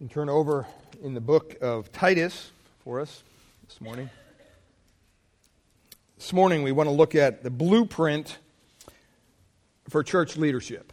And 0.00 0.08
turn 0.08 0.28
over 0.28 0.64
in 1.02 1.14
the 1.14 1.20
book 1.20 1.56
of 1.60 1.90
Titus 1.90 2.52
for 2.84 3.00
us 3.00 3.24
this 3.66 3.80
morning. 3.80 4.08
This 6.16 6.32
morning, 6.32 6.62
we 6.62 6.70
want 6.70 6.88
to 6.88 6.92
look 6.94 7.16
at 7.16 7.42
the 7.42 7.50
blueprint 7.50 8.38
for 9.88 10.04
church 10.04 10.36
leadership. 10.36 10.92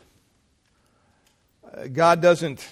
Uh, 1.72 1.86
God 1.86 2.20
doesn't 2.20 2.68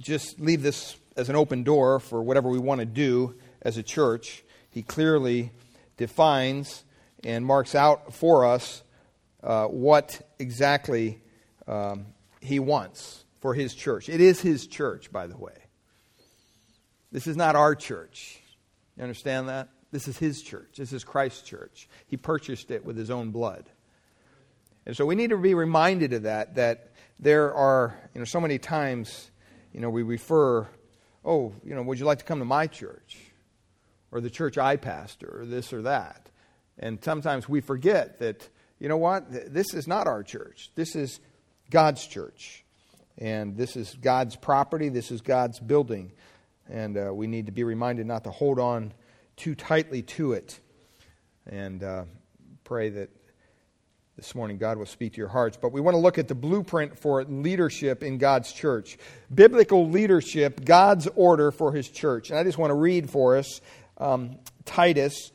just 0.00 0.40
leave 0.40 0.62
this 0.62 0.96
as 1.16 1.28
an 1.28 1.36
open 1.36 1.62
door 1.62 2.00
for 2.00 2.20
whatever 2.20 2.48
we 2.48 2.58
want 2.58 2.80
to 2.80 2.84
do 2.84 3.36
as 3.62 3.76
a 3.76 3.82
church. 3.84 4.42
He 4.70 4.82
clearly 4.82 5.52
defines 5.96 6.82
and 7.22 7.46
marks 7.46 7.76
out 7.76 8.12
for 8.12 8.44
us 8.44 8.82
uh, 9.44 9.66
what 9.66 10.20
exactly 10.40 11.20
um, 11.68 12.06
he 12.46 12.58
wants 12.58 13.24
for 13.40 13.54
his 13.54 13.74
church. 13.74 14.08
It 14.08 14.20
is 14.20 14.40
his 14.40 14.66
church, 14.66 15.12
by 15.12 15.26
the 15.26 15.36
way. 15.36 15.52
This 17.12 17.26
is 17.26 17.36
not 17.36 17.56
our 17.56 17.74
church. 17.74 18.40
You 18.96 19.02
understand 19.02 19.48
that? 19.48 19.68
This 19.92 20.08
is 20.08 20.18
his 20.18 20.42
church. 20.42 20.74
This 20.76 20.92
is 20.92 21.04
Christ's 21.04 21.42
church. 21.42 21.88
He 22.06 22.16
purchased 22.16 22.70
it 22.70 22.84
with 22.84 22.96
his 22.96 23.10
own 23.10 23.30
blood. 23.30 23.64
And 24.84 24.96
so 24.96 25.06
we 25.06 25.14
need 25.14 25.30
to 25.30 25.36
be 25.36 25.54
reminded 25.54 26.12
of 26.12 26.22
that, 26.24 26.56
that 26.56 26.92
there 27.18 27.54
are, 27.54 27.96
you 28.14 28.20
know, 28.20 28.24
so 28.24 28.40
many 28.40 28.58
times, 28.58 29.30
you 29.72 29.80
know, 29.80 29.90
we 29.90 30.02
refer, 30.02 30.66
oh, 31.24 31.54
you 31.64 31.74
know, 31.74 31.82
would 31.82 31.98
you 31.98 32.04
like 32.04 32.18
to 32.18 32.24
come 32.24 32.38
to 32.38 32.44
my 32.44 32.66
church? 32.66 33.18
Or 34.12 34.20
the 34.20 34.30
church 34.30 34.56
I 34.56 34.76
pastor, 34.76 35.40
or 35.40 35.46
this 35.46 35.72
or 35.72 35.82
that. 35.82 36.28
And 36.78 37.02
sometimes 37.02 37.48
we 37.48 37.60
forget 37.60 38.20
that, 38.20 38.48
you 38.78 38.88
know 38.88 38.96
what, 38.96 39.52
this 39.52 39.74
is 39.74 39.88
not 39.88 40.06
our 40.06 40.22
church. 40.22 40.70
This 40.74 40.94
is 40.94 41.20
God's 41.70 42.06
church. 42.06 42.64
And 43.18 43.56
this 43.56 43.76
is 43.76 43.96
God's 44.00 44.36
property, 44.36 44.88
this 44.88 45.10
is 45.10 45.20
God's 45.20 45.58
building. 45.58 46.12
And 46.68 46.96
uh, 46.96 47.14
we 47.14 47.26
need 47.26 47.46
to 47.46 47.52
be 47.52 47.64
reminded 47.64 48.06
not 48.06 48.24
to 48.24 48.30
hold 48.30 48.58
on 48.58 48.92
too 49.36 49.54
tightly 49.54 50.02
to 50.02 50.32
it. 50.32 50.58
And 51.46 51.82
uh, 51.82 52.04
pray 52.64 52.90
that 52.90 53.10
this 54.16 54.34
morning 54.34 54.56
God 54.56 54.78
will 54.78 54.86
speak 54.86 55.12
to 55.12 55.18
your 55.18 55.28
hearts. 55.28 55.58
But 55.60 55.72
we 55.72 55.80
want 55.80 55.94
to 55.94 55.98
look 55.98 56.18
at 56.18 56.26
the 56.26 56.34
blueprint 56.34 56.98
for 56.98 57.22
leadership 57.24 58.02
in 58.02 58.18
God's 58.18 58.52
church. 58.52 58.98
Biblical 59.32 59.88
leadership, 59.88 60.64
God's 60.64 61.06
order 61.14 61.50
for 61.52 61.72
his 61.72 61.88
church. 61.88 62.30
And 62.30 62.38
I 62.38 62.42
just 62.42 62.58
want 62.58 62.70
to 62.70 62.74
read 62.74 63.10
for 63.10 63.36
us 63.36 63.60
um, 63.98 64.38
Titus 64.64 65.32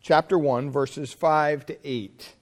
chapter 0.00 0.38
1, 0.38 0.70
verses 0.70 1.12
5 1.12 1.66
to 1.66 1.78
8. 1.84 2.34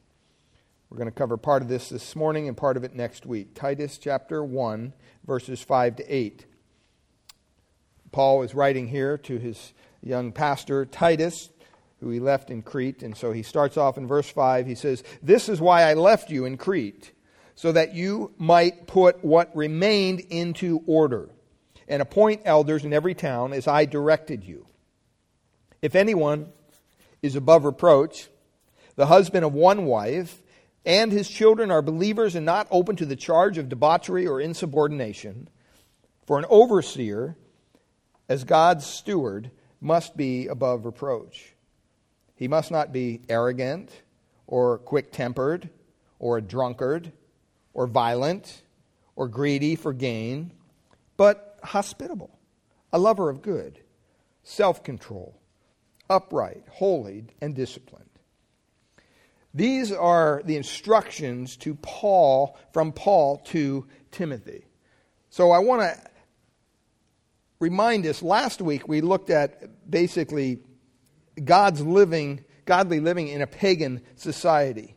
We're 0.90 0.98
going 0.98 1.10
to 1.10 1.12
cover 1.12 1.36
part 1.36 1.62
of 1.62 1.68
this 1.68 1.88
this 1.88 2.14
morning 2.14 2.46
and 2.46 2.56
part 2.56 2.76
of 2.76 2.84
it 2.84 2.94
next 2.94 3.26
week. 3.26 3.54
Titus 3.54 3.98
chapter 3.98 4.44
1, 4.44 4.92
verses 5.26 5.60
5 5.62 5.96
to 5.96 6.14
8. 6.14 6.46
Paul 8.12 8.42
is 8.42 8.54
writing 8.54 8.88
here 8.88 9.18
to 9.18 9.38
his 9.38 9.72
young 10.02 10.30
pastor, 10.30 10.84
Titus, 10.84 11.50
who 12.00 12.10
he 12.10 12.20
left 12.20 12.50
in 12.50 12.62
Crete. 12.62 13.02
And 13.02 13.16
so 13.16 13.32
he 13.32 13.42
starts 13.42 13.76
off 13.76 13.98
in 13.98 14.06
verse 14.06 14.28
5. 14.28 14.66
He 14.66 14.74
says, 14.74 15.02
This 15.22 15.48
is 15.48 15.60
why 15.60 15.82
I 15.82 15.94
left 15.94 16.30
you 16.30 16.44
in 16.44 16.56
Crete, 16.56 17.12
so 17.56 17.72
that 17.72 17.94
you 17.94 18.32
might 18.38 18.86
put 18.86 19.24
what 19.24 19.56
remained 19.56 20.20
into 20.20 20.82
order, 20.86 21.30
and 21.88 22.02
appoint 22.02 22.42
elders 22.44 22.84
in 22.84 22.92
every 22.92 23.14
town 23.14 23.52
as 23.52 23.66
I 23.66 23.84
directed 23.84 24.44
you. 24.44 24.66
If 25.82 25.94
anyone 25.94 26.52
is 27.20 27.36
above 27.36 27.64
reproach, 27.64 28.28
the 28.96 29.06
husband 29.06 29.44
of 29.44 29.54
one 29.54 29.86
wife, 29.86 30.42
and 30.84 31.12
his 31.12 31.28
children 31.28 31.70
are 31.70 31.82
believers 31.82 32.34
and 32.34 32.44
not 32.44 32.68
open 32.70 32.96
to 32.96 33.06
the 33.06 33.16
charge 33.16 33.58
of 33.58 33.68
debauchery 33.68 34.26
or 34.26 34.40
insubordination. 34.40 35.48
For 36.26 36.38
an 36.38 36.44
overseer, 36.48 37.36
as 38.28 38.44
God's 38.44 38.86
steward, 38.86 39.50
must 39.80 40.16
be 40.16 40.46
above 40.46 40.86
reproach. 40.86 41.54
He 42.34 42.48
must 42.48 42.70
not 42.70 42.92
be 42.92 43.20
arrogant 43.28 43.90
or 44.46 44.78
quick 44.78 45.12
tempered 45.12 45.70
or 46.18 46.38
a 46.38 46.42
drunkard 46.42 47.12
or 47.72 47.86
violent 47.86 48.62
or 49.16 49.28
greedy 49.28 49.76
for 49.76 49.92
gain, 49.92 50.52
but 51.16 51.58
hospitable, 51.62 52.38
a 52.92 52.98
lover 52.98 53.30
of 53.30 53.42
good, 53.42 53.80
self 54.42 54.82
control, 54.82 55.38
upright, 56.08 56.64
holy, 56.70 57.26
and 57.40 57.54
disciplined. 57.54 58.13
These 59.54 59.92
are 59.92 60.42
the 60.44 60.56
instructions 60.56 61.56
to 61.58 61.76
Paul 61.76 62.58
from 62.72 62.92
Paul 62.92 63.38
to 63.46 63.86
Timothy. 64.10 64.66
So 65.30 65.52
I 65.52 65.60
want 65.60 65.82
to 65.82 66.10
remind 67.60 68.04
us 68.06 68.22
last 68.22 68.60
week 68.60 68.88
we 68.88 69.00
looked 69.00 69.30
at 69.30 69.88
basically 69.90 70.58
God's 71.42 71.80
living 71.80 72.44
godly 72.64 73.00
living 73.00 73.28
in 73.28 73.42
a 73.42 73.46
pagan 73.46 74.02
society. 74.16 74.94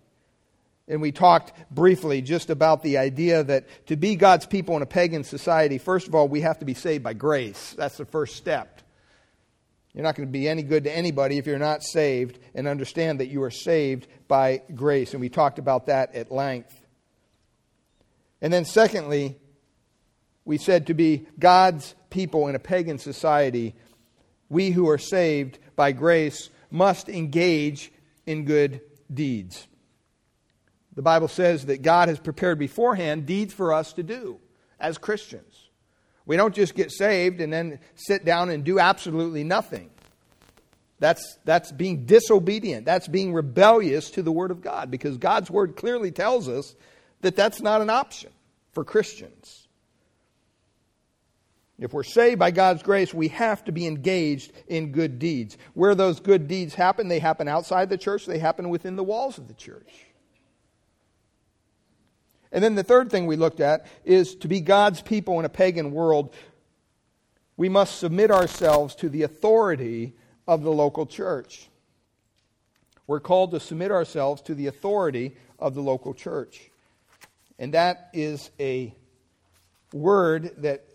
And 0.87 1.01
we 1.01 1.11
talked 1.11 1.51
briefly 1.69 2.21
just 2.21 2.49
about 2.49 2.81
the 2.81 2.97
idea 2.97 3.43
that 3.43 3.65
to 3.87 3.97
be 3.97 4.15
God's 4.15 4.45
people 4.45 4.75
in 4.77 4.81
a 4.81 4.87
pagan 4.87 5.23
society, 5.23 5.77
first 5.77 6.07
of 6.07 6.15
all, 6.15 6.27
we 6.27 6.41
have 6.41 6.59
to 6.59 6.65
be 6.65 6.73
saved 6.73 7.03
by 7.03 7.13
grace. 7.13 7.75
That's 7.77 7.97
the 7.97 8.05
first 8.05 8.37
step. 8.37 8.81
You're 9.93 10.03
not 10.03 10.15
going 10.15 10.27
to 10.27 10.31
be 10.31 10.47
any 10.47 10.63
good 10.63 10.83
to 10.83 10.95
anybody 10.95 11.37
if 11.37 11.47
you're 11.47 11.57
not 11.57 11.83
saved 11.83 12.39
and 12.53 12.67
understand 12.67 13.19
that 13.19 13.27
you 13.27 13.41
are 13.43 13.51
saved 13.51 14.07
by 14.27 14.61
grace. 14.75 15.13
And 15.13 15.21
we 15.21 15.29
talked 15.29 15.59
about 15.59 15.87
that 15.87 16.13
at 16.13 16.31
length. 16.31 16.79
And 18.41 18.53
then, 18.53 18.65
secondly, 18.65 19.37
we 20.45 20.57
said 20.57 20.87
to 20.87 20.93
be 20.93 21.25
God's 21.39 21.95
people 22.09 22.47
in 22.47 22.55
a 22.55 22.59
pagan 22.59 22.99
society, 22.99 23.75
we 24.49 24.71
who 24.71 24.87
are 24.89 24.97
saved 24.97 25.57
by 25.75 25.91
grace 25.91 26.49
must 26.69 27.09
engage 27.09 27.91
in 28.25 28.45
good 28.45 28.81
deeds. 29.11 29.67
The 30.95 31.01
Bible 31.01 31.27
says 31.27 31.67
that 31.67 31.81
God 31.81 32.09
has 32.09 32.19
prepared 32.19 32.59
beforehand 32.59 33.25
deeds 33.25 33.53
for 33.53 33.73
us 33.73 33.93
to 33.93 34.03
do 34.03 34.39
as 34.79 34.97
Christians. 34.97 35.66
We 36.27 36.35
don't 36.35 36.53
just 36.53 36.75
get 36.75 36.91
saved 36.91 37.39
and 37.39 37.51
then 37.51 37.79
sit 37.95 38.25
down 38.25 38.49
and 38.49 38.63
do 38.63 38.79
absolutely 38.79 39.45
nothing. 39.45 39.89
That's, 40.99 41.37
that's 41.45 41.71
being 41.71 42.05
disobedient. 42.05 42.85
That's 42.85 43.07
being 43.07 43.33
rebellious 43.33 44.11
to 44.11 44.21
the 44.21 44.31
Word 44.31 44.51
of 44.51 44.61
God 44.61 44.91
because 44.91 45.17
God's 45.17 45.49
Word 45.49 45.77
clearly 45.77 46.11
tells 46.11 46.49
us 46.49 46.75
that 47.21 47.35
that's 47.35 47.61
not 47.61 47.81
an 47.81 47.89
option 47.89 48.31
for 48.73 48.83
Christians. 48.83 49.67
If 51.79 51.93
we're 51.93 52.03
saved 52.03 52.39
by 52.39 52.51
God's 52.51 52.83
grace, 52.83 53.13
we 53.13 53.29
have 53.29 53.63
to 53.65 53.71
be 53.71 53.87
engaged 53.87 54.51
in 54.67 54.91
good 54.91 55.19
deeds. 55.19 55.57
Where 55.75 55.95
those 55.95 56.19
good 56.19 56.47
deeds 56.47 56.73
happen, 56.73 57.07
they 57.07 57.19
happen 57.19 57.47
outside 57.47 57.89
the 57.89 57.97
church, 57.97 58.25
they 58.25 58.39
happen 58.39 58.69
within 58.69 58.95
the 58.95 59.03
walls 59.03 59.37
of 59.37 59.47
the 59.47 59.53
church. 59.53 60.07
And 62.51 62.63
then 62.63 62.75
the 62.75 62.83
third 62.83 63.11
thing 63.11 63.25
we 63.25 63.35
looked 63.35 63.59
at 63.59 63.87
is 64.05 64.35
to 64.37 64.47
be 64.47 64.61
God's 64.61 65.01
people 65.01 65.39
in 65.39 65.45
a 65.45 65.49
pagan 65.49 65.91
world, 65.91 66.33
we 67.57 67.69
must 67.69 67.99
submit 67.99 68.31
ourselves 68.31 68.95
to 68.95 69.09
the 69.09 69.23
authority 69.23 70.13
of 70.47 70.63
the 70.63 70.71
local 70.71 71.05
church. 71.05 71.69
We're 73.07 73.19
called 73.19 73.51
to 73.51 73.59
submit 73.59 73.91
ourselves 73.91 74.41
to 74.43 74.55
the 74.55 74.67
authority 74.67 75.35
of 75.59 75.75
the 75.75 75.81
local 75.81 76.13
church. 76.13 76.69
And 77.57 77.73
that 77.73 78.09
is 78.13 78.51
a 78.59 78.93
word 79.93 80.51
that 80.57 80.85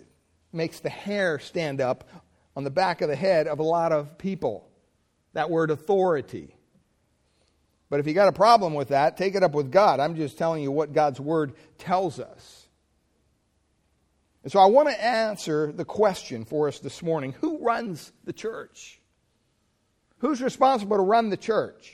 makes 0.53 0.81
the 0.81 0.91
hair 0.91 1.39
stand 1.39 1.81
up 1.81 2.09
on 2.55 2.65
the 2.65 2.71
back 2.71 3.01
of 3.01 3.09
the 3.09 3.17
head 3.17 3.47
of 3.47 3.59
a 3.59 3.65
lot 3.65 3.93
of 3.93 4.19
people. 4.19 4.69
That 5.33 5.51
word 5.51 5.71
authority. 5.71 6.55
But 7.93 8.01
if 8.01 8.07
you 8.07 8.15
got 8.15 8.29
a 8.29 8.33
problem 8.33 8.73
with 8.73 8.89
that, 8.89 9.19
take 9.19 9.35
it 9.35 9.43
up 9.43 9.53
with 9.53 9.71
God. 9.71 10.01
I'm 10.01 10.17
just 10.17 10.39
telling 10.39 10.63
you 10.63 10.73
what 10.73 10.95
God's 10.95 11.21
word 11.21 11.53
tells 11.77 12.19
us. 12.19 12.67
And 14.43 14.51
so 14.51 14.61
I 14.61 14.65
want 14.65 14.89
to 14.89 15.05
answer 15.05 15.71
the 15.71 15.85
question 15.85 16.47
for 16.47 16.69
us 16.69 16.79
this 16.79 17.03
morning 17.03 17.35
who 17.43 17.59
runs 17.59 18.11
the 18.25 18.33
church? 18.33 18.99
Who's 20.21 20.41
responsible 20.41 20.97
to 20.97 21.03
run 21.03 21.29
the 21.29 21.37
church? 21.37 21.93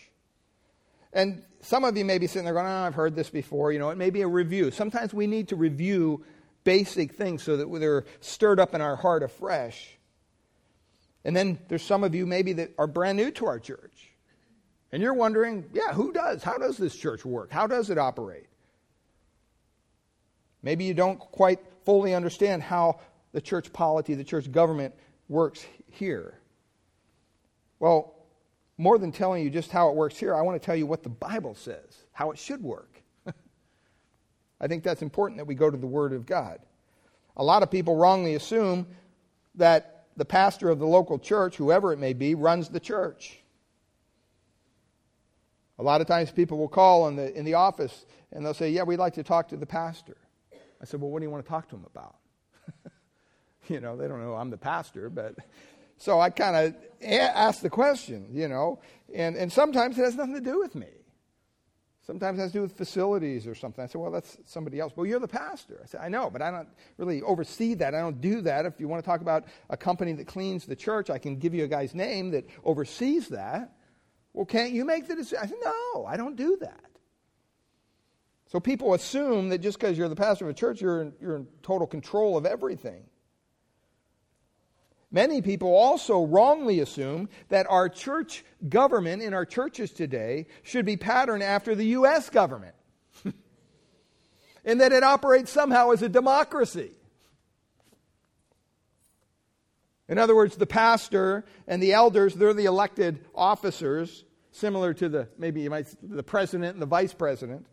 And 1.13 1.43
some 1.63 1.83
of 1.83 1.97
you 1.97 2.05
may 2.05 2.19
be 2.19 2.29
sitting 2.29 2.45
there 2.45 2.55
going, 2.55 2.67
oh, 2.67 2.87
I've 2.87 2.95
heard 2.95 3.17
this 3.17 3.31
before. 3.31 3.73
You 3.73 3.81
know, 3.81 3.91
it 3.91 3.99
may 3.99 4.11
be 4.11 4.23
a 4.23 4.29
review. 4.29 4.71
Sometimes 4.71 5.13
we 5.13 5.27
need 5.27 5.49
to 5.49 5.57
review 5.57 6.25
basic 6.63 7.15
things 7.15 7.43
so 7.43 7.57
that 7.57 7.81
they're 7.81 8.05
stirred 8.21 8.61
up 8.61 8.73
in 8.73 8.81
our 8.81 8.95
heart 8.95 9.25
afresh. 9.25 9.99
And 11.25 11.35
then 11.35 11.59
there's 11.67 11.83
some 11.83 12.05
of 12.05 12.15
you 12.15 12.25
maybe 12.25 12.53
that 12.53 12.71
are 12.79 12.87
brand 12.87 13.19
new 13.19 13.33
to 13.33 13.47
our 13.47 13.59
church. 13.59 14.08
And 14.93 15.03
you're 15.03 15.15
wondering, 15.15 15.69
yeah, 15.73 15.93
who 15.93 16.13
does? 16.13 16.43
How 16.43 16.57
does 16.57 16.77
this 16.77 16.97
church 16.97 17.25
work? 17.25 17.51
How 17.51 17.67
does 17.67 17.91
it 17.91 17.99
operate? 17.99 18.47
Maybe 20.63 20.85
you 20.85 20.95
don't 20.95 21.19
quite 21.19 21.61
fully 21.85 22.15
understand 22.15 22.63
how 22.63 23.01
the 23.33 23.41
church 23.41 23.73
polity, 23.73 24.15
the 24.15 24.25
church 24.25 24.51
government 24.51 24.95
works 25.29 25.65
here. 25.91 26.39
Well, 27.79 28.15
more 28.79 28.99
than 28.99 29.13
telling 29.13 29.45
you 29.45 29.51
just 29.51 29.71
how 29.71 29.91
it 29.91 29.95
works 29.95 30.17
here, 30.17 30.35
I 30.35 30.43
want 30.43 30.61
to 30.61 30.65
tell 30.65 30.77
you 30.77 30.87
what 30.87 31.03
the 31.03 31.09
Bible 31.09 31.55
says, 31.55 32.05
how 32.13 32.31
it 32.31 32.39
should 32.39 32.63
work. 32.63 33.03
I 34.61 34.67
think 34.67 34.83
that's 34.83 35.03
important 35.03 35.39
that 35.39 35.47
we 35.47 35.55
go 35.55 35.71
to 35.71 35.77
the 35.77 35.87
Word 35.87 36.13
of 36.13 36.27
God. 36.27 36.61
A 37.37 37.45
lot 37.45 37.63
of 37.63 37.71
people 37.71 37.97
wrongly 37.97 38.35
assume 38.35 38.87
that 39.57 40.07
the 40.17 40.25
pastor 40.25 40.71
of 40.71 40.79
the 40.79 40.87
local 40.87 41.19
church, 41.19 41.57
whoever 41.57 41.93
it 41.93 41.99
may 41.99 42.13
be, 42.13 42.35
runs 42.35 42.69
the 42.69 42.81
church. 42.81 43.39
A 45.79 45.83
lot 45.83 46.01
of 46.01 46.07
times 46.07 46.31
people 46.31 46.59
will 46.59 46.69
call 46.69 47.09
in 47.09 47.17
the, 47.17 47.33
in 47.37 47.45
the 47.45 47.55
office 47.55 48.07
and 48.33 48.45
they'll 48.45 48.55
say, 48.55 48.71
Yeah, 48.71 48.83
we'd 48.83 48.99
like 48.99 49.15
to 49.15 49.23
talk 49.23 49.49
to 49.49 49.57
the 49.57 49.67
pastor. 49.67 50.17
I 50.81 50.85
said, 50.85 51.01
Well, 51.01 51.11
what 51.11 51.21
do 51.21 51.25
you 51.25 51.31
want 51.31 51.45
to 51.45 51.49
talk 51.49 51.69
to 51.71 51.77
him 51.77 51.87
about? 51.87 52.17
you 53.69 53.81
know, 53.81 53.97
they 53.97 54.09
don't 54.09 54.21
know 54.23 54.35
I'm 54.35 54.51
the 54.51 54.59
pastor, 54.59 55.11
but. 55.11 55.35
So 56.01 56.21
I 56.21 56.31
kind 56.31 56.55
of 56.55 56.75
ask 57.03 57.61
the 57.61 57.69
question, 57.69 58.29
you 58.33 58.47
know, 58.47 58.79
and, 59.13 59.37
and 59.37 59.53
sometimes 59.53 59.99
it 59.99 60.03
has 60.03 60.15
nothing 60.15 60.35
to 60.35 60.41
do 60.41 60.61
with 60.61 60.77
me. 60.77 60.87
Sometimes 62.09 62.39
it 62.39 62.43
has 62.43 62.53
to 62.53 62.59
do 62.59 62.63
with 62.63 62.73
facilities 62.73 63.47
or 63.47 63.55
something. 63.55 63.85
I 63.85 63.87
said, 63.87 64.01
well, 64.01 64.11
that's 64.11 64.39
somebody 64.47 64.81
else. 64.81 64.95
Well, 64.97 65.05
you're 65.05 65.21
the 65.21 65.29
pastor. 65.29 65.81
I 65.83 65.87
said, 65.87 66.01
I 66.01 66.09
know, 66.09 66.31
but 66.31 66.41
I 66.41 66.51
don't 66.51 66.69
really 66.97 67.21
oversee 67.21 67.75
that. 67.75 67.95
I 67.95 68.01
don't 68.01 68.21
do 68.21 68.41
that. 68.43 68.65
If 68.65 68.81
you 68.81 68.89
want 68.89 69.05
to 69.05 69.07
talk 69.07 69.21
about 69.21 69.45
a 69.69 69.77
company 69.77 70.13
that 70.15 70.27
cleans 70.27 70.65
the 70.65 70.75
church, 70.75 71.11
I 71.11 71.19
can 71.19 71.37
give 71.37 71.53
you 71.53 71.65
a 71.65 71.69
guy's 71.69 71.95
name 71.95 72.31
that 72.31 72.47
oversees 72.65 73.29
that. 73.29 73.75
Well, 74.33 74.47
can't 74.47 74.73
you 74.73 74.85
make 74.85 75.09
the 75.09 75.17
decision? 75.17 75.39
I 75.43 75.47
said, 75.47 75.59
no, 75.65 76.05
I 76.07 76.17
don't 76.17 76.37
do 76.37 76.57
that. 76.61 76.85
So 78.47 78.61
people 78.61 78.95
assume 78.95 79.51
that 79.51 79.59
just 79.59 79.79
because 79.79 79.99
you're 79.99 80.09
the 80.09 80.17
pastor 80.17 80.47
of 80.47 80.51
a 80.51 80.55
church, 80.55 80.81
you're 80.81 81.03
in, 81.03 81.13
you're 81.21 81.37
in 81.37 81.47
total 81.63 81.87
control 81.87 82.37
of 82.37 82.47
everything. 82.47 83.05
Many 85.11 85.41
people 85.41 85.75
also 85.75 86.25
wrongly 86.25 86.81
assume 86.81 87.29
that 87.49 87.67
our 87.69 87.89
church 87.89 88.45
government 88.69 89.23
in 89.23 89.33
our 89.33 89.47
churches 89.47 89.91
today 89.91 90.47
should 90.63 90.85
be 90.85 90.97
patterned 90.97 91.43
after 91.43 91.75
the 91.75 91.87
U.S. 91.87 92.29
government 92.29 92.75
and 94.65 94.81
that 94.81 94.93
it 94.93 95.03
operates 95.03 95.51
somehow 95.51 95.91
as 95.91 96.03
a 96.03 96.09
democracy. 96.09 96.91
In 100.09 100.19
other 100.19 100.35
words, 100.35 100.57
the 100.57 100.67
pastor 100.67 101.45
and 101.67 101.83
the 101.83 101.93
elders, 101.93 102.35
they're 102.35 102.55
the 102.55 102.65
elected 102.65 103.25
officers, 103.35 104.25
similar 104.53 104.95
to 104.95 105.09
the 105.09 105.29
maybe 105.37 105.61
you 105.61 105.71
might 105.71 105.87
the 106.03 106.23
president 106.23 106.73
and 106.73 106.83
the 106.83 106.87
vice 106.87 107.13
president. 107.13 107.67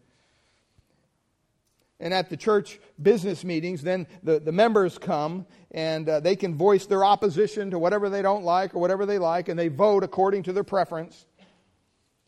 And 1.99 2.13
at 2.13 2.29
the 2.29 2.35
church 2.35 2.79
business 3.01 3.45
meetings, 3.45 3.81
then 3.81 4.05
the, 4.21 4.39
the 4.39 4.51
members 4.51 4.97
come 4.97 5.45
and 5.71 6.07
uh, 6.09 6.19
they 6.19 6.35
can 6.35 6.55
voice 6.55 6.85
their 6.85 7.05
opposition 7.05 7.71
to 7.71 7.79
whatever 7.79 8.09
they 8.09 8.21
don't 8.21 8.43
like 8.43 8.75
or 8.75 8.79
whatever 8.79 9.05
they 9.05 9.17
like, 9.17 9.47
and 9.47 9.57
they 9.57 9.69
vote 9.69 10.03
according 10.03 10.43
to 10.43 10.53
their 10.53 10.65
preference. 10.65 11.25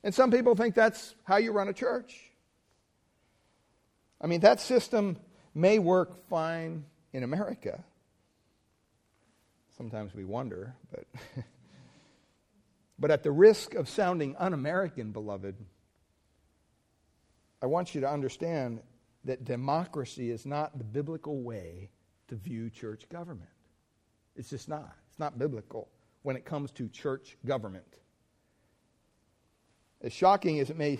And 0.05 0.15
some 0.15 0.31
people 0.31 0.55
think 0.55 0.73
that's 0.73 1.15
how 1.25 1.35
you 1.35 1.51
run 1.51 1.67
a 1.67 1.73
church. 1.73 2.31
I 4.21 4.27
mean, 4.27 4.39
that 4.39 4.61
system 4.61 5.17
may 5.53 5.79
work 5.79 6.27
fine 6.29 6.85
in 7.11 7.23
America. 7.23 7.83
Sometimes 9.77 10.15
we 10.15 10.25
wonder, 10.25 10.75
but. 10.91 11.05
but 12.99 13.11
at 13.11 13.23
the 13.23 13.31
risk 13.31 13.75
of 13.75 13.87
sounding 13.87 14.35
un 14.37 14.53
American, 14.53 15.11
beloved, 15.11 15.55
I 17.61 17.65
want 17.67 17.93
you 17.93 18.01
to 18.01 18.09
understand 18.09 18.81
that 19.25 19.45
democracy 19.45 20.31
is 20.31 20.45
not 20.45 20.77
the 20.77 20.83
biblical 20.83 21.41
way 21.41 21.89
to 22.27 22.35
view 22.35 22.69
church 22.69 23.07
government. 23.09 23.49
It's 24.35 24.49
just 24.49 24.69
not. 24.69 24.95
It's 25.09 25.19
not 25.19 25.37
biblical 25.37 25.89
when 26.23 26.35
it 26.35 26.45
comes 26.45 26.71
to 26.71 26.87
church 26.89 27.37
government. 27.45 27.85
As 30.01 30.13
shocking 30.13 30.59
as 30.59 30.69
it 30.69 30.77
may 30.77 30.99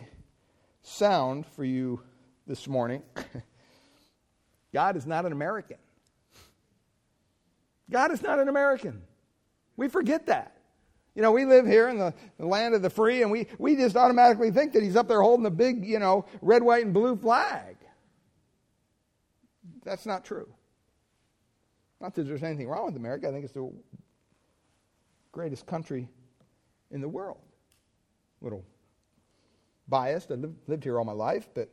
sound 0.82 1.46
for 1.46 1.64
you 1.64 2.02
this 2.48 2.68
morning, 2.68 3.04
God 4.74 4.96
is 4.96 5.06
not 5.06 5.26
an 5.26 5.32
American. 5.32 5.78
God 7.90 8.12
is 8.12 8.22
not 8.22 8.40
an 8.40 8.50
American. 8.50 9.02
We 9.76 9.88
forget 9.88 10.26
that. 10.28 10.58
You 11.16 11.22
know, 11.24 11.32
we 11.32 11.46
live 11.46 11.66
here 11.66 11.90
in 11.90 11.98
the, 11.98 12.14
land 12.38 12.76
of 12.76 12.84
the 12.84 12.90
free, 12.90 13.24
and 13.24 13.32
we, 13.32 13.48
we 13.58 13.76
just 13.76 13.96
automatically 13.96 14.52
think 14.52 14.74
that 14.74 14.84
he's 14.84 14.96
up 14.96 15.08
there 15.08 15.22
holding 15.22 15.44
the 15.44 15.50
big, 15.50 15.84
you 15.84 15.98
know, 15.98 16.26
red, 16.42 16.62
white, 16.62 16.86
and 16.86 16.94
blue 16.94 17.16
flag. 17.16 17.76
That's 19.84 20.06
not 20.06 20.24
true. 20.24 20.48
Not 22.00 22.14
that 22.14 22.28
there's 22.28 22.44
anything 22.44 22.68
wrong 22.68 22.86
with 22.86 22.96
America. 22.96 23.28
I 23.28 23.32
think 23.32 23.46
it's 23.46 23.54
the 23.54 23.72
greatest 25.32 25.66
country 25.66 26.08
in 26.92 27.02
the 27.02 27.10
world. 27.10 27.42
A 28.42 28.44
little 28.44 28.64
biased. 29.88 30.30
I've 30.32 30.46
lived 30.68 30.84
here 30.84 31.00
all 31.00 31.06
my 31.06 31.14
life, 31.14 31.50
but 31.56 31.70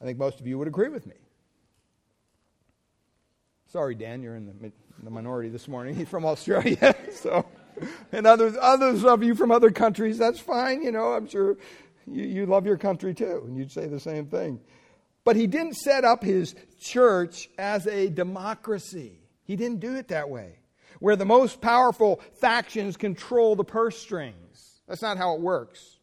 I 0.00 0.04
think 0.04 0.18
most 0.18 0.40
of 0.40 0.46
you 0.46 0.58
would 0.58 0.68
agree 0.68 0.88
with 0.88 1.06
me. 1.06 1.16
Sorry, 3.72 3.94
Dan, 3.94 4.20
you're 4.22 4.36
in 4.36 4.44
the, 4.44 4.70
the 5.02 5.08
minority 5.08 5.48
this 5.48 5.66
morning. 5.66 5.94
He's 5.96 6.06
from 6.06 6.26
Australia, 6.26 6.94
so 7.14 7.46
and 8.12 8.26
others 8.26 8.54
others 8.60 9.02
of 9.02 9.22
you 9.22 9.34
from 9.34 9.50
other 9.50 9.70
countries. 9.70 10.18
That's 10.18 10.38
fine. 10.38 10.82
You 10.82 10.92
know, 10.92 11.14
I'm 11.14 11.26
sure 11.26 11.56
you, 12.06 12.22
you 12.22 12.44
love 12.44 12.66
your 12.66 12.76
country 12.76 13.14
too, 13.14 13.44
and 13.46 13.56
you'd 13.56 13.72
say 13.72 13.86
the 13.86 13.98
same 13.98 14.26
thing. 14.26 14.60
But 15.24 15.36
he 15.36 15.46
didn't 15.46 15.76
set 15.76 16.04
up 16.04 16.22
his 16.22 16.54
church 16.80 17.48
as 17.56 17.86
a 17.86 18.10
democracy. 18.10 19.20
He 19.44 19.56
didn't 19.56 19.80
do 19.80 19.94
it 19.94 20.08
that 20.08 20.28
way, 20.28 20.58
where 20.98 21.16
the 21.16 21.24
most 21.24 21.62
powerful 21.62 22.20
factions 22.34 22.98
control 22.98 23.56
the 23.56 23.64
purse 23.64 23.96
strings. 23.96 24.82
That's 24.86 25.00
not 25.00 25.16
how 25.16 25.34
it 25.36 25.40
works. 25.40 25.98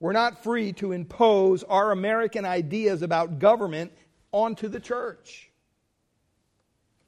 We're 0.00 0.12
not 0.12 0.42
free 0.42 0.72
to 0.74 0.92
impose 0.92 1.64
our 1.64 1.92
American 1.92 2.46
ideas 2.46 3.02
about 3.02 3.40
government 3.40 3.92
onto 4.32 4.68
the 4.68 4.80
church 4.80 5.50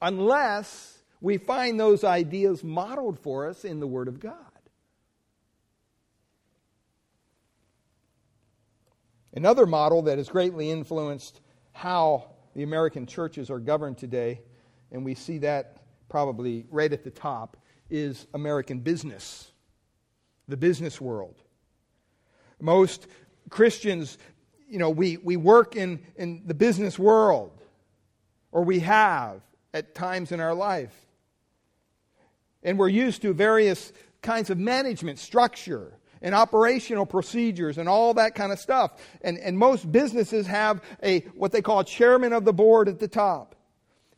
unless 0.01 0.99
we 1.21 1.39
find 1.39 1.81
those 1.81 2.05
ideas 2.05 2.63
modeled 2.63 3.19
for 3.19 3.49
us 3.49 3.65
in 3.65 3.81
the 3.81 3.87
Word 3.87 4.09
of 4.09 4.21
God. 4.21 4.35
Another 9.35 9.67
model 9.67 10.03
that 10.03 10.19
has 10.19 10.29
greatly 10.29 10.71
influenced 10.71 11.41
how 11.73 12.31
the 12.55 12.63
American 12.63 13.07
churches 13.07 13.51
are 13.51 13.59
governed 13.59 13.99
today, 13.99 14.41
and 14.91 15.05
we 15.05 15.15
see 15.15 15.39
that 15.39 15.77
probably 16.09 16.65
right 16.71 16.93
at 16.93 17.05
the 17.05 17.11
top, 17.11 17.57
is 17.91 18.27
American 18.33 18.81
business, 18.81 19.51
the 20.49 20.57
business 20.57 21.01
world. 21.01 21.37
Most 22.61 23.07
Christians, 23.51 24.17
you 24.69 24.79
know, 24.79 24.91
we, 24.91 25.19
we 25.19 25.37
work 25.37 25.77
in, 25.77 26.01
in 26.17 26.43
the 26.47 26.55
business 26.55 26.99
world, 26.99 27.63
or 28.53 28.65
we 28.65 28.79
have 28.81 29.43
at 29.75 29.95
times 29.95 30.33
in 30.33 30.41
our 30.41 30.55
life. 30.55 30.95
And 32.63 32.79
we're 32.79 32.89
used 32.89 33.23
to 33.23 33.33
various 33.33 33.93
kinds 34.23 34.51
of 34.51 34.59
management 34.59 35.19
structure 35.19 35.93
and 36.23 36.35
operational 36.35 37.07
procedures 37.07 37.79
and 37.79 37.89
all 37.89 38.15
that 38.15 38.35
kind 38.35 38.53
of 38.53 38.59
stuff. 38.59 38.93
And, 39.21 39.39
and 39.39 39.57
most 39.59 39.91
businesses 39.91 40.47
have 40.47 40.83
a 41.03 41.21
what 41.37 41.53
they 41.53 41.63
call 41.63 41.81
a 41.81 41.85
chairman 41.85 42.33
of 42.33 42.45
the 42.45 42.53
board 42.53 42.89
at 42.89 42.99
the 42.99 43.09
top. 43.09 43.55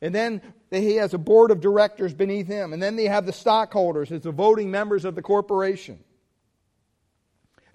And 0.01 0.15
then 0.15 0.41
he 0.71 0.97
has 0.97 1.13
a 1.13 1.19
board 1.19 1.51
of 1.51 1.61
directors 1.61 2.15
beneath 2.15 2.47
him. 2.47 2.73
And 2.73 2.83
then 2.83 2.97
they 2.97 3.07
have 3.07 3.27
the 3.27 3.33
stockholders 3.33 4.13
as 4.13 4.23
the 4.23 4.33
voting 4.33 4.71
members 4.71 5.05
of 5.05 5.15
the 5.15 5.23
corporation. 5.23 5.99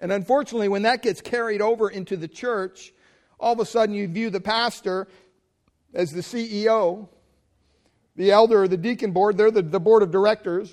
And 0.00 0.10
unfortunately, 0.10 0.68
when 0.68 0.82
that 0.82 1.02
gets 1.02 1.20
carried 1.20 1.62
over 1.62 1.88
into 1.88 2.16
the 2.16 2.28
church, 2.28 2.92
all 3.38 3.52
of 3.52 3.60
a 3.60 3.66
sudden 3.66 3.94
you 3.94 4.08
view 4.08 4.30
the 4.30 4.40
pastor 4.40 5.06
as 5.92 6.12
the 6.12 6.20
CEO, 6.20 7.08
the 8.16 8.30
elder 8.30 8.62
or 8.62 8.68
the 8.68 8.76
deacon 8.76 9.12
board, 9.12 9.36
they're 9.36 9.50
the, 9.50 9.62
the 9.62 9.80
board 9.80 10.02
of 10.02 10.10
directors, 10.10 10.72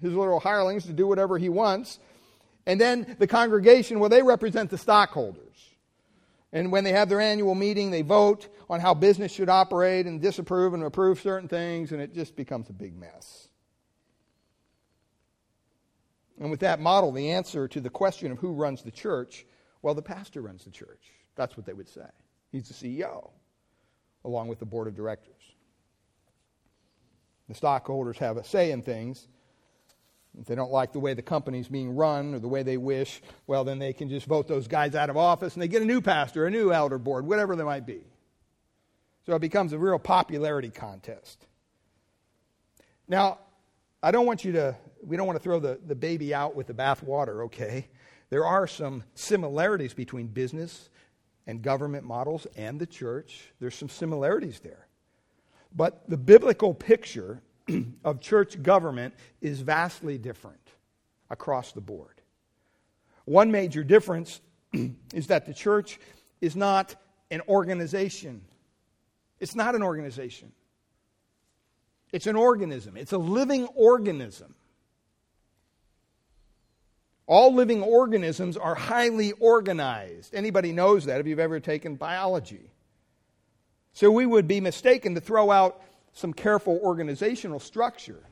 his 0.00 0.12
little 0.14 0.40
hirelings 0.40 0.86
to 0.86 0.92
do 0.92 1.06
whatever 1.06 1.38
he 1.38 1.48
wants. 1.48 1.98
And 2.66 2.80
then 2.80 3.16
the 3.18 3.26
congregation, 3.26 4.00
well, 4.00 4.10
they 4.10 4.22
represent 4.22 4.70
the 4.70 4.78
stockholders. 4.78 5.44
And 6.52 6.70
when 6.70 6.84
they 6.84 6.92
have 6.92 7.08
their 7.08 7.20
annual 7.20 7.54
meeting, 7.54 7.90
they 7.90 8.02
vote 8.02 8.48
on 8.70 8.80
how 8.80 8.94
business 8.94 9.32
should 9.32 9.48
operate 9.48 10.06
and 10.06 10.20
disapprove 10.20 10.72
and 10.72 10.84
approve 10.84 11.20
certain 11.20 11.48
things, 11.48 11.92
and 11.92 12.00
it 12.00 12.14
just 12.14 12.36
becomes 12.36 12.70
a 12.70 12.72
big 12.72 12.96
mess. 12.96 13.48
And 16.40 16.50
with 16.50 16.60
that 16.60 16.80
model, 16.80 17.12
the 17.12 17.32
answer 17.32 17.68
to 17.68 17.80
the 17.80 17.90
question 17.90 18.30
of 18.30 18.38
who 18.38 18.52
runs 18.52 18.82
the 18.82 18.90
church, 18.90 19.46
well, 19.82 19.94
the 19.94 20.02
pastor 20.02 20.42
runs 20.42 20.64
the 20.64 20.70
church. 20.70 21.12
That's 21.34 21.56
what 21.56 21.66
they 21.66 21.72
would 21.72 21.88
say. 21.88 22.06
He's 22.52 22.68
the 22.68 22.74
CEO, 22.74 23.30
along 24.24 24.48
with 24.48 24.60
the 24.60 24.64
board 24.64 24.86
of 24.86 24.94
directors. 24.94 25.33
The 27.48 27.54
stockholders 27.54 28.18
have 28.18 28.36
a 28.36 28.44
say 28.44 28.70
in 28.70 28.82
things, 28.82 29.28
if 30.40 30.46
they 30.46 30.54
don't 30.54 30.72
like 30.72 30.92
the 30.92 30.98
way 30.98 31.14
the 31.14 31.22
company's 31.22 31.68
being 31.68 31.94
run 31.94 32.34
or 32.34 32.38
the 32.38 32.48
way 32.48 32.62
they 32.62 32.76
wish, 32.76 33.22
well, 33.46 33.64
then 33.64 33.78
they 33.78 33.92
can 33.92 34.08
just 34.08 34.26
vote 34.26 34.48
those 34.48 34.66
guys 34.66 34.94
out 34.94 35.10
of 35.10 35.16
office 35.16 35.54
and 35.54 35.62
they 35.62 35.68
get 35.68 35.82
a 35.82 35.84
new 35.84 36.00
pastor, 36.00 36.46
a 36.46 36.50
new 36.50 36.72
elder 36.72 36.98
board, 36.98 37.26
whatever 37.26 37.54
they 37.54 37.62
might 37.62 37.86
be. 37.86 38.00
So 39.26 39.34
it 39.34 39.40
becomes 39.40 39.72
a 39.72 39.78
real 39.78 39.98
popularity 39.98 40.70
contest. 40.70 41.46
Now, 43.06 43.38
I 44.02 44.10
don't 44.10 44.26
want 44.26 44.44
you 44.44 44.52
to, 44.52 44.76
we 45.02 45.16
don't 45.16 45.26
want 45.26 45.38
to 45.38 45.42
throw 45.42 45.60
the, 45.60 45.78
the 45.86 45.94
baby 45.94 46.34
out 46.34 46.56
with 46.56 46.66
the 46.66 46.74
bathwater, 46.74 47.44
okay? 47.44 47.88
There 48.30 48.44
are 48.44 48.66
some 48.66 49.04
similarities 49.14 49.94
between 49.94 50.26
business 50.26 50.88
and 51.46 51.62
government 51.62 52.04
models 52.04 52.46
and 52.56 52.80
the 52.80 52.86
church. 52.86 53.52
There's 53.60 53.74
some 53.74 53.88
similarities 53.88 54.60
there. 54.60 54.88
But 55.74 56.08
the 56.08 56.16
biblical 56.16 56.74
picture 56.74 57.42
of 58.04 58.20
church 58.20 58.62
government 58.62 59.14
is 59.40 59.60
vastly 59.60 60.18
different 60.18 60.60
across 61.30 61.72
the 61.72 61.80
board. 61.80 62.20
One 63.24 63.50
major 63.50 63.82
difference 63.82 64.40
is 65.14 65.28
that 65.28 65.46
the 65.46 65.54
church 65.54 65.98
is 66.40 66.54
not 66.54 66.94
an 67.30 67.40
organization. 67.48 68.42
It's 69.40 69.54
not 69.54 69.74
an 69.74 69.82
organization. 69.82 70.52
It's 72.12 72.26
an 72.26 72.36
organism. 72.36 72.96
It's 72.96 73.12
a 73.12 73.18
living 73.18 73.66
organism. 73.74 74.54
All 77.26 77.54
living 77.54 77.82
organisms 77.82 78.56
are 78.56 78.74
highly 78.74 79.32
organized. 79.32 80.34
Anybody 80.34 80.72
knows 80.72 81.06
that 81.06 81.20
if 81.20 81.26
you've 81.26 81.38
ever 81.38 81.58
taken 81.58 81.96
biology. 81.96 82.70
So 83.94 84.10
we 84.10 84.26
would 84.26 84.46
be 84.46 84.60
mistaken 84.60 85.14
to 85.14 85.20
throw 85.20 85.50
out 85.50 85.80
some 86.12 86.32
careful 86.32 86.78
organizational 86.82 87.60
structure. 87.60 88.22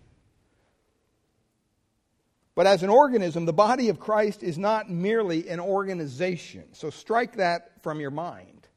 But 2.54 2.66
as 2.66 2.83
an 2.83 2.90
organism, 2.90 3.47
the 3.47 3.52
body 3.52 3.88
of 3.88 3.99
Christ 3.99 4.42
is 4.42 4.59
not 4.59 4.90
merely 4.90 5.49
an 5.49 5.61
organization. 5.61 6.64
So 6.73 6.90
strike 6.90 7.37
that 7.37 7.83
from 7.83 8.00
your 8.00 8.11
mind. 8.11 8.69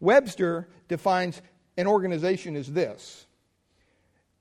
Webster 0.00 0.68
defines 0.88 1.40
an 1.76 1.86
organization 1.86 2.56
as 2.56 2.70
this 2.70 3.26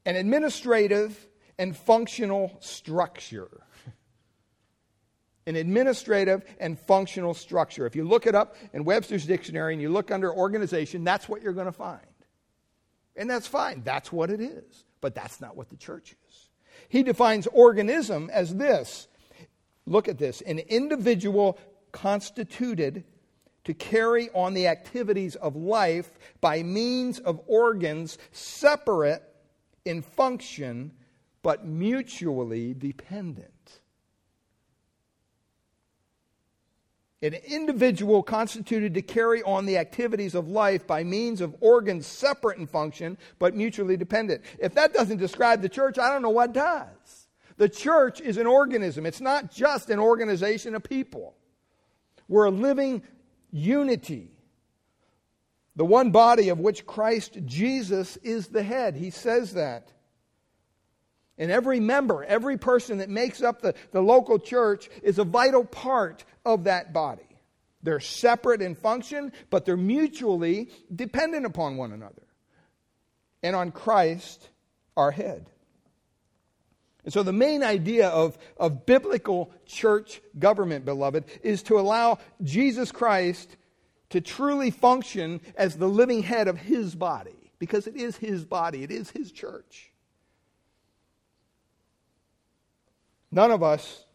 an 0.05 0.17
administrative 0.17 1.27
and 1.57 1.77
functional 1.77 2.57
structure. 2.59 3.49
An 5.45 5.55
administrative 5.55 6.43
and 6.59 6.79
functional 6.79 7.33
structure. 7.33 7.85
If 7.85 7.95
you 7.95 8.05
look 8.05 8.27
it 8.27 8.35
up 8.35 8.55
in 8.73 8.85
Webster's 8.85 9.25
dictionary 9.25 9.73
and 9.73 9.81
you 9.81 9.89
look 9.89 10.09
under 10.09 10.33
organization, 10.33 11.03
that's 11.03 11.27
what 11.27 11.41
you're 11.41 11.53
going 11.53 11.65
to 11.65 11.71
find. 11.71 12.01
And 13.15 13.29
that's 13.29 13.47
fine. 13.47 13.81
That's 13.83 14.11
what 14.11 14.29
it 14.29 14.39
is. 14.39 14.85
But 15.01 15.15
that's 15.15 15.41
not 15.41 15.57
what 15.57 15.69
the 15.69 15.75
church 15.75 16.15
is. 16.29 16.49
He 16.89 17.03
defines 17.03 17.47
organism 17.47 18.29
as 18.31 18.55
this 18.55 19.07
look 19.85 20.07
at 20.07 20.17
this 20.17 20.41
an 20.41 20.59
individual 20.59 21.57
constituted 21.91 23.03
to 23.65 23.73
carry 23.73 24.29
on 24.31 24.53
the 24.53 24.67
activities 24.67 25.35
of 25.35 25.55
life 25.55 26.09
by 26.41 26.63
means 26.63 27.19
of 27.19 27.39
organs 27.47 28.17
separate 28.31 29.23
in 29.85 30.01
function 30.01 30.91
but 31.41 31.65
mutually 31.65 32.73
dependent. 32.73 33.81
An 37.23 37.35
individual 37.47 38.21
constituted 38.21 38.93
to 38.95 39.01
carry 39.01 39.41
on 39.43 39.65
the 39.65 39.77
activities 39.77 40.35
of 40.35 40.49
life 40.49 40.85
by 40.85 41.05
means 41.05 41.39
of 41.39 41.55
organs 41.61 42.05
separate 42.05 42.57
in 42.57 42.67
function 42.67 43.17
but 43.39 43.55
mutually 43.55 43.95
dependent. 43.95 44.41
If 44.59 44.73
that 44.73 44.93
doesn't 44.93 45.19
describe 45.19 45.61
the 45.61 45.69
church, 45.69 45.97
I 45.97 46.09
don't 46.09 46.21
know 46.21 46.29
what 46.29 46.51
does. 46.51 47.29
The 47.55 47.69
church 47.69 48.19
is 48.19 48.35
an 48.35 48.45
organism, 48.45 49.05
it's 49.05 49.21
not 49.21 49.49
just 49.49 49.89
an 49.89 49.99
organization 49.99 50.75
of 50.75 50.83
people. 50.83 51.33
We're 52.27 52.45
a 52.45 52.51
living 52.51 53.03
unity. 53.51 54.31
The 55.77 55.85
one 55.85 56.11
body 56.11 56.49
of 56.49 56.59
which 56.59 56.85
Christ 56.85 57.37
Jesus 57.45 58.17
is 58.17 58.47
the 58.47 58.63
head. 58.63 58.97
He 58.97 59.11
says 59.11 59.53
that. 59.53 59.93
And 61.37 61.51
every 61.51 61.79
member, 61.79 62.23
every 62.23 62.57
person 62.57 62.99
that 62.99 63.09
makes 63.09 63.41
up 63.41 63.61
the, 63.61 63.73
the 63.91 64.01
local 64.01 64.37
church 64.39 64.89
is 65.01 65.17
a 65.17 65.23
vital 65.23 65.65
part 65.65 66.23
of 66.45 66.65
that 66.65 66.93
body. 66.93 67.23
They're 67.81 67.99
separate 67.99 68.61
in 68.61 68.75
function, 68.75 69.33
but 69.49 69.65
they're 69.65 69.75
mutually 69.75 70.69
dependent 70.93 71.45
upon 71.45 71.75
one 71.75 71.91
another 71.91 72.23
and 73.41 73.55
on 73.55 73.71
Christ, 73.71 74.49
our 74.95 75.11
head. 75.11 75.49
And 77.03 77.11
so, 77.11 77.21
the 77.21 77.33
main 77.33 77.63
idea 77.63 78.07
of, 78.07 78.37
of 78.55 78.85
biblical 78.85 79.51
church 79.65 80.21
government, 80.39 80.85
beloved, 80.85 81.25
is 81.43 81.63
to 81.63 81.77
allow 81.77 82.19
Jesus 82.41 82.93
Christ 82.93 83.57
to 84.11 84.21
truly 84.21 84.71
function 84.71 85.41
as 85.57 85.75
the 85.75 85.89
living 85.89 86.23
head 86.23 86.47
of 86.47 86.57
his 86.57 86.95
body, 86.95 87.51
because 87.59 87.87
it 87.87 87.97
is 87.97 88.15
his 88.15 88.45
body, 88.45 88.83
it 88.83 88.91
is 88.91 89.09
his 89.11 89.33
church. 89.33 89.92
None 93.33 93.49
of 93.49 93.63
us 93.63 94.05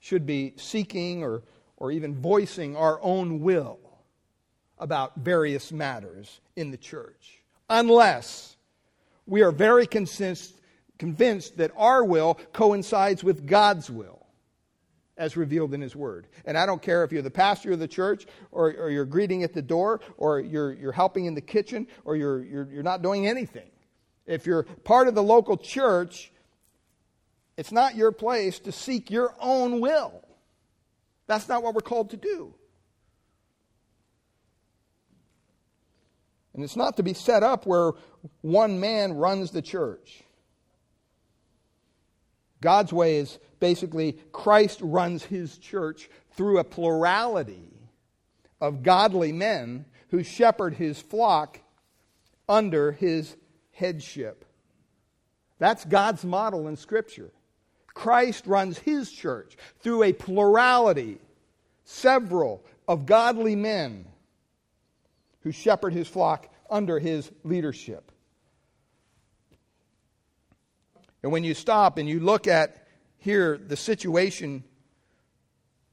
should 0.00 0.26
be 0.26 0.52
seeking 0.56 1.24
or, 1.24 1.42
or 1.78 1.90
even 1.90 2.14
voicing 2.14 2.76
our 2.76 3.00
own 3.00 3.40
will 3.40 3.78
about 4.78 5.16
various 5.16 5.72
matters 5.72 6.40
in 6.54 6.70
the 6.70 6.76
church, 6.76 7.40
unless 7.70 8.56
we 9.26 9.42
are 9.42 9.50
very 9.50 9.86
consist, 9.86 10.60
convinced 10.98 11.56
that 11.56 11.70
our 11.74 12.04
will 12.04 12.34
coincides 12.52 13.24
with 13.24 13.46
God's 13.46 13.88
will 13.88 14.26
as 15.16 15.38
revealed 15.38 15.72
in 15.72 15.80
His 15.80 15.96
Word. 15.96 16.26
And 16.44 16.58
I 16.58 16.66
don't 16.66 16.82
care 16.82 17.02
if 17.02 17.12
you're 17.12 17.22
the 17.22 17.30
pastor 17.30 17.72
of 17.72 17.78
the 17.78 17.88
church, 17.88 18.26
or, 18.52 18.74
or 18.74 18.90
you're 18.90 19.06
greeting 19.06 19.42
at 19.42 19.54
the 19.54 19.62
door, 19.62 20.02
or 20.18 20.40
you're, 20.40 20.74
you're 20.74 20.92
helping 20.92 21.24
in 21.24 21.34
the 21.34 21.40
kitchen, 21.40 21.86
or 22.04 22.14
you're, 22.14 22.42
you're, 22.42 22.68
you're 22.70 22.82
not 22.82 23.00
doing 23.00 23.26
anything. 23.26 23.70
If 24.26 24.44
you're 24.44 24.64
part 24.64 25.08
of 25.08 25.14
the 25.14 25.22
local 25.22 25.56
church, 25.56 26.30
it's 27.56 27.72
not 27.72 27.94
your 27.94 28.12
place 28.12 28.58
to 28.60 28.72
seek 28.72 29.10
your 29.10 29.34
own 29.40 29.80
will. 29.80 30.22
That's 31.26 31.48
not 31.48 31.62
what 31.62 31.74
we're 31.74 31.80
called 31.80 32.10
to 32.10 32.16
do. 32.16 32.54
And 36.54 36.62
it's 36.62 36.76
not 36.76 36.96
to 36.98 37.02
be 37.02 37.14
set 37.14 37.42
up 37.42 37.66
where 37.66 37.92
one 38.40 38.78
man 38.78 39.14
runs 39.14 39.50
the 39.50 39.62
church. 39.62 40.22
God's 42.60 42.92
way 42.92 43.16
is 43.16 43.38
basically 43.60 44.18
Christ 44.32 44.78
runs 44.82 45.24
his 45.24 45.58
church 45.58 46.08
through 46.36 46.58
a 46.58 46.64
plurality 46.64 47.68
of 48.60 48.82
godly 48.82 49.32
men 49.32 49.84
who 50.08 50.22
shepherd 50.22 50.74
his 50.74 51.00
flock 51.00 51.60
under 52.48 52.92
his 52.92 53.36
headship. 53.72 54.44
That's 55.58 55.84
God's 55.84 56.24
model 56.24 56.68
in 56.68 56.76
Scripture. 56.76 57.32
Christ 57.94 58.46
runs 58.46 58.78
his 58.78 59.10
church 59.10 59.56
through 59.80 60.02
a 60.02 60.12
plurality, 60.12 61.18
several 61.84 62.64
of 62.86 63.06
godly 63.06 63.56
men 63.56 64.04
who 65.40 65.52
shepherd 65.52 65.92
his 65.92 66.08
flock 66.08 66.48
under 66.68 66.98
his 66.98 67.30
leadership. 67.44 68.10
And 71.22 71.32
when 71.32 71.44
you 71.44 71.54
stop 71.54 71.96
and 71.96 72.08
you 72.08 72.20
look 72.20 72.46
at 72.46 72.86
here 73.18 73.56
the 73.56 73.76
situation 73.76 74.64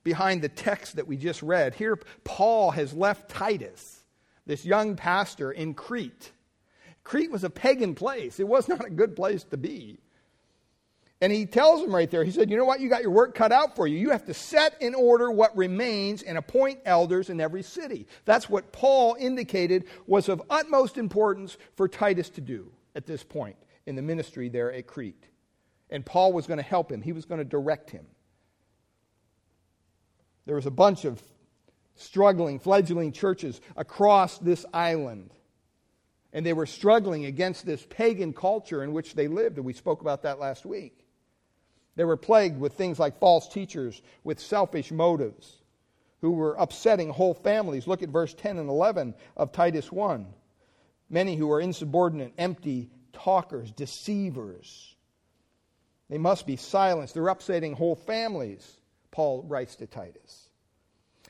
behind 0.04 0.42
the 0.42 0.50
text 0.50 0.98
that 0.98 1.08
we 1.08 1.16
just 1.16 1.42
read, 1.42 1.76
here 1.76 1.98
Paul 2.26 2.72
has 2.72 2.94
left 2.94 3.30
Titus, 3.30 4.04
this 4.46 4.66
young 4.66 4.96
pastor 4.96 5.52
in 5.52 5.74
Crete. 5.74 6.32
Crete 7.04 7.32
was 7.32 7.44
a 7.44 7.50
pagan 7.50 7.96
place, 7.96 8.40
it 8.40 8.48
was 8.48 8.68
not 8.68 8.86
a 8.86 8.90
good 8.90 9.16
place 9.16 9.44
to 9.46 9.58
be. 9.58 10.00
And 11.22 11.32
he 11.32 11.46
tells 11.46 11.82
them 11.82 11.94
right 11.94 12.10
there, 12.10 12.24
he 12.24 12.32
said, 12.32 12.50
You 12.50 12.58
know 12.58 12.66
what? 12.66 12.80
You 12.80 12.90
got 12.90 13.04
your 13.04 13.12
work 13.12 13.36
cut 13.36 13.52
out 13.52 13.76
for 13.76 13.88
you. 13.88 13.98
You 13.98 14.10
have 14.10 14.26
to 14.26 14.34
set 14.34 14.82
in 14.82 14.96
order 14.96 15.30
what 15.32 15.56
remains 15.56 16.24
and 16.24 16.36
appoint 16.36 16.80
elders 16.84 17.30
in 17.30 17.40
every 17.40 17.62
city. 17.62 18.08
That's 18.26 18.50
what 18.50 18.72
Paul 18.72 19.16
indicated 19.20 19.86
was 20.08 20.30
of 20.30 20.42
utmost 20.50 20.98
importance 20.98 21.58
for 21.76 21.88
Titus 21.88 22.30
to 22.32 22.42
do 22.42 22.72
at 22.96 23.06
this 23.06 23.24
point 23.24 23.56
in 23.86 23.96
the 23.96 24.02
ministry 24.02 24.50
there 24.50 24.74
at 24.74 24.88
Crete. 24.88 25.28
And 25.92 26.04
Paul 26.04 26.34
was 26.34 26.48
going 26.48 26.58
to 26.58 26.64
help 26.64 26.92
him, 26.92 27.04
he 27.04 27.14
was 27.14 27.26
going 27.26 27.40
to 27.40 27.46
direct 27.46 27.92
him. 27.92 28.08
There 30.48 30.56
was 30.56 30.66
a 30.66 30.72
bunch 30.72 31.06
of 31.06 31.22
struggling, 31.96 32.60
fledgling 32.60 33.12
churches 33.12 33.62
across 33.78 34.40
this 34.40 34.66
island. 34.74 35.32
And 36.34 36.44
they 36.44 36.54
were 36.54 36.66
struggling 36.66 37.26
against 37.26 37.66
this 37.66 37.86
pagan 37.90 38.34
culture 38.34 38.84
in 38.84 38.92
which 38.92 39.14
they 39.14 39.28
lived. 39.28 39.58
And 39.58 39.66
we 39.66 39.74
spoke 39.74 40.02
about 40.02 40.24
that 40.24 40.40
last 40.40 40.66
week. 40.66 41.01
They 41.96 42.06
were 42.06 42.18
plagued 42.18 42.60
with 42.60 42.74
things 42.74 43.00
like 43.00 43.20
false 43.20 43.48
teachers 43.48 44.02
with 44.24 44.40
selfish 44.40 44.92
motives 44.92 45.62
who 46.22 46.32
were 46.32 46.56
upsetting 46.58 47.10
whole 47.10 47.34
families. 47.34 47.88
Look 47.88 48.04
at 48.04 48.10
verse 48.10 48.34
10 48.34 48.58
and 48.58 48.70
11 48.70 49.16
of 49.36 49.52
Titus 49.52 49.92
1. 49.92 50.28
Many 51.10 51.36
who 51.36 51.52
are 51.52 51.60
insubordinate, 51.60 52.34
empty 52.38 52.90
talkers, 53.12 53.72
deceivers. 53.72 54.96
They 56.10 56.18
must 56.18 56.46
be 56.48 56.56
silenced. 56.56 57.14
They're 57.14 57.28
upsetting 57.28 57.74
whole 57.74 57.96
families, 57.96 58.80
Paul 59.12 59.44
writes 59.44 59.76
to 59.78 59.88
Titus. 59.88 60.50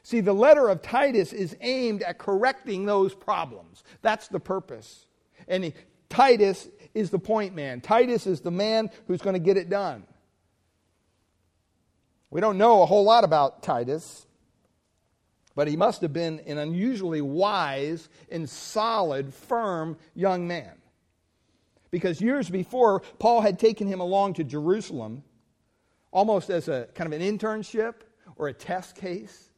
See, 0.03 0.22
the 0.22 0.34
letter 0.34 0.68
of 0.70 0.82
Titus 0.82 1.34
is 1.34 1.56
aimed 1.62 2.03
at 2.03 2.18
correcting 2.18 2.86
those 2.86 3.13
problems. 3.13 3.84
That's 4.01 4.27
the 4.27 4.39
purpose. 4.39 5.06
And 5.48 5.74
Titus 6.10 6.68
is 6.94 7.10
the 7.10 7.20
point 7.20 7.56
man. 7.56 7.82
Titus 7.82 8.27
is 8.27 8.41
the 8.41 8.51
man 8.51 8.89
who's 9.08 9.22
going 9.22 9.36
to 9.36 9.39
get 9.39 9.58
it 9.58 9.70
done. 9.70 10.03
We 12.31 12.41
don't 12.41 12.57
know 12.57 12.81
a 12.81 12.85
whole 12.85 13.03
lot 13.03 13.23
about 13.23 13.61
Titus. 13.61 14.25
But 15.53 15.67
he 15.67 15.75
must 15.75 16.01
have 16.01 16.13
been 16.13 16.39
an 16.47 16.57
unusually 16.57 17.21
wise 17.21 18.09
and 18.31 18.50
solid, 18.50 19.33
firm 19.33 19.97
young 20.15 20.47
man. 20.47 20.71
Because 21.91 22.21
years 22.21 22.50
before, 22.50 23.01
Paul 23.19 23.41
had 23.41 23.59
taken 23.59 23.85
him 23.85 24.00
along 24.00 24.35
to 24.35 24.45
Jerusalem 24.45 25.23
almost 26.11 26.50
as 26.50 26.69
a 26.69 26.88
kind 26.95 27.13
of 27.13 27.19
an 27.19 27.38
internship 27.38 27.95
or 28.38 28.47
a 28.47 28.53
test 28.53 28.95
case. 28.95 29.50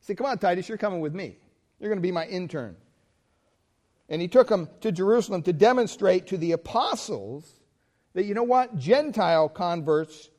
He 0.00 0.04
said, 0.04 0.18
Come 0.18 0.26
on, 0.26 0.38
Titus, 0.38 0.68
you're 0.68 0.78
coming 0.78 1.00
with 1.00 1.14
me. 1.14 1.38
You're 1.80 1.88
going 1.88 1.98
to 1.98 2.06
be 2.06 2.12
my 2.12 2.26
intern. 2.26 2.76
And 4.10 4.20
he 4.20 4.28
took 4.28 4.50
him 4.50 4.68
to 4.82 4.92
Jerusalem 4.92 5.42
to 5.42 5.52
demonstrate 5.52 6.26
to 6.28 6.36
the 6.36 6.52
apostles 6.52 7.50
that, 8.12 8.24
you 8.24 8.34
know 8.34 8.42
what? 8.42 8.76
Gentile 8.76 9.48
converts 9.48 10.30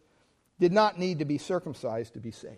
did 0.60 0.72
not 0.72 0.98
need 0.98 1.20
to 1.20 1.26
be 1.26 1.38
circumcised 1.38 2.14
to 2.14 2.20
be 2.20 2.32
saved. 2.32 2.56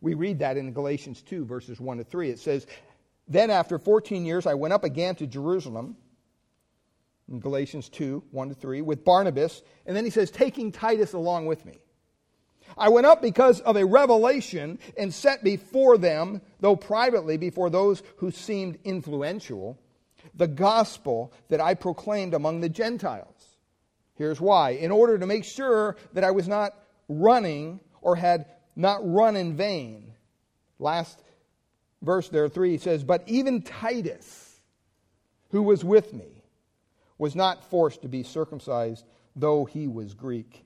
We 0.00 0.14
read 0.14 0.40
that 0.40 0.56
in 0.56 0.72
Galatians 0.72 1.22
2, 1.22 1.44
verses 1.44 1.80
1 1.80 1.98
to 1.98 2.04
3. 2.04 2.30
It 2.30 2.38
says, 2.38 2.66
Then 3.26 3.50
after 3.50 3.78
14 3.78 4.24
years, 4.24 4.46
I 4.46 4.54
went 4.54 4.74
up 4.74 4.84
again 4.84 5.14
to 5.16 5.26
Jerusalem, 5.26 5.96
in 7.28 7.40
Galatians 7.40 7.88
2, 7.88 8.22
1 8.30 8.48
to 8.50 8.54
3, 8.54 8.82
with 8.82 9.04
Barnabas. 9.04 9.62
And 9.84 9.96
then 9.96 10.04
he 10.04 10.10
says, 10.10 10.30
taking 10.30 10.70
Titus 10.70 11.12
along 11.12 11.46
with 11.46 11.64
me. 11.64 11.78
I 12.76 12.88
went 12.88 13.06
up 13.06 13.22
because 13.22 13.60
of 13.60 13.76
a 13.76 13.86
revelation 13.86 14.78
and 14.96 15.12
set 15.12 15.42
before 15.42 15.98
them, 15.98 16.42
though 16.60 16.76
privately 16.76 17.36
before 17.36 17.70
those 17.70 18.02
who 18.18 18.30
seemed 18.30 18.78
influential, 18.84 19.78
the 20.34 20.48
gospel 20.48 21.32
that 21.48 21.60
I 21.60 21.74
proclaimed 21.74 22.34
among 22.34 22.60
the 22.60 22.68
Gentiles. 22.68 23.56
Here's 24.14 24.40
why. 24.40 24.70
In 24.70 24.90
order 24.90 25.18
to 25.18 25.26
make 25.26 25.44
sure 25.44 25.96
that 26.12 26.24
I 26.24 26.30
was 26.30 26.48
not 26.48 26.74
running 27.08 27.80
or 28.00 28.16
had 28.16 28.46
not 28.74 29.00
run 29.02 29.36
in 29.36 29.56
vain. 29.56 30.12
Last 30.78 31.20
verse 32.02 32.28
there, 32.28 32.48
3 32.48 32.78
says, 32.78 33.04
But 33.04 33.24
even 33.26 33.62
Titus, 33.62 34.60
who 35.50 35.62
was 35.62 35.84
with 35.84 36.12
me, 36.12 36.42
was 37.18 37.34
not 37.34 37.64
forced 37.70 38.02
to 38.02 38.08
be 38.08 38.22
circumcised, 38.22 39.04
though 39.34 39.64
he 39.64 39.88
was 39.88 40.14
Greek. 40.14 40.64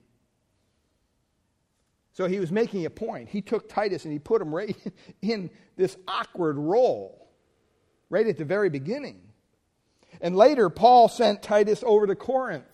So 2.13 2.27
he 2.27 2.39
was 2.39 2.51
making 2.51 2.85
a 2.85 2.89
point. 2.89 3.29
He 3.29 3.41
took 3.41 3.69
Titus 3.69 4.03
and 4.03 4.11
he 4.11 4.19
put 4.19 4.41
him 4.41 4.53
right 4.53 4.75
in 5.21 5.49
this 5.77 5.95
awkward 6.07 6.57
role, 6.57 7.29
right 8.09 8.27
at 8.27 8.37
the 8.37 8.45
very 8.45 8.69
beginning. 8.69 9.21
And 10.19 10.35
later, 10.35 10.69
Paul 10.69 11.07
sent 11.07 11.41
Titus 11.41 11.83
over 11.85 12.05
to 12.07 12.15
Corinth. 12.15 12.70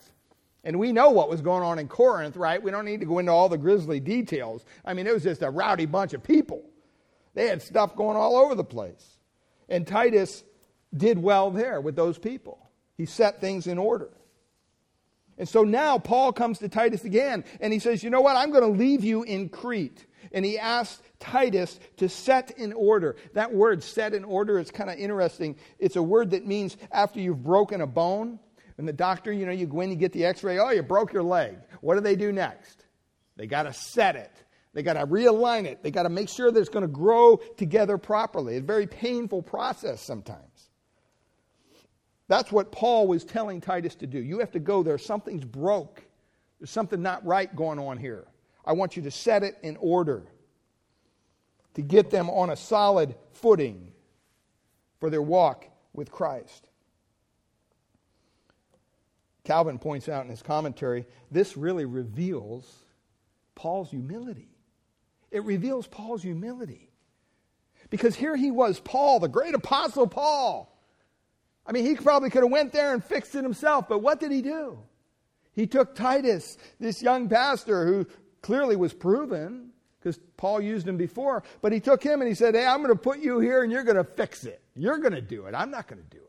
And 0.68 0.78
we 0.78 0.92
know 0.92 1.08
what 1.08 1.30
was 1.30 1.40
going 1.40 1.62
on 1.62 1.78
in 1.78 1.88
Corinth, 1.88 2.36
right? 2.36 2.62
We 2.62 2.70
don't 2.70 2.84
need 2.84 3.00
to 3.00 3.06
go 3.06 3.20
into 3.20 3.32
all 3.32 3.48
the 3.48 3.56
grisly 3.56 4.00
details. 4.00 4.66
I 4.84 4.92
mean, 4.92 5.06
it 5.06 5.14
was 5.14 5.22
just 5.22 5.40
a 5.40 5.48
rowdy 5.48 5.86
bunch 5.86 6.12
of 6.12 6.22
people. 6.22 6.62
They 7.32 7.46
had 7.46 7.62
stuff 7.62 7.96
going 7.96 8.18
all 8.18 8.36
over 8.36 8.54
the 8.54 8.62
place. 8.62 9.16
And 9.70 9.86
Titus 9.86 10.44
did 10.94 11.22
well 11.22 11.50
there 11.50 11.80
with 11.80 11.96
those 11.96 12.18
people. 12.18 12.68
He 12.98 13.06
set 13.06 13.40
things 13.40 13.66
in 13.66 13.78
order. 13.78 14.10
And 15.38 15.48
so 15.48 15.62
now 15.62 15.96
Paul 15.96 16.34
comes 16.34 16.58
to 16.58 16.68
Titus 16.68 17.02
again 17.02 17.44
and 17.62 17.72
he 17.72 17.78
says, 17.78 18.04
You 18.04 18.10
know 18.10 18.20
what? 18.20 18.36
I'm 18.36 18.50
going 18.50 18.70
to 18.70 18.78
leave 18.78 19.02
you 19.02 19.22
in 19.22 19.48
Crete. 19.48 20.04
And 20.32 20.44
he 20.44 20.58
asked 20.58 21.02
Titus 21.18 21.80
to 21.96 22.10
set 22.10 22.50
in 22.58 22.74
order. 22.74 23.16
That 23.32 23.54
word, 23.54 23.82
set 23.82 24.12
in 24.12 24.22
order, 24.22 24.58
is 24.58 24.70
kind 24.70 24.90
of 24.90 24.98
interesting. 24.98 25.56
It's 25.78 25.96
a 25.96 26.02
word 26.02 26.32
that 26.32 26.46
means 26.46 26.76
after 26.92 27.20
you've 27.20 27.42
broken 27.42 27.80
a 27.80 27.86
bone, 27.86 28.38
and 28.78 28.86
the 28.86 28.92
doctor, 28.92 29.32
you 29.32 29.44
know, 29.44 29.52
you 29.52 29.66
go 29.66 29.80
in, 29.80 29.90
you 29.90 29.96
get 29.96 30.12
the 30.12 30.24
x 30.24 30.42
ray, 30.44 30.58
oh, 30.58 30.70
you 30.70 30.82
broke 30.82 31.12
your 31.12 31.24
leg. 31.24 31.58
What 31.80 31.96
do 31.96 32.00
they 32.00 32.16
do 32.16 32.32
next? 32.32 32.84
They 33.36 33.46
got 33.46 33.64
to 33.64 33.72
set 33.72 34.16
it. 34.16 34.32
They 34.72 34.82
got 34.82 34.94
to 34.94 35.06
realign 35.06 35.64
it. 35.64 35.82
They 35.82 35.90
got 35.90 36.04
to 36.04 36.08
make 36.08 36.28
sure 36.28 36.50
that 36.52 36.58
it's 36.60 36.68
going 36.68 36.82
to 36.82 36.88
grow 36.88 37.36
together 37.56 37.98
properly. 37.98 38.54
It's 38.54 38.62
a 38.62 38.66
very 38.66 38.86
painful 38.86 39.42
process 39.42 40.00
sometimes. 40.00 40.70
That's 42.28 42.52
what 42.52 42.70
Paul 42.70 43.08
was 43.08 43.24
telling 43.24 43.60
Titus 43.60 43.96
to 43.96 44.06
do. 44.06 44.18
You 44.18 44.38
have 44.38 44.52
to 44.52 44.60
go 44.60 44.82
there. 44.82 44.98
Something's 44.98 45.44
broke. 45.44 46.02
There's 46.60 46.70
something 46.70 47.02
not 47.02 47.24
right 47.26 47.54
going 47.54 47.78
on 47.78 47.96
here. 47.96 48.26
I 48.64 48.72
want 48.72 48.96
you 48.96 49.02
to 49.04 49.10
set 49.10 49.42
it 49.42 49.56
in 49.62 49.76
order 49.78 50.24
to 51.74 51.82
get 51.82 52.10
them 52.10 52.28
on 52.28 52.50
a 52.50 52.56
solid 52.56 53.14
footing 53.32 53.92
for 55.00 55.10
their 55.10 55.22
walk 55.22 55.64
with 55.92 56.10
Christ. 56.10 56.67
Calvin 59.48 59.78
points 59.78 60.10
out 60.10 60.24
in 60.24 60.30
his 60.30 60.42
commentary 60.42 61.06
this 61.30 61.56
really 61.56 61.86
reveals 61.86 62.70
Paul's 63.54 63.90
humility. 63.90 64.50
It 65.30 65.42
reveals 65.42 65.86
Paul's 65.86 66.22
humility. 66.22 66.90
Because 67.88 68.14
here 68.14 68.36
he 68.36 68.50
was, 68.50 68.78
Paul, 68.78 69.20
the 69.20 69.28
great 69.28 69.54
apostle 69.54 70.06
Paul. 70.06 70.78
I 71.66 71.72
mean, 71.72 71.86
he 71.86 71.94
probably 71.94 72.28
could 72.28 72.42
have 72.42 72.52
went 72.52 72.74
there 72.74 72.92
and 72.92 73.02
fixed 73.02 73.34
it 73.34 73.42
himself, 73.42 73.88
but 73.88 74.00
what 74.00 74.20
did 74.20 74.32
he 74.32 74.42
do? 74.42 74.80
He 75.52 75.66
took 75.66 75.94
Titus, 75.94 76.58
this 76.78 77.02
young 77.02 77.26
pastor 77.26 77.86
who 77.86 78.06
clearly 78.42 78.76
was 78.76 78.92
proven 78.92 79.70
because 79.98 80.20
Paul 80.36 80.60
used 80.60 80.86
him 80.86 80.98
before, 80.98 81.42
but 81.62 81.72
he 81.72 81.80
took 81.80 82.02
him 82.02 82.20
and 82.20 82.28
he 82.28 82.34
said, 82.34 82.54
Hey, 82.54 82.66
I'm 82.66 82.82
going 82.82 82.94
to 82.94 83.02
put 83.02 83.20
you 83.20 83.40
here 83.40 83.62
and 83.62 83.72
you're 83.72 83.82
going 83.82 83.96
to 83.96 84.04
fix 84.04 84.44
it. 84.44 84.60
You're 84.76 84.98
going 84.98 85.14
to 85.14 85.22
do 85.22 85.46
it. 85.46 85.54
I'm 85.54 85.70
not 85.70 85.88
going 85.88 86.02
to 86.02 86.08
do 86.10 86.18
it. 86.18 86.27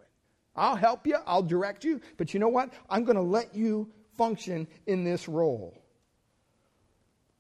I'll 0.60 0.76
help 0.76 1.08
you, 1.08 1.18
I'll 1.26 1.42
direct 1.42 1.86
you, 1.86 2.02
but 2.18 2.34
you 2.34 2.40
know 2.40 2.50
what? 2.50 2.74
I'm 2.90 3.06
going 3.06 3.16
to 3.16 3.22
let 3.22 3.56
you 3.56 3.90
function 4.18 4.68
in 4.86 5.06
this 5.06 5.30
role. 5.30 5.82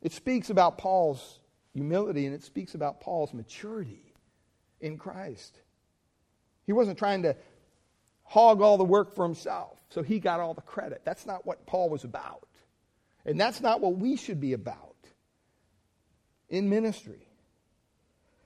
It 0.02 0.14
speaks 0.14 0.50
about 0.50 0.78
Paul's 0.78 1.40
humility 1.74 2.26
and 2.26 2.34
it 2.34 2.44
speaks 2.44 2.76
about 2.76 3.02
Paul's 3.02 3.34
maturity 3.34 4.14
in 4.80 4.98
Christ. 4.98 5.60
He 6.66 6.72
wasn't 6.72 6.98
trying 6.98 7.24
to 7.24 7.36
hog 8.24 8.62
all 8.62 8.78
the 8.78 8.86
work 8.86 9.14
for 9.14 9.26
himself, 9.26 9.84
so 9.90 10.02
he 10.02 10.20
got 10.20 10.40
all 10.40 10.54
the 10.54 10.62
credit. 10.62 11.02
That's 11.04 11.26
not 11.26 11.46
what 11.46 11.66
Paul 11.66 11.90
was 11.90 12.06
about. 12.06 12.48
And 13.26 13.38
that's 13.38 13.60
not 13.60 13.82
what 13.82 13.98
we 13.98 14.16
should 14.16 14.40
be 14.40 14.54
about 14.54 14.96
in 16.48 16.70
ministry. 16.70 17.29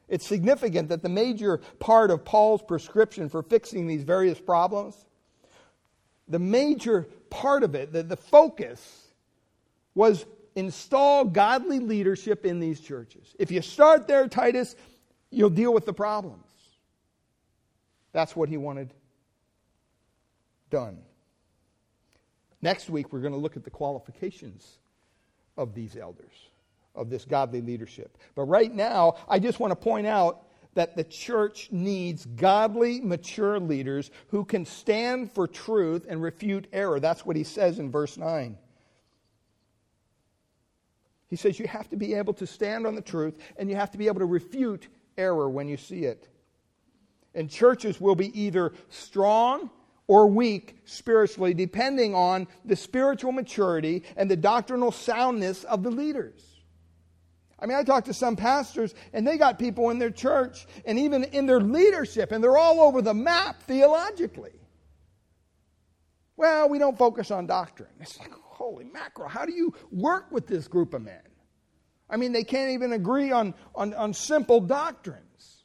It's 0.08 0.26
significant 0.26 0.90
that 0.90 1.02
the 1.02 1.10
major 1.10 1.58
part 1.80 2.12
of 2.12 2.26
Paul's 2.26 2.62
prescription 2.62 3.30
for 3.30 3.42
fixing 3.42 3.88
these 3.88 4.04
various 4.04 4.40
problems, 4.40 5.06
the 6.28 6.40
major 6.40 7.08
part 7.30 7.64
of 7.64 7.74
it, 7.76 7.94
the, 7.94 8.04
the 8.04 8.18
focus, 8.18 9.08
was 9.96 10.26
install 10.56 11.26
godly 11.26 11.80
leadership 11.80 12.46
in 12.46 12.60
these 12.60 12.80
churches. 12.80 13.36
If 13.40 13.52
you 13.52 13.62
start 13.62 14.08
there, 14.08 14.28
Titus, 14.28 14.76
you'll 15.32 15.50
deal 15.50 15.74
with 15.74 15.86
the 15.86 15.94
problems. 15.94 16.46
That's 18.12 18.36
what 18.36 18.50
he 18.50 18.58
wanted 18.58 18.94
done. 20.70 21.00
Next 22.62 22.90
week, 22.90 23.12
we're 23.12 23.20
going 23.20 23.34
to 23.34 23.40
look 23.40 23.58
at 23.58 23.64
the 23.64 23.70
qualifications 23.70 24.78
of 25.58 25.74
these 25.74 25.96
elders 25.96 26.34
of 26.96 27.10
this 27.10 27.26
godly 27.26 27.62
leadership. 27.62 28.18
But 28.36 28.44
right 28.44 28.74
now, 28.74 29.16
I 29.28 29.40
just 29.40 29.60
want 29.60 29.72
to 29.72 29.76
point 29.76 30.08
out 30.08 30.44
that 30.76 30.96
the 30.96 31.04
church 31.04 31.70
needs 31.72 32.26
godly, 32.26 33.00
mature 33.02 33.60
leaders 33.60 34.12
who 34.30 34.44
can 34.44 34.66
stand 34.66 35.32
for 35.32 35.48
truth 35.48 36.06
and 36.10 36.22
refute 36.22 36.68
error. 36.74 37.00
That's 37.00 37.26
what 37.26 37.36
he 37.36 37.44
says 37.44 37.80
in 37.80 37.92
verse 37.92 38.18
9. 38.18 38.58
He 41.28 41.36
says 41.36 41.58
you 41.60 41.68
have 41.68 41.90
to 41.90 41.96
be 41.96 42.14
able 42.14 42.34
to 42.36 42.48
stand 42.48 42.86
on 42.86 42.96
the 42.96 43.02
truth 43.02 43.40
and 43.58 43.70
you 43.70 43.76
have 43.76 43.92
to 43.92 43.98
be 43.98 44.08
able 44.08 44.20
to 44.20 44.26
refute 44.26 44.88
error 45.18 45.50
when 45.50 45.68
you 45.68 45.78
see 45.78 46.06
it. 46.06 46.28
And 47.36 47.50
churches 47.50 48.00
will 48.00 48.16
be 48.16 48.40
either 48.40 48.74
strong 48.90 49.72
or 50.08 50.28
weak 50.28 50.78
spiritually, 50.86 51.54
depending 51.54 52.14
on 52.14 52.48
the 52.66 52.76
spiritual 52.76 53.32
maturity 53.32 54.04
and 54.16 54.30
the 54.30 54.36
doctrinal 54.36 54.92
soundness 54.92 55.64
of 55.64 55.82
the 55.82 55.90
leaders. 55.90 56.53
I 57.64 57.66
mean, 57.66 57.78
I 57.78 57.84
talked 57.84 58.08
to 58.08 58.14
some 58.14 58.36
pastors, 58.36 58.94
and 59.14 59.26
they 59.26 59.38
got 59.38 59.58
people 59.58 59.90
in 59.90 59.98
their 59.98 60.12
church 60.12 60.68
and 60.84 61.00
even 61.00 61.24
in 61.24 61.46
their 61.46 61.62
leadership, 61.62 62.34
and 62.34 62.44
they're 62.44 62.58
all 62.58 62.82
over 62.82 63.02
the 63.02 63.14
map 63.14 63.64
theologically. 63.64 64.52
Well, 66.36 66.68
we 66.68 66.78
don't 66.78 66.98
focus 66.98 67.32
on 67.32 67.48
doctrine. 67.48 67.94
It's 68.02 68.20
like, 68.20 68.34
holy 68.34 68.84
mackerel, 68.84 69.30
how 69.30 69.46
do 69.46 69.54
you 69.54 69.74
work 69.92 70.30
with 70.30 70.46
this 70.46 70.68
group 70.68 70.94
of 70.94 71.04
men? 71.04 71.22
I 72.10 72.18
mean, 72.18 72.34
they 72.34 72.44
can't 72.44 72.72
even 72.72 72.92
agree 72.92 73.32
on, 73.32 73.54
on, 73.74 73.94
on 73.94 74.14
simple 74.14 74.60
doctrines. 74.60 75.64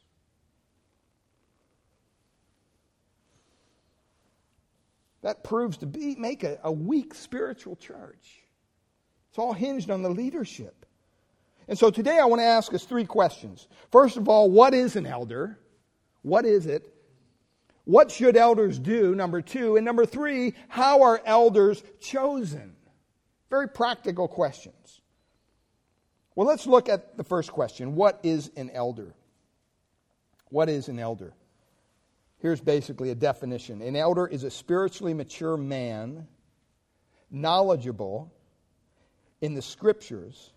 That 5.21 5.43
proves 5.43 5.79
to 5.79 5.85
be 5.85 6.15
make 6.15 6.45
a, 6.45 6.59
a 6.63 6.71
weak 6.71 7.13
spiritual 7.13 7.75
church. 7.75 8.41
It's 9.31 9.37
all 9.37 9.51
hinged 9.51 9.89
on 9.89 10.01
the 10.01 10.09
leadership. 10.09 10.78
And 11.69 11.77
so 11.77 11.91
today 11.91 12.17
I 12.17 12.25
want 12.25 12.39
to 12.41 12.45
ask 12.45 12.73
us 12.73 12.83
three 12.83 13.05
questions. 13.05 13.67
First 13.91 14.17
of 14.17 14.27
all, 14.27 14.49
what 14.49 14.73
is 14.73 14.95
an 14.95 15.05
elder? 15.05 15.59
What 16.23 16.43
is 16.43 16.65
it? 16.65 16.91
What 17.85 18.09
should 18.09 18.35
elders 18.35 18.79
do? 18.79 19.13
Number 19.13 19.39
two. 19.43 19.75
And 19.75 19.85
number 19.85 20.03
three, 20.07 20.55
how 20.67 21.03
are 21.03 21.21
elders 21.23 21.83
chosen? 22.01 22.75
Very 23.51 23.69
practical 23.69 24.27
questions. 24.27 25.01
Well, 26.33 26.47
let's 26.47 26.65
look 26.65 26.89
at 26.89 27.17
the 27.17 27.23
first 27.23 27.51
question 27.51 27.95
What 27.95 28.19
is 28.23 28.49
an 28.57 28.71
elder? 28.71 29.13
What 30.49 30.69
is 30.69 30.87
an 30.87 30.97
elder? 30.97 31.33
Here's 32.39 32.61
basically 32.61 33.11
a 33.11 33.15
definition 33.15 33.83
An 33.83 33.95
elder 33.95 34.25
is 34.25 34.43
a 34.43 34.49
spiritually 34.49 35.13
mature 35.13 35.55
man, 35.55 36.25
knowledgeable 37.29 38.33
in 39.39 39.53
the 39.53 39.61
scriptures, 39.61 40.51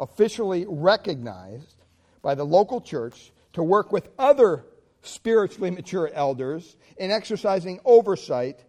officially 0.00 0.66
recognized 0.66 1.76
by 2.22 2.34
the 2.34 2.44
local 2.44 2.80
church 2.80 3.32
to 3.52 3.62
work 3.62 3.92
with 3.92 4.08
other 4.18 4.64
spiritually 5.02 5.70
mature 5.70 6.10
elders 6.12 6.76
in 6.96 7.10
exercising 7.10 7.78
oversight 7.84 8.64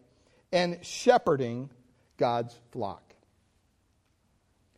and 0.52 0.86
shepherding 0.86 1.70
God's 2.18 2.56
flock. 2.72 3.04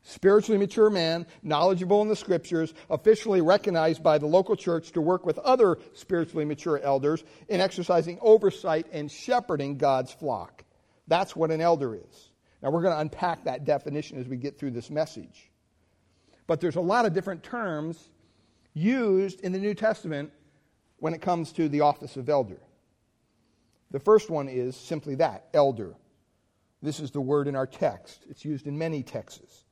Spiritually 0.03 0.59
mature 0.59 0.89
man, 0.89 1.25
knowledgeable 1.41 2.01
in 2.01 2.09
the 2.09 2.15
scriptures, 2.15 2.73
officially 2.89 3.41
recognized 3.41 4.03
by 4.03 4.17
the 4.17 4.25
local 4.25 4.55
church 4.55 4.91
to 4.91 5.01
work 5.01 5.25
with 5.25 5.39
other 5.39 5.77
spiritually 5.93 6.43
mature 6.43 6.77
elders 6.77 7.23
in 7.47 7.61
exercising 7.61 8.19
oversight 8.21 8.85
and 8.91 9.09
shepherding 9.09 9.77
God's 9.77 10.11
flock. 10.11 10.65
That's 11.07 11.35
what 11.35 11.51
an 11.51 11.61
elder 11.61 11.95
is. 11.95 12.29
Now, 12.61 12.71
we're 12.71 12.81
going 12.81 12.95
to 12.95 12.99
unpack 12.99 13.45
that 13.45 13.65
definition 13.65 14.19
as 14.19 14.27
we 14.27 14.35
get 14.35 14.59
through 14.59 14.71
this 14.71 14.89
message. 14.89 15.49
But 16.53 16.61
there's 16.61 16.75
a 16.75 16.81
lot 16.81 17.07
of 17.07 17.13
different 17.13 17.41
terms 17.41 18.09
used 18.75 19.39
in 19.41 19.53
the 19.53 19.57
New 19.57 19.73
Testament 19.73 20.31
when 20.97 21.15
it 21.15 21.19
comes 21.19 21.51
to 21.53 21.67
the 21.67 21.81
office 21.81 22.15
of 22.15 22.29
elder. 22.29 22.59
The 23.89 23.99
first 23.99 24.29
one 24.29 24.47
is 24.47 24.75
simply 24.75 25.15
that 25.15 25.47
elder. 25.55 25.95
This 26.79 26.99
is 26.99 27.09
the 27.09 27.21
word 27.21 27.47
in 27.47 27.55
our 27.55 27.65
text, 27.65 28.27
it's 28.29 28.45
used 28.45 28.67
in 28.67 28.77
many 28.77 29.01
texts. 29.01 29.63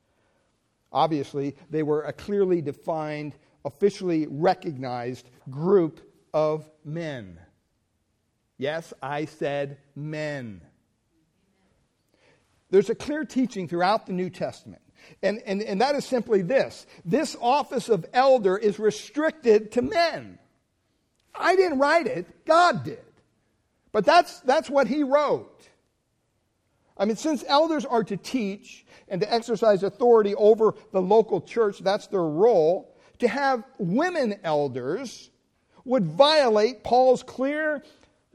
Obviously, 0.91 1.55
they 1.69 1.83
were 1.83 2.01
a 2.01 2.13
clearly 2.13 2.63
defined, 2.63 3.35
officially 3.63 4.25
recognized 4.27 5.29
group 5.51 6.01
of 6.33 6.67
men. 6.83 7.39
Yes, 8.57 8.91
I 9.03 9.25
said 9.25 9.77
men. 9.95 10.61
There's 12.71 12.89
a 12.89 12.95
clear 12.95 13.23
teaching 13.23 13.67
throughout 13.67 14.07
the 14.07 14.13
New 14.13 14.31
Testament, 14.31 14.80
and, 15.23 15.41
and, 15.45 15.61
and 15.61 15.81
that 15.81 15.95
is 15.95 16.05
simply 16.05 16.41
this 16.41 16.85
this 17.05 17.35
office 17.39 17.89
of 17.89 18.05
elder 18.13 18.57
is 18.57 18.79
restricted 18.79 19.71
to 19.73 19.81
men. 19.81 20.39
I 21.33 21.55
didn't 21.55 21.79
write 21.79 22.07
it, 22.07 22.45
God 22.45 22.83
did. 22.83 22.99
But 23.91 24.05
that's, 24.05 24.39
that's 24.41 24.69
what 24.69 24.87
he 24.87 25.03
wrote. 25.03 25.67
I 26.97 27.05
mean, 27.05 27.15
since 27.15 27.43
elders 27.47 27.85
are 27.85 28.03
to 28.03 28.17
teach 28.17 28.85
and 29.07 29.21
to 29.21 29.33
exercise 29.33 29.83
authority 29.83 30.35
over 30.35 30.75
the 30.91 31.01
local 31.01 31.41
church, 31.41 31.79
that's 31.79 32.07
their 32.07 32.23
role, 32.23 32.95
to 33.19 33.27
have 33.27 33.63
women 33.77 34.35
elders 34.43 35.29
would 35.83 36.05
violate 36.05 36.83
Paul's 36.83 37.23
clear 37.23 37.83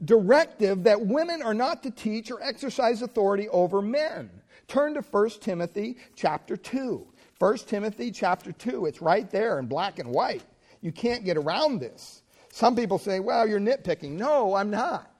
directive 0.03 0.83
that 0.83 1.05
women 1.05 1.41
are 1.41 1.53
not 1.53 1.83
to 1.83 1.91
teach 1.91 2.29
or 2.29 2.41
exercise 2.43 3.01
authority 3.01 3.47
over 3.49 3.81
men. 3.81 4.29
Turn 4.67 4.93
to 4.95 5.01
1 5.01 5.29
Timothy 5.41 5.97
chapter 6.15 6.57
2. 6.57 7.07
1 7.39 7.57
Timothy 7.59 8.11
chapter 8.11 8.51
2, 8.51 8.85
it's 8.85 9.01
right 9.01 9.29
there 9.29 9.59
in 9.59 9.67
black 9.67 9.99
and 9.99 10.09
white. 10.09 10.43
You 10.81 10.91
can't 10.91 11.23
get 11.23 11.37
around 11.37 11.79
this. 11.79 12.23
Some 12.51 12.75
people 12.75 12.97
say, 12.97 13.19
well, 13.19 13.47
you're 13.47 13.59
nitpicking. 13.59 14.11
No, 14.11 14.55
I'm 14.55 14.69
not. 14.69 15.11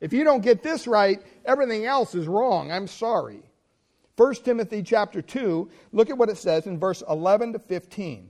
If 0.00 0.12
you 0.12 0.24
don't 0.24 0.42
get 0.42 0.62
this 0.62 0.86
right, 0.86 1.22
everything 1.44 1.84
else 1.84 2.14
is 2.14 2.26
wrong. 2.26 2.72
I'm 2.72 2.86
sorry. 2.86 3.42
1 4.16 4.34
Timothy 4.36 4.82
chapter 4.82 5.22
2, 5.22 5.70
look 5.92 6.10
at 6.10 6.18
what 6.18 6.30
it 6.30 6.38
says 6.38 6.66
in 6.66 6.78
verse 6.78 7.02
11 7.08 7.52
to 7.52 7.58
15. 7.58 8.29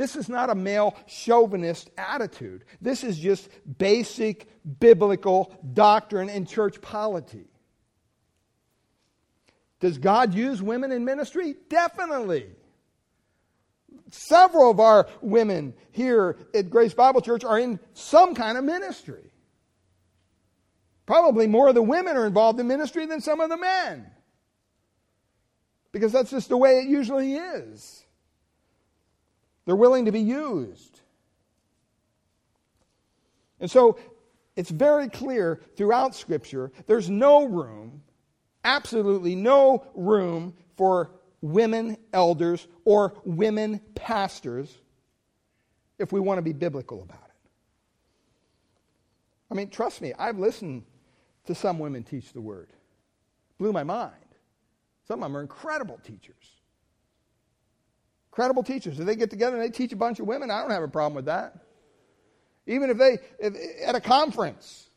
This 0.00 0.16
is 0.16 0.30
not 0.30 0.48
a 0.48 0.54
male 0.54 0.96
chauvinist 1.06 1.90
attitude. 1.98 2.64
This 2.80 3.04
is 3.04 3.18
just 3.18 3.50
basic 3.76 4.48
biblical 4.80 5.54
doctrine 5.74 6.30
and 6.30 6.48
church 6.48 6.80
polity. 6.80 7.50
Does 9.78 9.98
God 9.98 10.32
use 10.32 10.62
women 10.62 10.90
in 10.90 11.04
ministry? 11.04 11.54
Definitely. 11.68 12.46
Several 14.10 14.70
of 14.70 14.80
our 14.80 15.06
women 15.20 15.74
here 15.90 16.38
at 16.54 16.70
Grace 16.70 16.94
Bible 16.94 17.20
Church 17.20 17.44
are 17.44 17.58
in 17.58 17.78
some 17.92 18.34
kind 18.34 18.56
of 18.56 18.64
ministry. 18.64 19.30
Probably 21.04 21.46
more 21.46 21.68
of 21.68 21.74
the 21.74 21.82
women 21.82 22.16
are 22.16 22.24
involved 22.24 22.58
in 22.58 22.66
ministry 22.66 23.04
than 23.04 23.20
some 23.20 23.38
of 23.38 23.50
the 23.50 23.58
men. 23.58 24.10
Because 25.92 26.10
that's 26.10 26.30
just 26.30 26.48
the 26.48 26.56
way 26.56 26.78
it 26.78 26.88
usually 26.88 27.34
is. 27.34 27.99
They're 29.70 29.76
willing 29.76 30.06
to 30.06 30.10
be 30.10 30.18
used. 30.18 30.98
And 33.60 33.70
so 33.70 34.00
it's 34.56 34.68
very 34.68 35.08
clear 35.08 35.60
throughout 35.76 36.16
Scripture 36.16 36.72
there's 36.88 37.08
no 37.08 37.44
room, 37.44 38.02
absolutely 38.64 39.36
no 39.36 39.86
room 39.94 40.54
for 40.76 41.12
women 41.40 41.98
elders 42.12 42.66
or 42.84 43.14
women 43.24 43.80
pastors 43.94 44.76
if 46.00 46.10
we 46.10 46.18
want 46.18 46.38
to 46.38 46.42
be 46.42 46.52
biblical 46.52 47.04
about 47.04 47.28
it. 47.28 47.50
I 49.52 49.54
mean, 49.54 49.70
trust 49.70 50.00
me, 50.00 50.12
I've 50.18 50.40
listened 50.40 50.82
to 51.46 51.54
some 51.54 51.78
women 51.78 52.02
teach 52.02 52.32
the 52.32 52.40
word. 52.40 52.70
Blew 53.56 53.72
my 53.72 53.84
mind. 53.84 54.14
Some 55.06 55.22
of 55.22 55.28
them 55.28 55.36
are 55.36 55.42
incredible 55.42 56.00
teachers. 56.02 56.59
Incredible 58.30 58.62
teachers. 58.62 58.98
If 58.98 59.06
they 59.06 59.16
get 59.16 59.30
together 59.30 59.56
and 59.56 59.64
they 59.64 59.76
teach 59.76 59.92
a 59.92 59.96
bunch 59.96 60.20
of 60.20 60.26
women, 60.26 60.50
I 60.50 60.62
don't 60.62 60.70
have 60.70 60.82
a 60.82 60.88
problem 60.88 61.14
with 61.14 61.26
that. 61.26 61.54
Even 62.66 62.90
if 62.90 62.98
they, 62.98 63.18
if, 63.38 63.54
at 63.84 63.94
a 63.94 64.00
conference, 64.00 64.88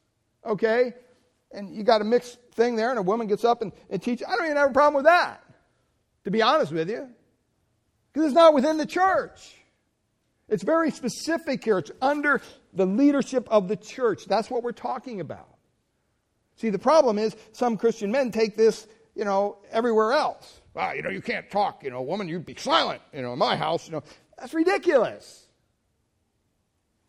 okay, 0.46 0.93
and 1.52 1.76
you 1.76 1.84
got 1.84 2.02
a 2.02 2.04
mixed 2.04 2.39
thing 2.54 2.76
there 2.76 2.89
and 2.89 3.00
a 3.00 3.04
woman 3.04 3.28
gets 3.28 3.43
up 3.43 3.62
and, 3.62 3.72
and 3.89 4.02
teaches, 4.02 4.28
I 4.28 4.36
don't 4.36 4.46
even 4.46 4.58
have 4.58 4.69
a 4.69 4.74
problem 4.74 4.96
with 4.96 5.06
that 5.06 5.43
to 6.24 6.32
be 6.32 6.41
honest 6.41 6.72
with 6.72 6.89
you, 6.89 7.10
because 8.12 8.28
it's 8.28 8.36
not 8.36 8.54
within 8.54 8.78
the 8.78 8.86
church. 8.86 9.56
It's 10.50 10.63
very 10.63 10.91
specific 10.91 11.63
here. 11.63 11.80
It's 11.80 11.91
under 12.02 12.41
the 12.74 12.86
leadership 12.86 13.48
of 13.50 13.67
the 13.67 13.76
church. 13.76 14.26
That's 14.26 14.50
what 14.50 14.63
we're 14.63 14.72
talking 14.72 15.19
about. 15.19 15.48
See, 16.56 16.69
the 16.69 16.80
problem 16.80 17.17
is 17.17 17.36
some 17.52 17.78
Christian 17.78 18.12
men 18.12 18.32
take 18.32 18.56
this, 18.56 18.88
you 19.15 19.26
know, 19.26 19.58
everywhere 19.71 20.13
else. 20.13 20.62
Well, 20.73 20.95
you 20.95 21.02
know, 21.02 21.10
you 21.10 21.21
can't 21.21 21.49
talk, 21.49 21.84
you 21.84 21.91
know, 21.91 22.02
woman, 22.02 22.28
you'd 22.28 22.45
be 22.45 22.56
silent, 22.56 23.02
you 23.13 23.21
know, 23.21 23.34
in 23.34 23.39
my 23.39 23.56
house, 23.56 23.88
you 23.88 23.93
know. 23.93 24.04
That's 24.38 24.54
ridiculous. 24.54 25.45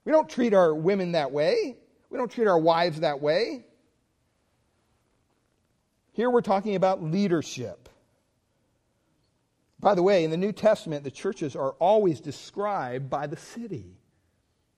We 0.05 0.12
don't 0.12 0.29
treat 0.29 0.53
our 0.53 0.75
women 0.75 1.12
that 1.12 1.33
way. 1.33 1.77
We 2.11 2.19
don't 2.19 2.31
treat 2.31 2.47
our 2.47 2.59
wives 2.59 3.01
that 3.01 3.21
way. 3.21 3.64
Here 6.12 6.31
we're 6.31 6.43
talking 6.43 6.77
about 6.77 7.03
leadership. 7.03 7.88
By 9.81 9.95
the 9.95 10.03
way, 10.03 10.25
in 10.25 10.31
the 10.31 10.37
New 10.37 10.53
Testament, 10.53 11.05
the 11.05 11.11
churches 11.11 11.57
are 11.57 11.73
always 11.73 12.21
described 12.21 13.11
by 13.11 13.27
the 13.27 13.37
city 13.37 13.99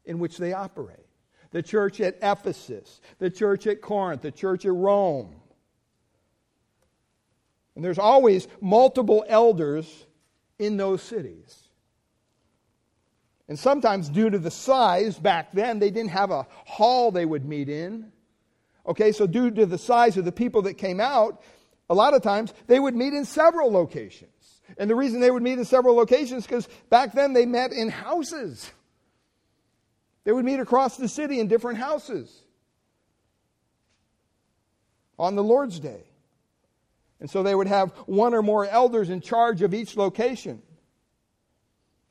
in 0.05 0.19
which 0.19 0.39
they 0.39 0.53
operate 0.53 1.07
the 1.53 1.63
church 1.63 2.01
at 2.01 2.19
Ephesus, 2.23 3.01
the 3.19 3.31
church 3.31 3.67
at 3.67 3.81
Corinth, 3.81 4.23
the 4.23 4.31
church 4.31 4.67
at 4.67 4.73
Rome. 4.73 5.35
And 7.77 7.85
there's 7.85 7.99
always 7.99 8.49
multiple 8.61 9.25
elders 9.29 10.07
in 10.59 10.79
those 10.79 11.03
cities. 11.03 11.69
And 13.49 13.59
sometimes, 13.59 14.09
due 14.09 14.31
to 14.31 14.39
the 14.39 14.51
size 14.51 15.19
back 15.19 15.53
then, 15.53 15.79
they 15.79 15.91
didn't 15.91 16.11
have 16.11 16.31
a 16.33 16.47
hall 16.65 17.13
they 17.13 17.27
would 17.27 17.45
meet 17.45 17.69
in. 17.69 18.11
Okay, 18.87 19.13
so 19.13 19.27
due 19.27 19.51
to 19.53 19.67
the 19.67 19.79
size 19.79 20.17
of 20.17 20.25
the 20.25 20.33
people 20.33 20.63
that 20.63 20.75
came 20.75 21.01
out, 21.01 21.43
a 21.89 21.95
lot 21.95 22.15
of 22.15 22.23
times 22.23 22.53
they 22.67 22.81
would 22.81 22.97
meet 22.97 23.13
in 23.13 23.25
several 23.25 23.71
locations. 23.71 24.31
And 24.79 24.91
the 24.91 24.97
reason 24.97 25.21
they 25.21 25.31
would 25.31 25.43
meet 25.43 25.59
in 25.59 25.65
several 25.65 25.95
locations 25.95 26.45
because 26.45 26.69
back 26.91 27.13
then 27.13 27.35
they 27.35 27.47
met 27.47 27.73
in 27.73 27.89
houses. 27.89 28.69
They 30.25 30.33
would 30.33 30.45
meet 30.45 30.59
across 30.59 30.97
the 30.97 31.09
city 31.09 31.39
in 31.39 31.47
different 31.47 31.79
houses 31.79 32.35
on 35.19 35.37
the 35.37 35.45
Lord's 35.45 35.79
Day. 35.79 36.06
And 37.21 37.31
so 37.31 37.43
they 37.43 37.55
would 37.55 37.67
have 37.67 37.93
one 38.07 38.35
or 38.35 38.43
more 38.43 38.67
elders 38.67 39.11
in 39.11 39.21
charge 39.21 39.63
of 39.63 39.73
each 39.73 39.97
location. 39.97 40.63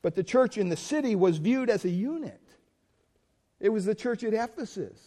But 0.02 0.16
the 0.16 0.24
church 0.24 0.58
in 0.58 0.70
the 0.70 0.78
city 0.78 1.16
was 1.16 1.38
viewed 1.38 1.70
as 1.70 1.86
a 1.86 1.90
unit. 1.90 2.42
It 3.60 3.70
was 3.70 3.86
the 3.86 3.96
church 3.96 4.24
at 4.24 4.34
Ephesus. 4.34 5.00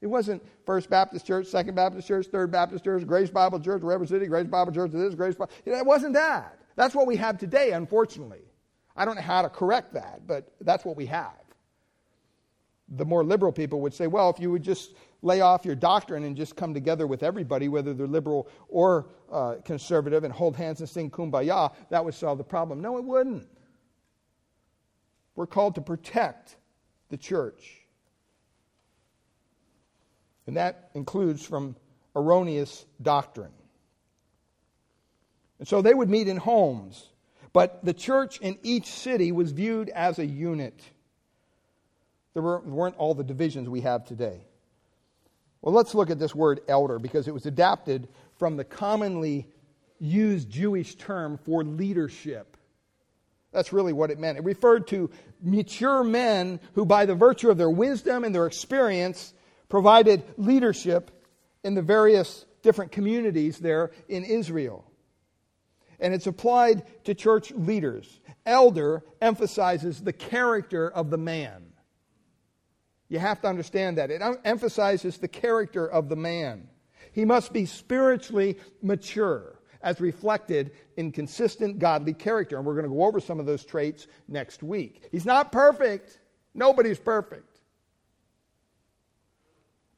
It 0.00 0.06
wasn't 0.08 0.44
First 0.66 0.90
Baptist 0.90 1.26
Church, 1.26 1.46
Second 1.46 1.74
Baptist 1.74 2.06
Church, 2.06 2.26
Third 2.26 2.50
Baptist 2.50 2.84
Church, 2.84 3.06
Grace 3.06 3.30
Bible 3.30 3.58
Church, 3.60 3.82
River 3.82 4.06
City, 4.06 4.26
Grace 4.26 4.46
Bible 4.46 4.72
Church, 4.72 4.90
this, 4.90 5.14
Grace 5.14 5.34
Bible. 5.34 5.52
It 5.64 5.86
wasn't 5.86 6.14
that. 6.14 6.58
That's 6.76 6.94
what 6.94 7.06
we 7.06 7.16
have 7.16 7.38
today, 7.38 7.72
unfortunately. 7.72 8.42
I 8.94 9.04
don't 9.04 9.16
know 9.16 9.22
how 9.22 9.42
to 9.42 9.48
correct 9.48 9.94
that, 9.94 10.26
but 10.26 10.52
that's 10.60 10.84
what 10.84 10.96
we 10.96 11.06
have. 11.06 11.32
The 12.88 13.04
more 13.04 13.24
liberal 13.24 13.52
people 13.52 13.80
would 13.80 13.94
say, 13.94 14.06
well, 14.06 14.30
if 14.30 14.38
you 14.38 14.50
would 14.50 14.62
just 14.62 14.94
lay 15.26 15.40
off 15.40 15.64
your 15.64 15.74
doctrine 15.74 16.22
and 16.24 16.36
just 16.36 16.54
come 16.54 16.72
together 16.72 17.06
with 17.06 17.22
everybody, 17.22 17.68
whether 17.68 17.92
they're 17.92 18.06
liberal 18.06 18.48
or 18.68 19.08
uh, 19.30 19.56
conservative, 19.64 20.22
and 20.22 20.32
hold 20.32 20.56
hands 20.56 20.80
and 20.80 20.88
sing 20.88 21.10
kumbaya, 21.10 21.74
that 21.90 22.04
would 22.04 22.14
solve 22.14 22.38
the 22.38 22.44
problem. 22.44 22.80
No, 22.80 22.96
it 22.96 23.04
wouldn't. 23.04 23.48
We're 25.34 25.48
called 25.48 25.74
to 25.74 25.80
protect 25.80 26.56
the 27.10 27.16
church. 27.16 27.80
And 30.46 30.56
that 30.56 30.90
includes 30.94 31.44
from 31.44 31.74
erroneous 32.14 32.86
doctrine. 33.02 33.52
And 35.58 35.66
so 35.66 35.82
they 35.82 35.92
would 35.92 36.08
meet 36.08 36.28
in 36.28 36.36
homes, 36.36 37.08
but 37.52 37.84
the 37.84 37.94
church 37.94 38.38
in 38.38 38.58
each 38.62 38.86
city 38.86 39.32
was 39.32 39.50
viewed 39.50 39.88
as 39.88 40.18
a 40.20 40.26
unit. 40.26 40.80
There 42.34 42.42
weren't 42.42 42.96
all 42.96 43.14
the 43.14 43.24
divisions 43.24 43.68
we 43.68 43.80
have 43.80 44.04
today. 44.04 44.44
Well, 45.66 45.74
let's 45.74 45.96
look 45.96 46.10
at 46.10 46.20
this 46.20 46.32
word 46.32 46.60
elder 46.68 47.00
because 47.00 47.26
it 47.26 47.34
was 47.34 47.44
adapted 47.44 48.06
from 48.36 48.56
the 48.56 48.62
commonly 48.62 49.48
used 49.98 50.48
Jewish 50.48 50.94
term 50.94 51.38
for 51.38 51.64
leadership. 51.64 52.56
That's 53.50 53.72
really 53.72 53.92
what 53.92 54.12
it 54.12 54.20
meant. 54.20 54.38
It 54.38 54.44
referred 54.44 54.86
to 54.88 55.10
mature 55.42 56.04
men 56.04 56.60
who, 56.74 56.86
by 56.86 57.04
the 57.04 57.16
virtue 57.16 57.50
of 57.50 57.58
their 57.58 57.68
wisdom 57.68 58.22
and 58.22 58.32
their 58.32 58.46
experience, 58.46 59.34
provided 59.68 60.22
leadership 60.36 61.10
in 61.64 61.74
the 61.74 61.82
various 61.82 62.46
different 62.62 62.92
communities 62.92 63.58
there 63.58 63.90
in 64.08 64.22
Israel. 64.22 64.88
And 65.98 66.14
it's 66.14 66.28
applied 66.28 66.84
to 67.06 67.12
church 67.12 67.50
leaders. 67.50 68.20
Elder 68.46 69.02
emphasizes 69.20 70.00
the 70.00 70.12
character 70.12 70.88
of 70.88 71.10
the 71.10 71.18
man. 71.18 71.65
You 73.08 73.18
have 73.18 73.40
to 73.42 73.48
understand 73.48 73.98
that. 73.98 74.10
It 74.10 74.22
emphasizes 74.44 75.18
the 75.18 75.28
character 75.28 75.86
of 75.86 76.08
the 76.08 76.16
man. 76.16 76.68
He 77.12 77.24
must 77.24 77.52
be 77.52 77.66
spiritually 77.66 78.58
mature, 78.82 79.60
as 79.82 80.00
reflected 80.00 80.72
in 80.96 81.12
consistent 81.12 81.78
godly 81.78 82.14
character. 82.14 82.56
And 82.56 82.66
we're 82.66 82.74
going 82.74 82.84
to 82.84 82.90
go 82.90 83.04
over 83.04 83.20
some 83.20 83.38
of 83.38 83.46
those 83.46 83.64
traits 83.64 84.06
next 84.26 84.62
week. 84.62 85.02
He's 85.12 85.26
not 85.26 85.52
perfect, 85.52 86.18
nobody's 86.54 86.98
perfect. 86.98 87.60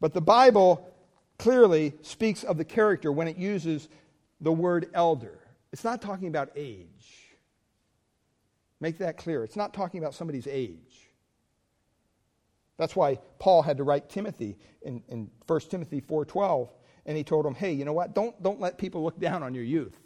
But 0.01 0.13
the 0.13 0.21
Bible 0.21 0.95
clearly 1.39 1.95
speaks 2.03 2.45
of 2.45 2.59
the 2.59 2.65
character 2.65 3.11
when 3.11 3.27
it 3.27 3.37
uses 3.37 3.89
the 4.41 4.53
word 4.53 4.91
elder. 4.93 5.39
It's 5.73 5.85
not 5.85 6.03
talking 6.03 6.29
about 6.29 6.51
age. 6.55 6.87
Make 8.81 8.99
that 8.99 9.17
clear. 9.17 9.43
It's 9.43 9.57
not 9.57 9.75
talking 9.75 9.99
about 9.99 10.15
somebody's 10.15 10.47
age. 10.47 11.08
That's 12.79 12.97
why 12.97 13.19
Paul 13.39 13.63
had 13.63 13.77
to 13.79 13.85
write 13.85 14.09
Timothy 14.09 14.57
in, 14.83 15.03
in 15.09 15.31
1 15.47 15.61
Timothy 15.69 16.01
4.12, 16.01 16.71
and 17.07 17.17
he 17.17 17.25
told 17.25 17.45
him, 17.45 17.55
hey, 17.55 17.73
you 17.73 17.85
know 17.85 17.93
what? 17.93 18.15
Don't, 18.15 18.41
don't 18.43 18.61
let 18.61 18.79
people 18.79 19.03
look 19.03 19.19
down 19.19 19.43
on 19.43 19.55
your 19.55 19.65
youth. 19.65 19.99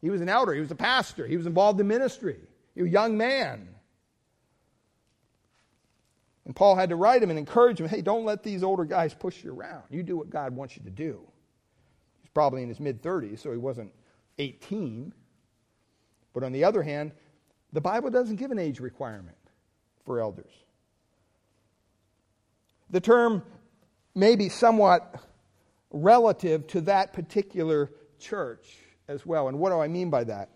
He 0.00 0.10
was 0.10 0.20
an 0.20 0.28
elder. 0.28 0.54
He 0.54 0.60
was 0.60 0.70
a 0.70 0.76
pastor. 0.76 1.26
He 1.26 1.36
was 1.36 1.46
involved 1.46 1.78
in 1.78 1.86
ministry. 1.86 2.38
He 2.74 2.82
was 2.82 2.88
a 2.88 2.92
young 2.92 3.16
man. 3.16 3.68
And 6.44 6.56
Paul 6.56 6.74
had 6.74 6.88
to 6.88 6.96
write 6.96 7.22
him 7.22 7.30
and 7.30 7.38
encourage 7.38 7.80
him, 7.80 7.86
hey, 7.86 8.02
don't 8.02 8.24
let 8.24 8.42
these 8.42 8.64
older 8.64 8.84
guys 8.84 9.14
push 9.14 9.44
you 9.44 9.54
around. 9.54 9.84
You 9.90 10.02
do 10.02 10.16
what 10.16 10.30
God 10.30 10.56
wants 10.56 10.76
you 10.76 10.82
to 10.82 10.90
do. 10.90 11.20
He's 12.20 12.30
probably 12.30 12.62
in 12.62 12.68
his 12.68 12.80
mid 12.80 13.00
30s, 13.02 13.38
so 13.38 13.52
he 13.52 13.58
wasn't 13.58 13.92
18. 14.38 15.12
But 16.32 16.42
on 16.42 16.50
the 16.50 16.64
other 16.64 16.82
hand, 16.82 17.12
the 17.72 17.80
Bible 17.80 18.10
doesn't 18.10 18.36
give 18.36 18.50
an 18.50 18.58
age 18.58 18.80
requirement 18.80 19.36
for 20.04 20.18
elders. 20.18 20.52
The 22.92 23.00
term 23.00 23.42
may 24.14 24.36
be 24.36 24.50
somewhat 24.50 25.16
relative 25.90 26.66
to 26.68 26.82
that 26.82 27.14
particular 27.14 27.90
church 28.18 28.76
as 29.08 29.24
well. 29.24 29.48
And 29.48 29.58
what 29.58 29.70
do 29.70 29.80
I 29.80 29.88
mean 29.88 30.10
by 30.10 30.24
that? 30.24 30.50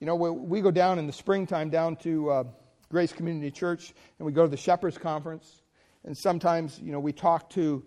You 0.00 0.06
know, 0.06 0.14
we 0.14 0.60
go 0.60 0.70
down 0.70 1.00
in 1.00 1.06
the 1.08 1.12
springtime 1.12 1.68
down 1.68 1.96
to 1.96 2.30
uh, 2.30 2.44
Grace 2.88 3.12
Community 3.12 3.50
Church 3.50 3.94
and 4.18 4.26
we 4.26 4.32
go 4.32 4.44
to 4.44 4.48
the 4.48 4.56
Shepherds 4.56 4.96
Conference. 4.96 5.62
And 6.04 6.16
sometimes, 6.16 6.78
you 6.78 6.92
know, 6.92 7.00
we 7.00 7.12
talk 7.12 7.50
to, 7.50 7.84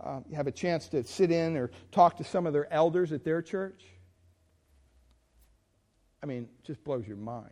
uh, 0.00 0.20
have 0.34 0.46
a 0.46 0.52
chance 0.52 0.88
to 0.88 1.02
sit 1.02 1.30
in 1.30 1.56
or 1.56 1.70
talk 1.92 2.18
to 2.18 2.24
some 2.24 2.46
of 2.46 2.52
their 2.52 2.70
elders 2.70 3.10
at 3.10 3.24
their 3.24 3.40
church. 3.40 3.84
I 6.22 6.26
mean, 6.26 6.48
just 6.62 6.84
blows 6.84 7.06
your 7.06 7.16
mind. 7.16 7.48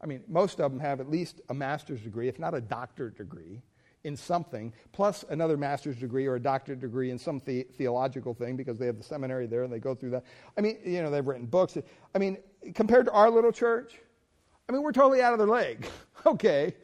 I 0.00 0.06
mean, 0.06 0.24
most 0.26 0.60
of 0.60 0.72
them 0.72 0.80
have 0.80 1.00
at 1.00 1.08
least 1.08 1.40
a 1.50 1.54
master's 1.54 2.00
degree, 2.00 2.26
if 2.26 2.40
not 2.40 2.52
a 2.52 2.60
doctorate 2.60 3.16
degree 3.16 3.62
in 4.04 4.16
something, 4.16 4.72
plus 4.92 5.24
another 5.30 5.56
master's 5.56 5.96
degree 5.96 6.26
or 6.26 6.36
a 6.36 6.40
doctorate 6.40 6.80
degree 6.80 7.10
in 7.10 7.18
some 7.18 7.40
the- 7.44 7.66
theological 7.76 8.34
thing 8.34 8.54
because 8.54 8.78
they 8.78 8.86
have 8.86 8.98
the 8.98 9.02
seminary 9.02 9.46
there 9.46 9.64
and 9.64 9.72
they 9.72 9.78
go 9.78 9.94
through 9.94 10.10
that. 10.10 10.24
I 10.56 10.60
mean, 10.60 10.78
you 10.84 11.02
know, 11.02 11.10
they've 11.10 11.26
written 11.26 11.46
books. 11.46 11.76
I 12.14 12.18
mean, 12.18 12.38
compared 12.74 13.06
to 13.06 13.12
our 13.12 13.30
little 13.30 13.52
church, 13.52 13.98
I 14.68 14.72
mean, 14.72 14.82
we're 14.82 14.92
totally 14.92 15.22
out 15.22 15.32
of 15.32 15.38
their 15.38 15.48
league. 15.48 15.86
okay. 16.26 16.74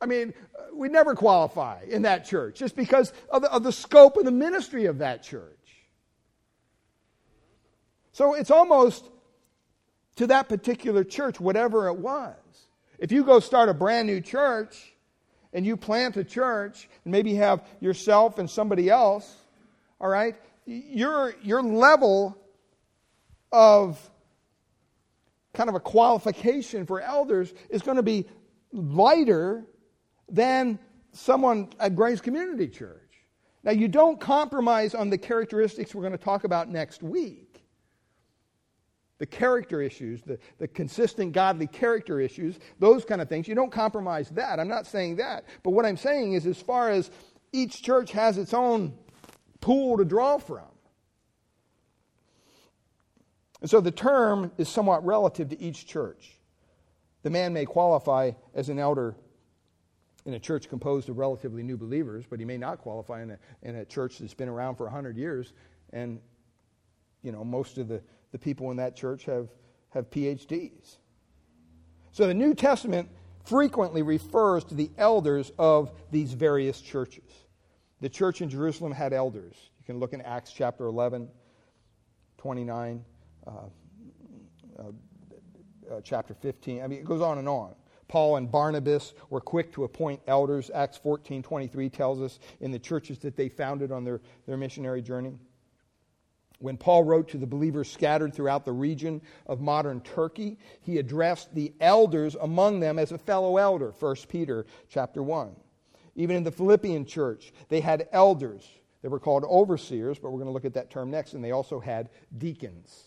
I 0.00 0.06
mean, 0.06 0.34
we 0.72 0.88
never 0.88 1.14
qualify 1.14 1.84
in 1.88 2.02
that 2.02 2.24
church 2.24 2.58
just 2.58 2.74
because 2.74 3.12
of 3.30 3.42
the, 3.42 3.52
of 3.52 3.62
the 3.62 3.72
scope 3.72 4.16
and 4.16 4.26
the 4.26 4.32
ministry 4.32 4.86
of 4.86 4.98
that 4.98 5.22
church. 5.22 5.58
So 8.12 8.34
it's 8.34 8.50
almost 8.50 9.08
to 10.16 10.26
that 10.26 10.48
particular 10.48 11.04
church, 11.04 11.38
whatever 11.38 11.86
it 11.88 11.98
was. 11.98 12.36
If 12.98 13.12
you 13.12 13.24
go 13.24 13.40
start 13.40 13.68
a 13.68 13.74
brand 13.74 14.06
new 14.06 14.20
church, 14.20 14.91
and 15.52 15.66
you 15.66 15.76
plant 15.76 16.16
a 16.16 16.24
church, 16.24 16.88
and 17.04 17.12
maybe 17.12 17.34
have 17.34 17.66
yourself 17.80 18.38
and 18.38 18.48
somebody 18.48 18.88
else, 18.88 19.36
all 20.00 20.08
right, 20.08 20.36
your, 20.66 21.34
your 21.42 21.62
level 21.62 22.36
of 23.50 23.98
kind 25.52 25.68
of 25.68 25.74
a 25.74 25.80
qualification 25.80 26.86
for 26.86 27.00
elders 27.00 27.52
is 27.68 27.82
going 27.82 27.96
to 27.96 28.02
be 28.02 28.26
lighter 28.72 29.64
than 30.28 30.78
someone 31.12 31.68
at 31.78 31.94
Grace 31.94 32.20
Community 32.20 32.68
Church. 32.68 32.98
Now, 33.62 33.72
you 33.72 33.86
don't 33.86 34.18
compromise 34.18 34.94
on 34.94 35.10
the 35.10 35.18
characteristics 35.18 35.94
we're 35.94 36.02
going 36.02 36.12
to 36.12 36.18
talk 36.18 36.44
about 36.44 36.68
next 36.68 37.02
week 37.02 37.41
the 39.22 39.26
character 39.26 39.80
issues, 39.80 40.20
the, 40.22 40.36
the 40.58 40.66
consistent 40.66 41.32
godly 41.32 41.68
character 41.68 42.18
issues, 42.18 42.58
those 42.80 43.04
kind 43.04 43.20
of 43.20 43.28
things. 43.28 43.46
You 43.46 43.54
don't 43.54 43.70
compromise 43.70 44.28
that. 44.30 44.58
I'm 44.58 44.66
not 44.66 44.84
saying 44.84 45.14
that. 45.14 45.44
But 45.62 45.70
what 45.70 45.86
I'm 45.86 45.96
saying 45.96 46.32
is, 46.32 46.44
as 46.44 46.60
far 46.60 46.90
as 46.90 47.08
each 47.52 47.84
church 47.84 48.10
has 48.10 48.36
its 48.36 48.52
own 48.52 48.98
pool 49.60 49.96
to 49.98 50.04
draw 50.04 50.38
from. 50.38 50.64
And 53.60 53.70
so 53.70 53.80
the 53.80 53.92
term 53.92 54.50
is 54.58 54.68
somewhat 54.68 55.06
relative 55.06 55.50
to 55.50 55.62
each 55.62 55.86
church. 55.86 56.32
The 57.22 57.30
man 57.30 57.52
may 57.52 57.64
qualify 57.64 58.32
as 58.56 58.70
an 58.70 58.80
elder 58.80 59.14
in 60.26 60.34
a 60.34 60.40
church 60.40 60.68
composed 60.68 61.08
of 61.08 61.16
relatively 61.16 61.62
new 61.62 61.76
believers, 61.76 62.24
but 62.28 62.40
he 62.40 62.44
may 62.44 62.58
not 62.58 62.78
qualify 62.78 63.22
in 63.22 63.30
a, 63.30 63.38
in 63.62 63.76
a 63.76 63.84
church 63.84 64.18
that's 64.18 64.34
been 64.34 64.48
around 64.48 64.74
for 64.74 64.86
100 64.86 65.16
years 65.16 65.52
and 65.92 66.18
you 67.22 67.30
know 67.30 67.44
most 67.44 67.78
of 67.78 67.86
the 67.86 68.02
the 68.32 68.38
people 68.38 68.70
in 68.70 68.76
that 68.78 68.96
church 68.96 69.24
have, 69.26 69.48
have 69.90 70.10
PhDs. 70.10 70.96
So 72.10 72.26
the 72.26 72.34
New 72.34 72.54
Testament 72.54 73.08
frequently 73.44 74.02
refers 74.02 74.64
to 74.64 74.74
the 74.74 74.90
elders 74.98 75.52
of 75.58 75.92
these 76.10 76.32
various 76.32 76.80
churches. 76.80 77.30
The 78.00 78.08
church 78.08 78.40
in 78.40 78.48
Jerusalem 78.48 78.92
had 78.92 79.12
elders. 79.12 79.54
You 79.78 79.84
can 79.84 79.98
look 79.98 80.12
in 80.12 80.20
Acts 80.22 80.52
chapter 80.52 80.86
11, 80.86 81.28
29, 82.38 83.04
uh, 83.46 83.50
uh, 84.78 84.82
uh, 85.90 86.00
chapter 86.02 86.34
15. 86.34 86.82
I 86.82 86.86
mean, 86.86 86.98
it 86.98 87.04
goes 87.04 87.20
on 87.20 87.38
and 87.38 87.48
on. 87.48 87.74
Paul 88.08 88.36
and 88.36 88.50
Barnabas 88.50 89.14
were 89.30 89.40
quick 89.40 89.72
to 89.72 89.84
appoint 89.84 90.20
elders. 90.26 90.70
Acts 90.74 90.98
14, 90.98 91.42
23 91.42 91.88
tells 91.88 92.20
us 92.20 92.38
in 92.60 92.70
the 92.70 92.78
churches 92.78 93.18
that 93.20 93.36
they 93.36 93.48
founded 93.48 93.90
on 93.90 94.04
their, 94.04 94.20
their 94.46 94.56
missionary 94.56 95.00
journey. 95.00 95.38
When 96.62 96.76
Paul 96.76 97.02
wrote 97.02 97.28
to 97.30 97.38
the 97.38 97.46
believers 97.46 97.90
scattered 97.90 98.32
throughout 98.32 98.64
the 98.64 98.72
region 98.72 99.20
of 99.48 99.60
modern 99.60 100.00
Turkey, 100.00 100.58
he 100.80 100.98
addressed 100.98 101.52
the 101.52 101.72
elders 101.80 102.36
among 102.40 102.78
them 102.78 103.00
as 103.00 103.10
a 103.10 103.18
fellow 103.18 103.56
elder, 103.56 103.90
1 103.98 104.16
Peter 104.28 104.64
chapter 104.88 105.24
1. 105.24 105.56
Even 106.14 106.36
in 106.36 106.44
the 106.44 106.52
Philippian 106.52 107.04
church, 107.04 107.52
they 107.68 107.80
had 107.80 108.08
elders. 108.12 108.64
They 109.02 109.08
were 109.08 109.18
called 109.18 109.42
overseers, 109.42 110.20
but 110.20 110.30
we're 110.30 110.38
going 110.38 110.46
to 110.46 110.52
look 110.52 110.64
at 110.64 110.74
that 110.74 110.88
term 110.88 111.10
next, 111.10 111.32
and 111.32 111.42
they 111.42 111.50
also 111.50 111.80
had 111.80 112.10
deacons. 112.38 113.06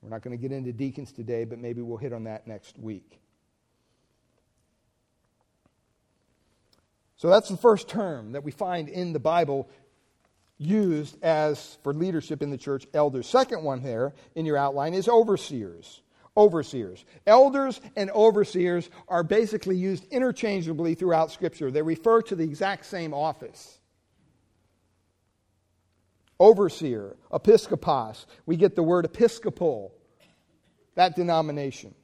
We're 0.00 0.10
not 0.10 0.22
going 0.22 0.36
to 0.36 0.40
get 0.40 0.52
into 0.52 0.72
deacons 0.72 1.10
today, 1.10 1.44
but 1.44 1.58
maybe 1.58 1.82
we'll 1.82 1.96
hit 1.96 2.12
on 2.12 2.24
that 2.24 2.46
next 2.46 2.78
week. 2.78 3.18
So 7.16 7.28
that's 7.28 7.48
the 7.48 7.56
first 7.56 7.88
term 7.88 8.32
that 8.32 8.44
we 8.44 8.52
find 8.52 8.88
in 8.88 9.12
the 9.12 9.20
Bible 9.20 9.68
used 10.62 11.22
as 11.22 11.78
for 11.82 11.92
leadership 11.92 12.42
in 12.42 12.50
the 12.50 12.58
church, 12.58 12.86
elders. 12.94 13.26
Second 13.26 13.62
one 13.62 13.82
there 13.82 14.14
in 14.34 14.46
your 14.46 14.56
outline 14.56 14.94
is 14.94 15.08
overseers. 15.08 16.02
Overseers. 16.36 17.04
Elders 17.26 17.80
and 17.94 18.10
overseers 18.10 18.88
are 19.08 19.22
basically 19.22 19.76
used 19.76 20.06
interchangeably 20.10 20.94
throughout 20.94 21.30
Scripture. 21.30 21.70
They 21.70 21.82
refer 21.82 22.22
to 22.22 22.34
the 22.34 22.44
exact 22.44 22.86
same 22.86 23.12
office. 23.12 23.78
Overseer, 26.40 27.16
episkopos. 27.30 28.24
We 28.46 28.56
get 28.56 28.74
the 28.74 28.82
word 28.82 29.04
episcopal, 29.04 29.94
that 30.94 31.14
denomination. 31.14 31.94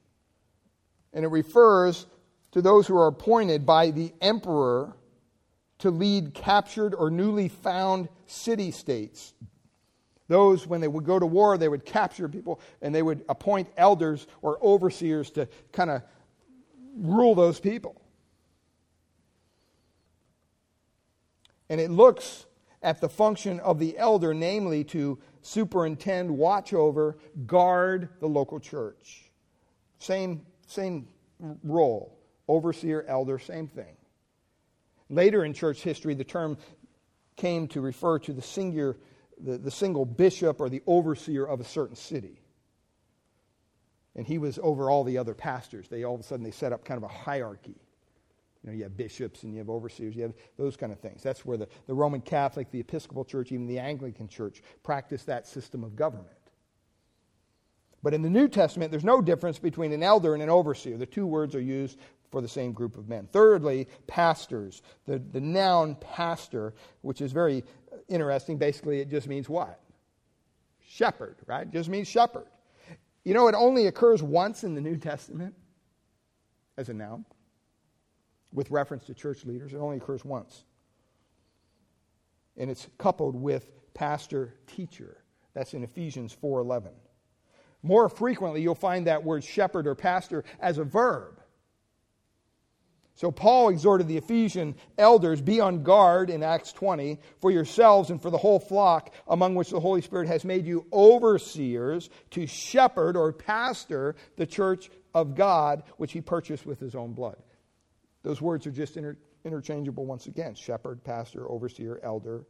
And 1.12 1.24
it 1.24 1.28
refers 1.28 2.06
to 2.52 2.62
those 2.62 2.86
who 2.86 2.96
are 2.96 3.08
appointed 3.08 3.64
by 3.64 3.90
the 3.90 4.12
emperor 4.20 4.94
to 5.78 5.90
lead 5.90 6.34
captured 6.34 6.94
or 6.94 7.10
newly 7.10 7.48
found 7.48 8.08
city 8.26 8.70
states. 8.70 9.34
Those, 10.28 10.66
when 10.66 10.80
they 10.80 10.88
would 10.88 11.04
go 11.04 11.18
to 11.18 11.26
war, 11.26 11.56
they 11.56 11.68
would 11.68 11.84
capture 11.84 12.28
people 12.28 12.60
and 12.82 12.94
they 12.94 13.02
would 13.02 13.24
appoint 13.28 13.68
elders 13.76 14.26
or 14.42 14.62
overseers 14.62 15.30
to 15.32 15.48
kind 15.72 15.90
of 15.90 16.02
rule 16.96 17.34
those 17.34 17.60
people. 17.60 18.00
And 21.70 21.80
it 21.80 21.90
looks 21.90 22.46
at 22.82 23.00
the 23.00 23.08
function 23.08 23.60
of 23.60 23.78
the 23.78 23.96
elder, 23.98 24.34
namely 24.34 24.84
to 24.84 25.18
superintend, 25.42 26.30
watch 26.30 26.72
over, 26.72 27.18
guard 27.46 28.08
the 28.20 28.26
local 28.26 28.60
church. 28.60 29.30
Same, 29.98 30.42
same 30.66 31.08
role. 31.62 32.18
Overseer, 32.46 33.04
elder, 33.08 33.38
same 33.38 33.68
thing. 33.68 33.97
Later 35.10 35.44
in 35.44 35.54
church 35.54 35.82
history, 35.82 36.14
the 36.14 36.24
term 36.24 36.58
came 37.36 37.68
to 37.68 37.80
refer 37.80 38.18
to 38.18 38.32
the, 38.32 38.42
singular, 38.42 38.96
the, 39.40 39.58
the 39.58 39.70
single 39.70 40.04
bishop 40.04 40.60
or 40.60 40.68
the 40.68 40.82
overseer 40.86 41.44
of 41.44 41.60
a 41.60 41.64
certain 41.64 41.96
city. 41.96 42.40
And 44.14 44.26
he 44.26 44.38
was 44.38 44.58
over 44.62 44.90
all 44.90 45.04
the 45.04 45.18
other 45.18 45.34
pastors. 45.34 45.88
They 45.88 46.04
all 46.04 46.14
of 46.14 46.20
a 46.20 46.24
sudden 46.24 46.44
they 46.44 46.50
set 46.50 46.72
up 46.72 46.84
kind 46.84 46.98
of 46.98 47.04
a 47.04 47.12
hierarchy. 47.12 47.76
You 48.62 48.70
know, 48.70 48.76
you 48.76 48.82
have 48.82 48.96
bishops 48.96 49.44
and 49.44 49.52
you 49.52 49.60
have 49.60 49.70
overseers, 49.70 50.16
you 50.16 50.22
have 50.24 50.34
those 50.56 50.76
kind 50.76 50.92
of 50.92 50.98
things. 50.98 51.22
That's 51.22 51.44
where 51.46 51.56
the, 51.56 51.68
the 51.86 51.94
Roman 51.94 52.20
Catholic, 52.20 52.70
the 52.72 52.80
Episcopal 52.80 53.24
Church, 53.24 53.52
even 53.52 53.68
the 53.68 53.78
Anglican 53.78 54.26
Church 54.26 54.62
practice 54.82 55.22
that 55.24 55.46
system 55.46 55.84
of 55.84 55.94
government. 55.94 56.34
But 58.02 58.14
in 58.14 58.22
the 58.22 58.30
New 58.30 58.48
Testament, 58.48 58.90
there's 58.90 59.04
no 59.04 59.20
difference 59.20 59.58
between 59.58 59.92
an 59.92 60.02
elder 60.02 60.34
and 60.34 60.42
an 60.42 60.50
overseer. 60.50 60.96
The 60.96 61.06
two 61.06 61.26
words 61.26 61.54
are 61.54 61.60
used 61.60 61.98
for 62.30 62.40
the 62.40 62.48
same 62.48 62.72
group 62.72 62.96
of 62.96 63.08
men. 63.08 63.28
Thirdly, 63.32 63.88
pastors. 64.06 64.82
The, 65.06 65.18
the 65.18 65.40
noun 65.40 65.96
pastor, 65.96 66.74
which 67.00 67.20
is 67.20 67.32
very 67.32 67.64
interesting, 68.08 68.58
basically 68.58 69.00
it 69.00 69.08
just 69.08 69.28
means 69.28 69.48
what? 69.48 69.80
Shepherd, 70.86 71.36
right? 71.46 71.66
It 71.66 71.72
just 71.72 71.88
means 71.88 72.08
shepherd. 72.08 72.46
You 73.24 73.34
know, 73.34 73.48
it 73.48 73.54
only 73.54 73.86
occurs 73.86 74.22
once 74.22 74.64
in 74.64 74.74
the 74.74 74.80
New 74.80 74.96
Testament 74.96 75.54
as 76.76 76.88
a 76.88 76.94
noun 76.94 77.24
with 78.52 78.70
reference 78.70 79.04
to 79.06 79.14
church 79.14 79.44
leaders. 79.44 79.72
It 79.72 79.78
only 79.78 79.98
occurs 79.98 80.24
once. 80.24 80.64
And 82.56 82.70
it's 82.70 82.88
coupled 82.98 83.36
with 83.36 83.70
pastor 83.94 84.54
teacher. 84.66 85.18
That's 85.54 85.74
in 85.74 85.82
Ephesians 85.82 86.32
4:11. 86.32 86.92
More 87.82 88.08
frequently, 88.08 88.62
you'll 88.62 88.74
find 88.74 89.06
that 89.06 89.22
word 89.22 89.44
shepherd 89.44 89.86
or 89.86 89.94
pastor 89.94 90.44
as 90.60 90.78
a 90.78 90.84
verb. 90.84 91.37
So 93.18 93.32
Paul 93.32 93.70
exhorted 93.70 94.06
the 94.06 94.16
Ephesian 94.16 94.76
elders, 94.96 95.40
be 95.40 95.58
on 95.58 95.82
guard 95.82 96.30
in 96.30 96.44
Acts 96.44 96.72
20 96.72 97.18
for 97.40 97.50
yourselves 97.50 98.10
and 98.10 98.22
for 98.22 98.30
the 98.30 98.38
whole 98.38 98.60
flock 98.60 99.12
among 99.26 99.56
which 99.56 99.70
the 99.70 99.80
Holy 99.80 100.02
Spirit 100.02 100.28
has 100.28 100.44
made 100.44 100.64
you 100.64 100.86
overseers 100.92 102.10
to 102.30 102.46
shepherd 102.46 103.16
or 103.16 103.32
pastor 103.32 104.14
the 104.36 104.46
church 104.46 104.88
of 105.14 105.34
God, 105.34 105.82
which 105.96 106.12
he 106.12 106.20
purchased 106.20 106.64
with 106.64 106.78
his 106.78 106.94
own 106.94 107.12
blood. 107.12 107.34
Those 108.22 108.40
words 108.40 108.68
are 108.68 108.70
just 108.70 108.96
inter- 108.96 109.16
interchangeable 109.44 110.06
once 110.06 110.26
again 110.26 110.54
shepherd, 110.54 111.02
pastor, 111.02 111.50
overseer, 111.50 111.98
elder. 112.04 112.46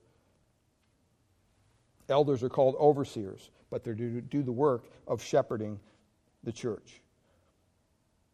Elders 2.11 2.42
are 2.42 2.50
called 2.50 2.74
overseers, 2.78 3.48
but 3.70 3.85
they're 3.85 3.94
to 3.94 4.20
do 4.20 4.42
the 4.42 4.52
work 4.52 4.85
of 5.07 5.22
shepherding 5.22 5.81
the 6.44 6.52
church. 6.52 7.00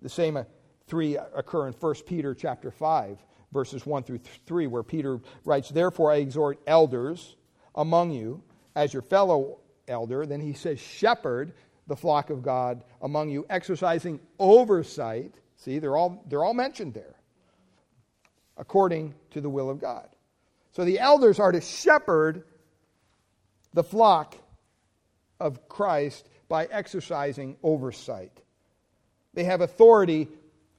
The 0.02 0.08
same 0.08 0.36
uh, 0.36 0.42
3 0.86 1.16
occur 1.34 1.68
in 1.68 1.72
1 1.72 1.94
Peter 2.06 2.34
chapter 2.34 2.70
5, 2.70 3.18
verses 3.52 3.86
1 3.86 4.02
through 4.02 4.20
3, 4.46 4.66
where 4.66 4.82
Peter 4.82 5.20
writes, 5.44 5.70
Therefore 5.70 6.12
I 6.12 6.16
exhort 6.16 6.60
elders 6.66 7.36
among 7.74 8.12
you 8.12 8.42
as 8.76 8.92
your 8.92 9.02
fellow 9.02 9.58
elder. 9.88 10.26
Then 10.26 10.40
he 10.40 10.52
says, 10.52 10.80
Shepherd 10.80 11.52
the 11.86 11.96
flock 11.96 12.30
of 12.30 12.42
God 12.42 12.82
among 13.02 13.30
you, 13.30 13.44
exercising 13.50 14.20
oversight. 14.38 15.34
See, 15.56 15.78
they're 15.78 15.96
all, 15.96 16.24
they're 16.28 16.44
all 16.44 16.54
mentioned 16.54 16.94
there, 16.94 17.14
according 18.56 19.14
to 19.30 19.40
the 19.40 19.50
will 19.50 19.70
of 19.70 19.80
God. 19.80 20.08
So 20.72 20.84
the 20.84 20.98
elders 20.98 21.38
are 21.38 21.52
to 21.52 21.60
shepherd 21.60 22.44
the 23.74 23.84
flock 23.84 24.36
of 25.38 25.68
Christ 25.68 26.28
by 26.48 26.66
exercising 26.66 27.56
oversight. 27.62 28.32
They 29.34 29.44
have 29.44 29.60
authority 29.60 30.28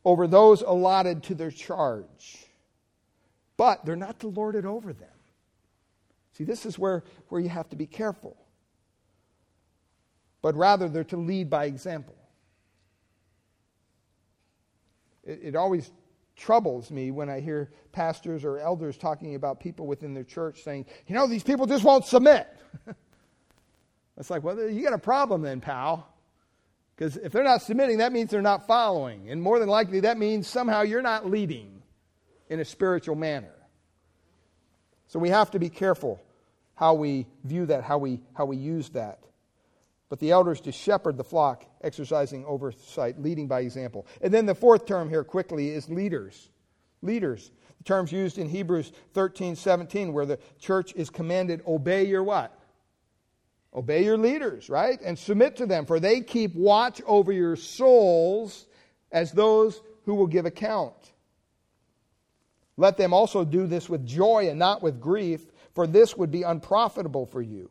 over 0.06 0.28
those 0.28 0.62
allotted 0.62 1.24
to 1.24 1.36
their 1.36 1.52
charge. 1.52 2.46
But 3.58 3.84
they're 3.86 3.96
not 3.96 4.20
to 4.20 4.28
lord 4.28 4.56
it 4.56 4.66
over 4.66 4.94
them. 4.94 5.10
See, 6.34 6.44
this 6.44 6.66
is 6.66 6.78
where, 6.78 7.04
where 7.30 7.42
you 7.42 7.50
have 7.50 7.70
to 7.70 7.76
be 7.76 7.88
careful. 7.88 8.38
But 10.42 10.56
rather, 10.56 10.88
they're 10.88 11.04
to 11.06 11.18
lead 11.18 11.50
by 11.50 11.66
example. 11.66 12.16
It, 15.24 15.40
it 15.42 15.56
always 15.56 15.92
troubles 16.36 16.92
me 16.92 17.12
when 17.12 17.30
I 17.30 17.40
hear 17.40 17.72
pastors 17.94 18.44
or 18.44 18.60
elders 18.60 18.98
talking 18.98 19.36
about 19.36 19.60
people 19.60 19.88
within 19.88 20.14
their 20.14 20.26
church 20.26 20.62
saying, 20.64 20.86
you 21.08 21.16
know, 21.16 21.26
these 21.26 21.44
people 21.44 21.66
just 21.66 21.84
won't 21.84 22.06
submit. 22.06 22.48
it's 24.18 24.30
like, 24.30 24.44
well, 24.44 24.70
you 24.70 24.84
got 24.84 24.94
a 24.94 25.00
problem 25.00 25.42
then, 25.42 25.62
pal. 25.62 26.15
Because 26.96 27.18
if 27.18 27.32
they're 27.32 27.44
not 27.44 27.62
submitting, 27.62 27.98
that 27.98 28.14
means 28.14 28.32
they're 28.32 28.42
not 28.42 28.68
following. 28.68 29.30
And 29.30 29.42
more 29.42 29.60
than 29.60 29.68
likely, 29.68 30.02
that 30.02 30.18
means 30.18 30.48
somehow 30.48 30.82
you're 30.82 31.02
not 31.02 31.30
leading 31.30 31.82
in 32.50 32.60
a 32.60 32.66
spiritual 32.66 33.16
manner. 33.16 33.54
So 35.08 35.20
we 35.20 35.30
have 35.30 35.52
to 35.52 35.60
be 35.60 35.70
careful 35.70 36.22
how 36.76 36.94
we 36.94 37.26
view 37.44 37.66
that, 37.66 37.84
how 37.84 37.98
we, 37.98 38.22
how 38.34 38.46
we 38.46 38.58
use 38.58 38.90
that. 38.90 39.20
But 40.08 40.20
the 40.20 40.32
elders 40.32 40.62
to 40.62 40.72
shepherd 40.72 41.18
the 41.18 41.24
flock, 41.24 41.66
exercising 41.82 42.46
oversight, 42.46 43.22
leading 43.22 43.48
by 43.48 43.62
example. 43.62 44.06
And 44.22 44.34
then 44.34 44.46
the 44.46 44.56
fourth 44.56 44.86
term 44.86 45.10
here 45.10 45.24
quickly 45.24 45.70
is 45.70 45.90
leaders. 45.90 46.50
Leaders. 47.02 47.52
The 47.80 47.84
term's 47.84 48.12
used 48.12 48.38
in 48.38 48.48
Hebrews 48.48 48.92
13, 49.14 49.56
17, 49.56 50.14
where 50.14 50.26
the 50.26 50.40
church 50.60 50.94
is 50.96 51.10
commanded, 51.10 51.62
obey 51.68 52.06
your 52.06 52.24
what? 52.24 52.58
Obey 53.76 54.06
your 54.06 54.18
leaders, 54.18 54.70
right? 54.70 55.00
And 55.02 55.20
submit 55.20 55.58
to 55.58 55.66
them, 55.66 55.86
for 55.86 56.00
they 56.00 56.22
keep 56.22 56.56
watch 56.56 57.02
over 57.06 57.32
your 57.32 57.58
souls 57.58 58.66
as 59.12 59.34
those 59.34 59.82
who 60.06 60.16
will 60.16 60.28
give 60.28 60.46
account. 60.46 60.94
Let 62.78 62.96
them 62.96 63.14
also 63.14 63.44
do 63.44 63.68
this 63.68 63.90
with 63.90 64.06
joy 64.06 64.48
and 64.50 64.58
not 64.58 64.82
with 64.82 65.02
grief, 65.02 65.46
for 65.74 65.88
this 65.88 66.16
would 66.16 66.32
be 66.32 66.44
unprofitable 66.44 67.26
for 67.26 67.42
you. 67.42 67.70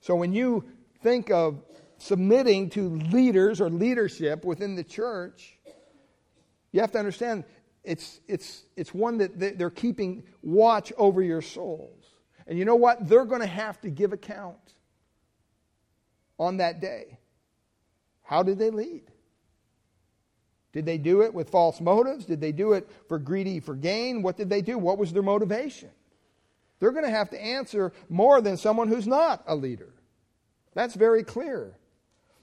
So 0.00 0.16
when 0.16 0.32
you 0.32 0.64
think 1.02 1.30
of 1.30 1.62
submitting 1.98 2.70
to 2.70 2.96
leaders 3.12 3.60
or 3.60 3.70
leadership 3.70 4.44
within 4.44 4.74
the 4.74 4.84
church, 4.84 5.58
you 6.72 6.80
have 6.80 6.90
to 6.92 6.98
understand 6.98 7.44
it's, 7.84 8.20
it's, 8.26 8.64
it's 8.76 8.92
one 8.92 9.18
that 9.18 9.58
they're 9.58 9.70
keeping 9.70 10.24
watch 10.42 10.92
over 10.96 11.22
your 11.22 11.42
souls. 11.42 11.99
And 12.50 12.58
you 12.58 12.64
know 12.64 12.74
what? 12.74 13.08
They're 13.08 13.24
going 13.24 13.42
to 13.42 13.46
have 13.46 13.80
to 13.82 13.90
give 13.90 14.12
account 14.12 14.58
on 16.36 16.56
that 16.56 16.80
day. 16.80 17.16
How 18.24 18.42
did 18.42 18.58
they 18.58 18.70
lead? 18.70 19.04
Did 20.72 20.84
they 20.84 20.98
do 20.98 21.22
it 21.22 21.32
with 21.32 21.50
false 21.50 21.80
motives? 21.80 22.24
Did 22.24 22.40
they 22.40 22.50
do 22.50 22.72
it 22.72 22.90
for 23.08 23.20
greedy 23.20 23.60
for 23.60 23.76
gain? 23.76 24.22
What 24.22 24.36
did 24.36 24.50
they 24.50 24.62
do? 24.62 24.78
What 24.78 24.98
was 24.98 25.12
their 25.12 25.22
motivation? 25.22 25.90
They're 26.80 26.90
going 26.90 27.04
to 27.04 27.10
have 27.10 27.30
to 27.30 27.40
answer 27.40 27.92
more 28.08 28.40
than 28.40 28.56
someone 28.56 28.88
who's 28.88 29.06
not 29.06 29.44
a 29.46 29.54
leader. 29.54 29.94
That's 30.74 30.94
very 30.94 31.22
clear. 31.22 31.76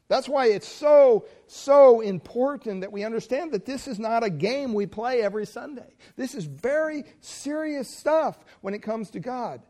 That's 0.07 0.29
why 0.29 0.47
it's 0.47 0.67
so, 0.67 1.25
so 1.47 1.99
important 1.99 2.79
that 2.79 2.93
we 2.93 3.03
understand 3.03 3.51
that 3.51 3.65
this 3.65 3.89
is 3.89 3.99
not 3.99 4.23
a 4.23 4.29
game 4.29 4.73
we 4.73 4.85
play 4.85 5.21
every 5.21 5.45
Sunday. 5.45 5.95
This 6.15 6.33
is 6.33 6.45
very 6.45 7.03
serious 7.19 7.89
stuff 7.89 8.37
when 8.61 8.73
it 8.73 8.81
comes 8.81 9.09
to 9.11 9.19
God. 9.19 9.61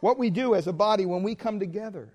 What 0.00 0.18
we 0.18 0.30
do 0.30 0.54
as 0.54 0.66
a 0.66 0.72
body 0.72 1.06
when 1.06 1.22
we 1.22 1.34
come 1.34 1.58
together. 1.58 2.12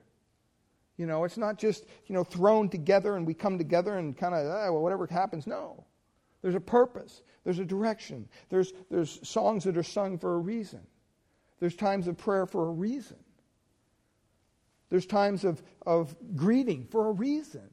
You 0.98 1.08
know, 1.08 1.24
it's 1.24 1.38
not 1.38 1.58
just, 1.58 1.86
you 2.08 2.14
know, 2.14 2.24
thrown 2.24 2.70
together 2.70 3.16
and 3.16 3.26
we 3.26 3.34
come 3.34 3.58
together 3.58 3.98
and 3.98 4.16
kind 4.16 4.36
of, 4.36 4.46
ah, 4.46 4.72
well, 4.72 4.82
whatever 4.82 5.08
happens. 5.08 5.48
No. 5.48 5.84
There's 6.42 6.56
a 6.56 6.60
purpose. 6.60 7.24
There's 7.44 7.60
a 7.60 7.66
direction. 7.66 8.28
There's, 8.50 8.74
there's 8.92 9.20
songs 9.28 9.64
that 9.64 9.78
are 9.78 9.84
sung 9.84 10.18
for 10.18 10.36
a 10.36 10.38
reason. 10.38 10.82
There's 11.60 11.76
times 11.76 12.08
of 12.08 12.18
prayer 12.18 12.46
for 12.46 12.68
a 12.68 12.72
reason. 12.72 13.18
There's 14.90 15.06
times 15.06 15.44
of, 15.44 15.64
of 15.86 16.16
greeting 16.36 16.86
for 16.92 17.08
a 17.08 17.12
reason. 17.12 17.68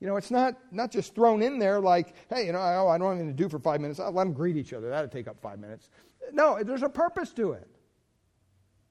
You 0.00 0.06
know, 0.06 0.16
it's 0.16 0.30
not, 0.30 0.54
not 0.70 0.90
just 0.90 1.14
thrown 1.14 1.42
in 1.42 1.58
there 1.58 1.80
like, 1.80 2.14
hey, 2.30 2.46
you 2.46 2.52
know, 2.52 2.58
oh, 2.58 2.88
I 2.88 2.96
don't 2.96 3.08
have 3.08 3.18
anything 3.18 3.36
to 3.36 3.42
do 3.42 3.48
for 3.48 3.58
five 3.58 3.80
minutes. 3.80 4.00
I'll 4.00 4.12
let 4.12 4.24
them 4.24 4.32
greet 4.32 4.56
each 4.56 4.72
other. 4.72 4.88
That'll 4.88 5.08
take 5.08 5.28
up 5.28 5.40
five 5.40 5.58
minutes. 5.58 5.90
No, 6.32 6.62
there's 6.62 6.82
a 6.82 6.88
purpose 6.88 7.32
to 7.34 7.52
it. 7.52 7.68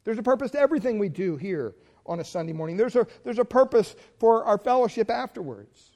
There's 0.03 0.17
a 0.17 0.23
purpose 0.23 0.51
to 0.51 0.59
everything 0.59 0.99
we 0.99 1.09
do 1.09 1.37
here 1.37 1.75
on 2.05 2.19
a 2.19 2.23
Sunday 2.23 2.53
morning. 2.53 2.77
There's 2.77 2.95
a, 2.95 3.07
there's 3.23 3.39
a 3.39 3.45
purpose 3.45 3.95
for 4.19 4.43
our 4.45 4.57
fellowship 4.57 5.09
afterwards. 5.09 5.91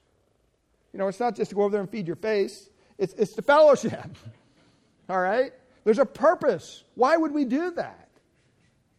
You 0.94 1.00
know, 1.00 1.08
it's 1.08 1.20
not 1.20 1.36
just 1.36 1.50
to 1.50 1.56
go 1.56 1.64
over 1.64 1.72
there 1.74 1.82
and 1.82 1.90
feed 1.90 2.08
your 2.08 2.16
face, 2.16 2.70
it's, 2.98 3.14
it's 3.14 3.34
the 3.34 3.42
fellowship. 3.42 4.18
All 5.10 5.20
right? 5.20 5.52
There's 5.84 6.00
a 6.00 6.06
purpose. 6.06 6.84
Why 6.96 7.16
would 7.16 7.32
we 7.32 7.46
do 7.46 7.72
that? 7.72 8.10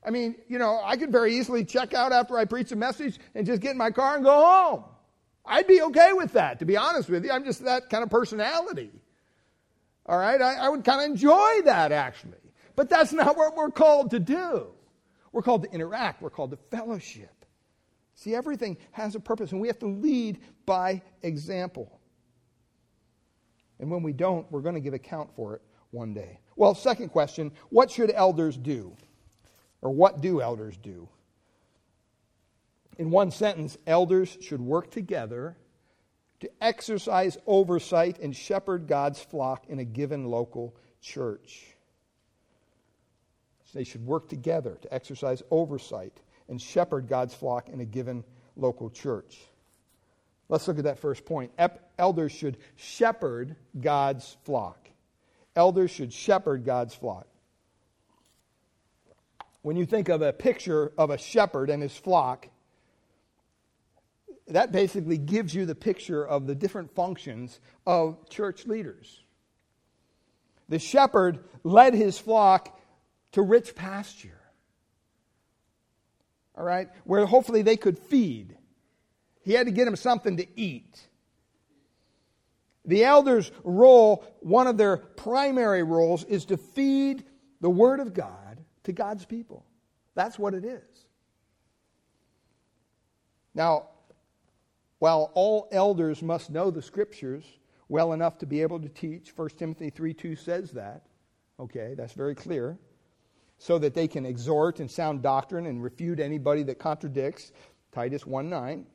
I 0.04 0.10
mean, 0.10 0.36
you 0.48 0.58
know, 0.58 0.80
I 0.82 0.96
could 0.96 1.10
very 1.10 1.36
easily 1.36 1.64
check 1.64 1.92
out 1.92 2.12
after 2.12 2.38
I 2.38 2.44
preach 2.44 2.72
a 2.72 2.76
message 2.76 3.18
and 3.34 3.44
just 3.46 3.60
get 3.60 3.72
in 3.72 3.78
my 3.78 3.90
car 3.90 4.14
and 4.14 4.24
go 4.24 4.32
home. 4.32 4.84
I'd 5.44 5.66
be 5.66 5.82
okay 5.82 6.12
with 6.12 6.34
that, 6.34 6.60
to 6.60 6.64
be 6.64 6.76
honest 6.76 7.08
with 7.08 7.24
you. 7.24 7.32
I'm 7.32 7.44
just 7.44 7.64
that 7.64 7.90
kind 7.90 8.02
of 8.02 8.10
personality. 8.10 8.90
All 10.06 10.18
right? 10.18 10.40
I, 10.40 10.54
I 10.54 10.68
would 10.68 10.84
kind 10.84 11.00
of 11.00 11.10
enjoy 11.10 11.62
that, 11.64 11.90
actually. 11.90 12.38
But 12.76 12.88
that's 12.88 13.12
not 13.12 13.36
what 13.36 13.56
we're 13.56 13.70
called 13.70 14.12
to 14.12 14.20
do. 14.20 14.68
We're 15.32 15.42
called 15.42 15.62
to 15.64 15.70
interact, 15.72 16.22
we're 16.22 16.30
called 16.30 16.50
to 16.50 16.58
fellowship. 16.70 17.44
See, 18.14 18.34
everything 18.34 18.76
has 18.92 19.14
a 19.14 19.20
purpose, 19.20 19.52
and 19.52 19.60
we 19.60 19.68
have 19.68 19.78
to 19.78 19.86
lead 19.86 20.40
by 20.66 21.02
example. 21.22 22.00
And 23.78 23.90
when 23.90 24.02
we 24.02 24.12
don't, 24.12 24.50
we're 24.50 24.60
going 24.60 24.74
to 24.74 24.80
give 24.80 24.94
account 24.94 25.30
for 25.36 25.54
it 25.54 25.62
one 25.92 26.14
day. 26.14 26.40
Well, 26.56 26.74
second 26.74 27.10
question 27.10 27.52
what 27.70 27.90
should 27.90 28.10
elders 28.10 28.56
do? 28.56 28.96
Or 29.80 29.92
what 29.92 30.20
do 30.20 30.40
elders 30.40 30.76
do? 30.76 31.08
In 32.98 33.10
one 33.10 33.30
sentence, 33.30 33.78
elders 33.86 34.36
should 34.40 34.60
work 34.60 34.90
together 34.90 35.56
to 36.40 36.50
exercise 36.60 37.38
oversight 37.46 38.18
and 38.18 38.34
shepherd 38.34 38.88
God's 38.88 39.20
flock 39.20 39.66
in 39.68 39.78
a 39.78 39.84
given 39.84 40.24
local 40.24 40.74
church. 41.00 41.77
They 43.74 43.84
should 43.84 44.06
work 44.06 44.28
together 44.28 44.78
to 44.82 44.94
exercise 44.94 45.42
oversight 45.50 46.20
and 46.48 46.60
shepherd 46.60 47.08
God's 47.08 47.34
flock 47.34 47.68
in 47.68 47.80
a 47.80 47.84
given 47.84 48.24
local 48.56 48.90
church. 48.90 49.38
Let's 50.48 50.66
look 50.66 50.78
at 50.78 50.84
that 50.84 50.98
first 50.98 51.26
point. 51.26 51.52
Elders 51.98 52.32
should 52.32 52.56
shepherd 52.76 53.56
God's 53.78 54.36
flock. 54.44 54.88
Elders 55.54 55.90
should 55.90 56.12
shepherd 56.12 56.64
God's 56.64 56.94
flock. 56.94 57.26
When 59.60 59.76
you 59.76 59.84
think 59.84 60.08
of 60.08 60.22
a 60.22 60.32
picture 60.32 60.92
of 60.96 61.10
a 61.10 61.18
shepherd 61.18 61.68
and 61.68 61.82
his 61.82 61.94
flock, 61.94 62.48
that 64.46 64.72
basically 64.72 65.18
gives 65.18 65.54
you 65.54 65.66
the 65.66 65.74
picture 65.74 66.26
of 66.26 66.46
the 66.46 66.54
different 66.54 66.94
functions 66.94 67.60
of 67.86 68.30
church 68.30 68.66
leaders. 68.66 69.20
The 70.70 70.78
shepherd 70.78 71.44
led 71.64 71.92
his 71.92 72.18
flock 72.18 72.77
to 73.38 73.42
rich 73.42 73.76
pasture. 73.76 74.40
All 76.56 76.64
right? 76.64 76.88
Where 77.04 77.24
hopefully 77.24 77.62
they 77.62 77.76
could 77.76 77.96
feed. 77.96 78.56
He 79.42 79.52
had 79.52 79.66
to 79.66 79.72
get 79.72 79.84
them 79.84 79.94
something 79.94 80.38
to 80.38 80.60
eat. 80.60 81.00
The 82.84 83.04
elder's 83.04 83.52
role, 83.62 84.24
one 84.40 84.66
of 84.66 84.76
their 84.76 84.96
primary 84.96 85.84
roles, 85.84 86.24
is 86.24 86.46
to 86.46 86.56
feed 86.56 87.22
the 87.60 87.70
Word 87.70 88.00
of 88.00 88.12
God 88.12 88.58
to 88.82 88.92
God's 88.92 89.24
people. 89.24 89.64
That's 90.16 90.36
what 90.36 90.52
it 90.52 90.64
is. 90.64 91.06
Now, 93.54 93.90
while 94.98 95.30
all 95.34 95.68
elders 95.70 96.22
must 96.22 96.50
know 96.50 96.72
the 96.72 96.82
Scriptures 96.82 97.44
well 97.88 98.14
enough 98.14 98.38
to 98.38 98.46
be 98.46 98.62
able 98.62 98.80
to 98.80 98.88
teach, 98.88 99.32
1 99.36 99.50
Timothy 99.50 99.90
3 99.90 100.12
2 100.12 100.34
says 100.34 100.72
that. 100.72 101.06
Okay, 101.60 101.94
that's 101.96 102.14
very 102.14 102.34
clear 102.34 102.76
so 103.58 103.78
that 103.78 103.94
they 103.94 104.08
can 104.08 104.24
exhort 104.24 104.80
and 104.80 104.90
sound 104.90 105.22
doctrine 105.22 105.66
and 105.66 105.82
refute 105.82 106.20
anybody 106.20 106.62
that 106.64 106.78
contradicts. 106.78 107.52
Titus 107.92 108.26
1 108.26 108.48
9. 108.48 108.86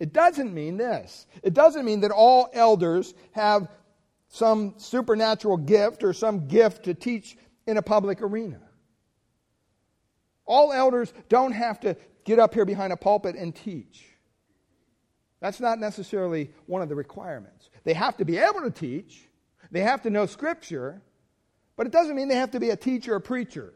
It 0.00 0.12
doesn't 0.12 0.54
mean 0.54 0.76
this. 0.76 1.26
It 1.42 1.54
doesn't 1.54 1.84
mean 1.84 2.00
that 2.00 2.10
all 2.10 2.48
elders 2.52 3.14
have 3.32 3.68
some 4.28 4.74
supernatural 4.76 5.56
gift 5.56 6.04
or 6.04 6.12
some 6.12 6.46
gift 6.46 6.84
to 6.84 6.94
teach 6.94 7.36
in 7.66 7.76
a 7.76 7.82
public 7.82 8.22
arena. 8.22 8.60
All 10.46 10.72
elders 10.72 11.12
don't 11.28 11.52
have 11.52 11.80
to 11.80 11.96
get 12.24 12.38
up 12.38 12.54
here 12.54 12.64
behind 12.64 12.92
a 12.92 12.96
pulpit 12.96 13.36
and 13.36 13.54
teach. 13.54 14.04
That's 15.40 15.60
not 15.60 15.78
necessarily 15.78 16.50
one 16.66 16.82
of 16.82 16.88
the 16.88 16.94
requirements. 16.94 17.70
They 17.84 17.94
have 17.94 18.16
to 18.18 18.24
be 18.24 18.38
able 18.38 18.60
to 18.62 18.70
teach, 18.70 19.28
they 19.70 19.80
have 19.80 20.02
to 20.02 20.10
know 20.10 20.26
Scripture, 20.26 21.02
but 21.78 21.86
it 21.86 21.92
doesn't 21.92 22.16
mean 22.16 22.26
they 22.26 22.34
have 22.34 22.50
to 22.50 22.60
be 22.60 22.70
a 22.70 22.76
teacher 22.76 23.14
or 23.14 23.16
a 23.16 23.20
preacher. 23.20 23.72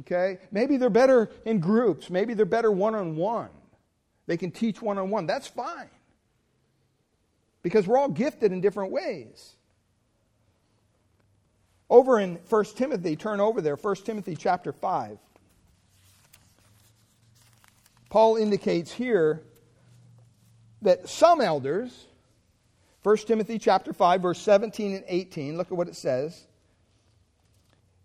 Okay? 0.00 0.38
Maybe 0.50 0.78
they're 0.78 0.88
better 0.88 1.30
in 1.44 1.60
groups. 1.60 2.08
Maybe 2.08 2.32
they're 2.32 2.46
better 2.46 2.72
one 2.72 2.94
on 2.94 3.16
one. 3.16 3.50
They 4.26 4.38
can 4.38 4.50
teach 4.50 4.80
one 4.80 4.96
on 4.96 5.10
one. 5.10 5.26
That's 5.26 5.46
fine. 5.46 5.90
Because 7.62 7.86
we're 7.86 7.98
all 7.98 8.08
gifted 8.08 8.50
in 8.50 8.62
different 8.62 8.92
ways. 8.92 9.52
Over 11.90 12.18
in 12.18 12.36
1 12.48 12.64
Timothy, 12.76 13.14
turn 13.14 13.40
over 13.40 13.60
there, 13.60 13.76
1 13.76 13.94
Timothy 13.96 14.34
chapter 14.34 14.72
5. 14.72 15.18
Paul 18.08 18.36
indicates 18.36 18.90
here 18.90 19.42
that 20.80 21.10
some 21.10 21.42
elders, 21.42 22.06
1 23.02 23.16
Timothy 23.18 23.58
chapter 23.58 23.92
5 23.92 24.22
verse 24.22 24.40
17 24.40 24.94
and 24.94 25.04
18, 25.06 25.58
look 25.58 25.66
at 25.66 25.76
what 25.76 25.88
it 25.88 25.96
says. 25.96 26.46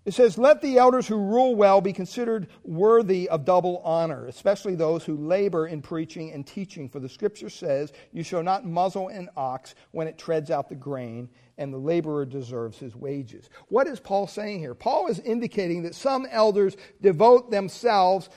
It 0.07 0.13
says, 0.13 0.37
Let 0.37 0.61
the 0.61 0.77
elders 0.77 1.05
who 1.05 1.17
rule 1.17 1.53
well 1.53 1.81
be 1.81 1.91
considered 1.91 2.47
worthy 2.63 3.27
of 3.27 3.43
double 3.43 3.81
honor, 3.83 4.25
especially 4.27 4.73
those 4.73 5.03
who 5.03 5.17
labor 5.17 5.67
in 5.67 5.81
preaching 5.81 6.31
and 6.31 6.47
teaching. 6.47 6.87
For 6.87 7.01
the 7.01 7.09
scripture 7.09 7.49
says, 7.49 7.91
You 8.13 8.23
shall 8.23 8.41
not 8.41 8.65
muzzle 8.65 9.09
an 9.09 9.27
ox 9.35 9.75
when 9.91 10.07
it 10.07 10.17
treads 10.17 10.49
out 10.49 10.69
the 10.69 10.75
grain, 10.75 11.27
and 11.57 11.73
the 11.73 11.77
laborer 11.77 12.25
deserves 12.25 12.79
his 12.79 12.95
wages. 12.95 13.49
What 13.67 13.85
is 13.85 13.99
Paul 13.99 14.27
saying 14.27 14.59
here? 14.59 14.73
Paul 14.73 15.07
is 15.07 15.19
indicating 15.19 15.83
that 15.83 15.93
some 15.93 16.25
elders 16.31 16.77
devote 17.01 17.51
themselves 17.51 18.29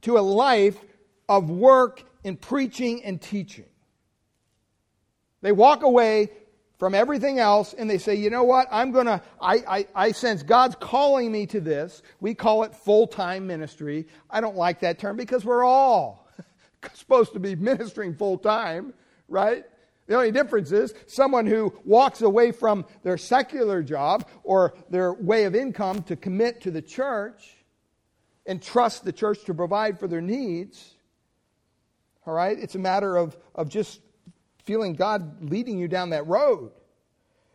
to 0.00 0.16
a 0.16 0.20
life 0.20 0.82
of 1.28 1.50
work 1.50 2.02
in 2.24 2.38
preaching 2.38 3.04
and 3.04 3.20
teaching. 3.20 3.66
They 5.42 5.52
walk 5.52 5.82
away 5.82 6.30
from 6.78 6.94
everything 6.94 7.38
else 7.38 7.74
and 7.74 7.90
they 7.90 7.98
say, 7.98 8.14
you 8.14 8.30
know 8.30 8.44
what, 8.44 8.68
I'm 8.70 8.92
going 8.92 9.06
to, 9.06 9.20
I, 9.40 9.86
I 9.94 10.12
sense 10.12 10.42
God's 10.42 10.76
calling 10.76 11.30
me 11.30 11.46
to 11.46 11.60
this. 11.60 12.02
We 12.20 12.34
call 12.34 12.62
it 12.62 12.74
full 12.74 13.06
time 13.06 13.46
ministry. 13.46 14.06
I 14.30 14.40
don't 14.40 14.56
like 14.56 14.80
that 14.80 14.98
term 14.98 15.16
because 15.16 15.44
we're 15.44 15.64
all 15.64 16.28
supposed 16.94 17.32
to 17.32 17.40
be 17.40 17.56
ministering 17.56 18.14
full 18.14 18.38
time, 18.38 18.94
right? 19.28 19.64
The 20.06 20.14
only 20.14 20.30
difference 20.30 20.72
is 20.72 20.94
someone 21.06 21.46
who 21.46 21.74
walks 21.84 22.22
away 22.22 22.52
from 22.52 22.86
their 23.02 23.18
secular 23.18 23.82
job 23.82 24.26
or 24.42 24.74
their 24.88 25.12
way 25.12 25.44
of 25.44 25.54
income 25.54 26.02
to 26.04 26.16
commit 26.16 26.62
to 26.62 26.70
the 26.70 26.80
church 26.80 27.56
and 28.46 28.62
trust 28.62 29.04
the 29.04 29.12
church 29.12 29.44
to 29.44 29.52
provide 29.52 29.98
for 29.98 30.08
their 30.08 30.22
needs. 30.22 30.94
All 32.24 32.32
right? 32.32 32.58
It's 32.58 32.74
a 32.74 32.78
matter 32.78 33.16
of, 33.16 33.36
of 33.54 33.68
just 33.68 34.00
feeling 34.68 34.92
God 34.92 35.50
leading 35.50 35.78
you 35.78 35.88
down 35.88 36.10
that 36.10 36.26
road. 36.26 36.72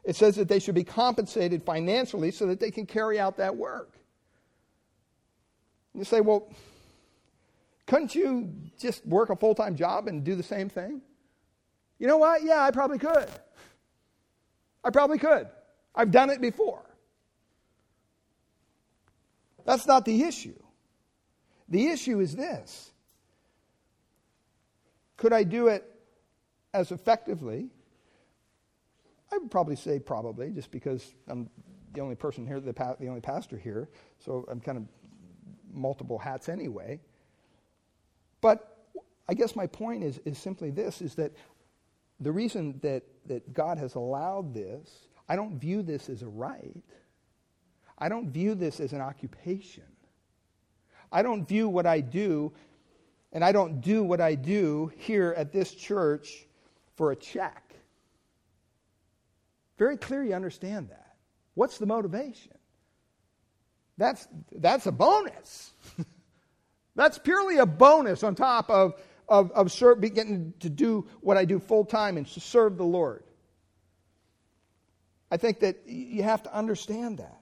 It 0.04 0.16
says 0.16 0.36
that 0.38 0.48
they 0.48 0.58
should 0.58 0.74
be 0.74 0.84
compensated 0.84 1.62
financially 1.62 2.32
so 2.32 2.48
that 2.48 2.60
they 2.60 2.72
can 2.72 2.88
carry 2.88 3.20
out 3.20 3.38
that 3.38 3.56
work. 3.56 3.92
You 5.94 6.06
say, 6.06 6.22
well, 6.22 6.52
couldn't 7.86 8.16
you 8.16 8.52
just 8.80 9.06
work 9.06 9.30
a 9.30 9.36
full 9.36 9.54
time 9.54 9.76
job 9.76 10.08
and 10.08 10.24
do 10.24 10.34
the 10.34 10.42
same 10.42 10.70
thing? 10.70 11.04
You 12.00 12.08
know 12.08 12.18
what? 12.18 12.42
Yeah, 12.42 12.64
I 12.64 12.72
probably 12.72 12.98
could. 12.98 13.30
I 14.84 14.90
probably 14.90 15.20
could. 15.20 15.48
I've 15.94 16.10
done 16.10 16.32
it 16.32 16.42
before. 16.42 16.84
That's 19.66 19.86
not 19.86 20.04
the 20.04 20.24
issue. 20.24 20.60
The 21.70 21.90
issue 21.90 22.20
is 22.22 22.36
this 22.36 22.92
Could 25.16 25.32
I 25.32 25.44
do 25.44 25.68
it 25.68 25.93
as 26.74 26.92
effectively? 26.92 27.70
I 29.32 29.38
would 29.38 29.52
probably 29.52 29.76
say 29.76 30.00
probably, 30.00 30.52
just 30.52 30.72
because 30.72 31.14
I'm 31.28 31.50
the 31.94 32.02
only 32.02 32.16
person 32.16 32.46
here, 32.46 32.60
the, 32.60 32.74
the 33.00 33.08
only 33.08 33.22
pastor 33.22 33.58
here, 33.58 33.90
so 34.20 34.46
I'm 34.50 34.60
kind 34.60 34.78
of 34.78 34.84
multiple 35.72 36.18
hats 36.18 36.50
anyway. 36.50 37.00
But 38.42 38.86
I 39.28 39.34
guess 39.34 39.56
my 39.56 39.68
point 39.68 40.04
is, 40.04 40.20
is 40.26 40.38
simply 40.38 40.70
this, 40.70 41.02
is 41.02 41.16
that 41.16 41.32
the 42.20 42.32
reason 42.32 42.80
that, 42.82 43.04
that 43.26 43.54
God 43.54 43.78
has 43.78 43.96
allowed 43.96 44.54
this, 44.54 45.08
I 45.30 45.36
don't 45.36 45.60
view 45.60 45.82
this 45.82 46.10
as 46.10 46.22
a 46.22 46.28
right. 46.28 46.84
I 47.98 48.10
don't 48.10 48.30
view 48.30 48.56
this 48.56 48.80
as 48.80 48.94
an 48.94 49.02
occupation. 49.02 49.84
I 51.12 51.22
don't 51.22 51.48
view 51.48 51.70
what 51.70 51.86
I 51.86 52.02
do, 52.02 52.52
and 53.32 53.44
I 53.44 53.52
don't 53.52 53.82
do 53.82 54.04
what 54.04 54.20
I 54.20 54.36
do 54.36 54.92
here 54.98 55.34
at 55.38 55.52
this 55.52 55.74
church 55.74 56.48
for 56.96 57.12
a 57.12 57.16
check. 57.16 57.74
Very 59.78 59.98
clear 59.98 60.24
you 60.24 60.34
understand 60.34 60.90
that. 60.90 61.16
What's 61.56 61.78
the 61.78 61.86
motivation? 61.86 62.54
That's, 63.98 64.28
that's 64.52 64.86
a 64.86 64.92
bonus. 64.92 65.72
that's 66.96 67.18
purely 67.18 67.58
a 67.58 67.66
bonus 67.66 68.24
on 68.24 68.36
top 68.36 68.70
of, 68.70 68.96
of, 69.28 69.52
of 69.52 69.72
serve, 69.72 70.02
getting 70.02 70.54
to 70.60 70.70
do 70.70 71.08
what 71.22 71.38
I 71.38 71.46
do 71.46 71.60
full 71.60 71.86
time 71.86 72.18
and 72.18 72.28
to 72.28 72.40
serve 72.40 72.78
the 72.78 72.84
Lord. 72.84 73.24
I 75.32 75.38
think 75.38 75.62
that 75.62 75.88
you 75.88 76.24
have 76.24 76.44
to 76.44 76.56
understand 76.56 77.18
that. 77.18 77.40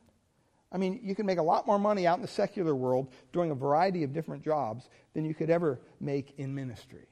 I 0.72 0.78
mean, 0.78 1.02
you 1.04 1.16
can 1.16 1.26
make 1.26 1.38
a 1.38 1.43
lot 1.43 1.68
more 1.68 1.78
money 1.78 2.08
out 2.08 2.18
in 2.18 2.22
the 2.22 2.28
secular 2.28 2.74
world 2.74 3.12
doing 3.34 3.52
a 3.52 3.56
variety 3.56 4.04
of 4.04 4.14
different 4.14 4.43
jobs 4.43 4.88
than 5.14 5.26
you 5.26 5.34
could 5.34 5.49
ever 5.49 5.82
make 5.99 6.34
in 6.38 6.56
ministry. 6.56 7.08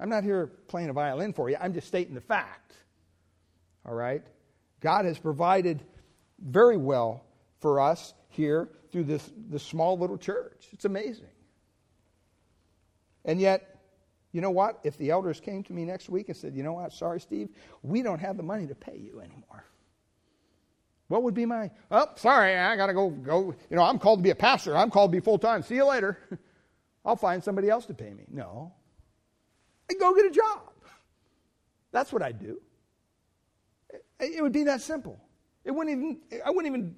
I'm 0.00 0.08
not 0.08 0.24
here 0.24 0.46
playing 0.66 0.88
a 0.88 0.92
violin 0.92 1.32
for 1.32 1.50
you, 1.50 1.56
I'm 1.60 1.74
just 1.74 1.86
stating 1.86 2.14
the 2.14 2.20
fact. 2.20 2.74
All 3.86 3.94
right? 3.94 4.22
God 4.80 5.04
has 5.04 5.18
provided 5.18 5.82
very 6.38 6.78
well 6.78 7.24
for 7.60 7.80
us 7.80 8.14
here 8.28 8.68
through 8.90 9.04
this, 9.04 9.30
this 9.48 9.62
small 9.62 9.98
little 9.98 10.16
church. 10.16 10.66
It's 10.72 10.86
amazing. 10.86 11.26
And 13.24 13.38
yet, 13.38 13.78
you 14.32 14.40
know 14.40 14.50
what? 14.50 14.80
If 14.84 14.96
the 14.96 15.10
elders 15.10 15.40
came 15.40 15.62
to 15.64 15.72
me 15.72 15.84
next 15.84 16.08
week 16.08 16.28
and 16.28 16.36
said, 16.36 16.54
you 16.54 16.62
know 16.62 16.74
what, 16.74 16.92
sorry, 16.92 17.20
Steve, 17.20 17.50
we 17.82 18.02
don't 18.02 18.20
have 18.20 18.36
the 18.36 18.42
money 18.42 18.66
to 18.68 18.74
pay 18.74 18.96
you 18.96 19.20
anymore. 19.20 19.64
What 21.08 21.24
would 21.24 21.34
be 21.34 21.44
my, 21.44 21.70
oh, 21.90 22.06
sorry, 22.16 22.56
I 22.56 22.76
got 22.76 22.86
to 22.86 22.94
go, 22.94 23.10
go. 23.10 23.54
You 23.68 23.76
know, 23.76 23.82
I'm 23.82 23.98
called 23.98 24.20
to 24.20 24.22
be 24.22 24.30
a 24.30 24.34
pastor. 24.36 24.76
I'm 24.76 24.90
called 24.90 25.10
to 25.10 25.16
be 25.16 25.20
full 25.20 25.38
time. 25.38 25.62
See 25.62 25.74
you 25.74 25.84
later. 25.84 26.16
I'll 27.04 27.16
find 27.16 27.42
somebody 27.42 27.68
else 27.68 27.86
to 27.86 27.94
pay 27.94 28.14
me. 28.14 28.26
No. 28.30 28.72
I 29.90 29.94
go 29.94 30.14
get 30.14 30.26
a 30.26 30.30
job. 30.30 30.60
That's 31.90 32.12
what 32.12 32.22
I'd 32.22 32.38
do. 32.38 32.60
It 34.20 34.40
would 34.42 34.52
be 34.52 34.64
that 34.64 34.80
simple. 34.80 35.20
It 35.64 35.72
wouldn't 35.72 35.96
even, 35.96 36.40
I 36.44 36.50
wouldn't 36.50 36.72
even 36.72 36.94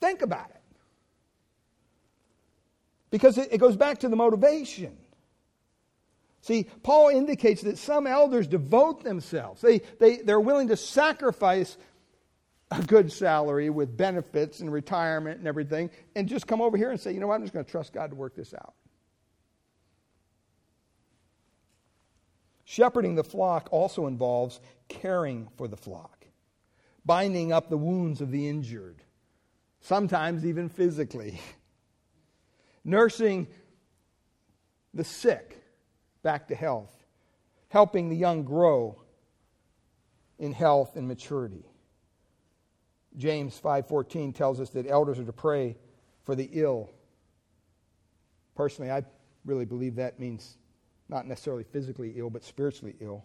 think 0.00 0.20
about 0.20 0.50
it. 0.50 0.60
Because 3.10 3.38
it, 3.38 3.52
it 3.52 3.58
goes 3.58 3.76
back 3.76 4.00
to 4.00 4.08
the 4.08 4.16
motivation. 4.16 4.96
See, 6.42 6.66
Paul 6.82 7.08
indicates 7.08 7.62
that 7.62 7.78
some 7.78 8.06
elders 8.06 8.46
devote 8.46 9.02
themselves. 9.02 9.62
They, 9.62 9.78
they, 9.98 10.18
they're 10.18 10.40
willing 10.40 10.68
to 10.68 10.76
sacrifice 10.76 11.78
a 12.70 12.82
good 12.82 13.10
salary 13.12 13.70
with 13.70 13.96
benefits 13.96 14.60
and 14.60 14.70
retirement 14.70 15.38
and 15.38 15.48
everything 15.48 15.90
and 16.16 16.28
just 16.28 16.46
come 16.46 16.60
over 16.60 16.76
here 16.76 16.90
and 16.90 17.00
say, 17.00 17.12
you 17.12 17.20
know 17.20 17.28
what, 17.28 17.36
I'm 17.36 17.42
just 17.42 17.54
going 17.54 17.64
to 17.64 17.70
trust 17.70 17.94
God 17.94 18.10
to 18.10 18.16
work 18.16 18.34
this 18.34 18.52
out. 18.52 18.74
Shepherding 22.64 23.14
the 23.14 23.24
flock 23.24 23.68
also 23.70 24.06
involves 24.06 24.60
caring 24.88 25.48
for 25.56 25.68
the 25.68 25.76
flock, 25.76 26.26
binding 27.04 27.52
up 27.52 27.68
the 27.68 27.76
wounds 27.76 28.20
of 28.20 28.30
the 28.30 28.48
injured, 28.48 29.02
sometimes 29.80 30.46
even 30.46 30.68
physically, 30.68 31.38
nursing 32.84 33.46
the 34.94 35.04
sick 35.04 35.62
back 36.22 36.48
to 36.48 36.54
health, 36.54 37.04
helping 37.68 38.08
the 38.08 38.16
young 38.16 38.44
grow 38.44 39.00
in 40.38 40.52
health 40.52 40.96
and 40.96 41.06
maturity. 41.06 41.64
James 43.16 43.60
5:14 43.62 44.34
tells 44.34 44.58
us 44.58 44.70
that 44.70 44.86
elders 44.88 45.18
are 45.18 45.24
to 45.24 45.32
pray 45.32 45.76
for 46.22 46.34
the 46.34 46.48
ill. 46.52 46.90
Personally, 48.54 48.90
I 48.90 49.04
really 49.44 49.64
believe 49.64 49.96
that 49.96 50.18
means 50.18 50.56
not 51.08 51.26
necessarily 51.26 51.64
physically 51.64 52.14
ill, 52.16 52.30
but 52.30 52.44
spiritually 52.44 52.96
ill. 53.00 53.24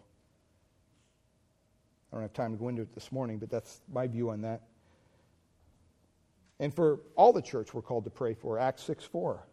I 2.12 2.16
don't 2.16 2.24
have 2.24 2.34
time 2.34 2.52
to 2.52 2.58
go 2.58 2.70
into 2.70 2.82
it 2.82 2.94
this 2.94 3.12
morning, 3.12 3.38
but 3.38 3.50
that's 3.50 3.82
my 3.92 4.08
view 4.08 4.32
on 4.32 4.42
that. 4.42 4.62
And 6.60 6.74
for 6.74 7.00
all 7.16 7.32
the 7.32 7.42
church, 7.42 7.74
we're 7.74 7.82
called 7.82 8.04
to 8.04 8.10
pray 8.10 8.34
for. 8.34 8.60
Acts 8.60 8.84
6 8.84 9.06
4. 9.06 9.46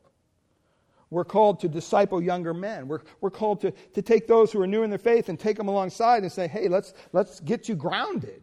We're 1.08 1.24
called 1.24 1.60
to 1.60 1.68
disciple 1.68 2.20
younger 2.20 2.52
men. 2.52 2.88
We're, 2.88 3.02
we're 3.20 3.30
called 3.30 3.60
to, 3.60 3.70
to 3.70 4.02
take 4.02 4.26
those 4.26 4.50
who 4.50 4.60
are 4.60 4.66
new 4.66 4.82
in 4.82 4.90
their 4.90 4.98
faith 4.98 5.28
and 5.28 5.38
take 5.38 5.56
them 5.56 5.68
alongside 5.68 6.24
and 6.24 6.32
say, 6.32 6.48
hey, 6.48 6.68
let's, 6.68 6.94
let's 7.12 7.38
get 7.38 7.68
you 7.68 7.76
grounded. 7.76 8.42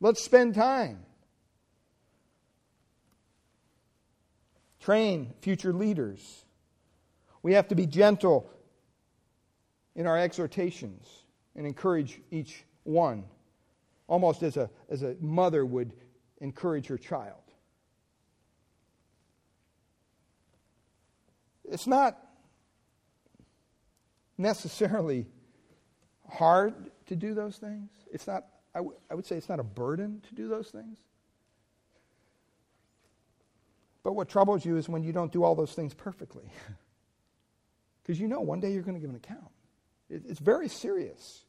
Let's 0.00 0.22
spend 0.22 0.54
time. 0.54 1.00
Train 4.78 5.32
future 5.40 5.72
leaders. 5.72 6.44
We 7.42 7.54
have 7.54 7.66
to 7.68 7.74
be 7.74 7.86
gentle 7.86 8.48
in 9.94 10.06
our 10.06 10.18
exhortations 10.18 11.08
and 11.54 11.66
encourage 11.66 12.20
each 12.30 12.64
one, 12.84 13.24
almost 14.06 14.42
as 14.42 14.56
a, 14.56 14.70
as 14.88 15.02
a 15.02 15.16
mother 15.20 15.64
would 15.64 15.92
encourage 16.40 16.86
her 16.86 16.98
child. 16.98 17.36
It's 21.64 21.86
not 21.86 22.18
necessarily 24.36 25.26
hard 26.28 26.74
to 27.06 27.16
do 27.16 27.34
those 27.34 27.56
things. 27.56 27.90
It's 28.10 28.26
not, 28.26 28.44
I, 28.74 28.78
w- 28.78 28.96
I 29.10 29.14
would 29.14 29.26
say 29.26 29.36
it's 29.36 29.48
not 29.48 29.60
a 29.60 29.64
burden 29.64 30.22
to 30.28 30.34
do 30.34 30.48
those 30.48 30.68
things. 30.68 30.98
But 34.02 34.14
what 34.14 34.28
troubles 34.28 34.64
you 34.64 34.76
is 34.76 34.88
when 34.88 35.04
you 35.04 35.12
don't 35.12 35.30
do 35.30 35.44
all 35.44 35.54
those 35.54 35.72
things 35.72 35.94
perfectly. 35.94 36.44
Because 38.02 38.18
you 38.18 38.26
know 38.26 38.40
one 38.40 38.58
day 38.58 38.72
you're 38.72 38.82
going 38.82 38.96
to 38.96 39.00
give 39.00 39.10
an 39.10 39.14
account. 39.14 39.51
It's 40.12 40.40
very 40.40 40.68
serious, 40.68 41.44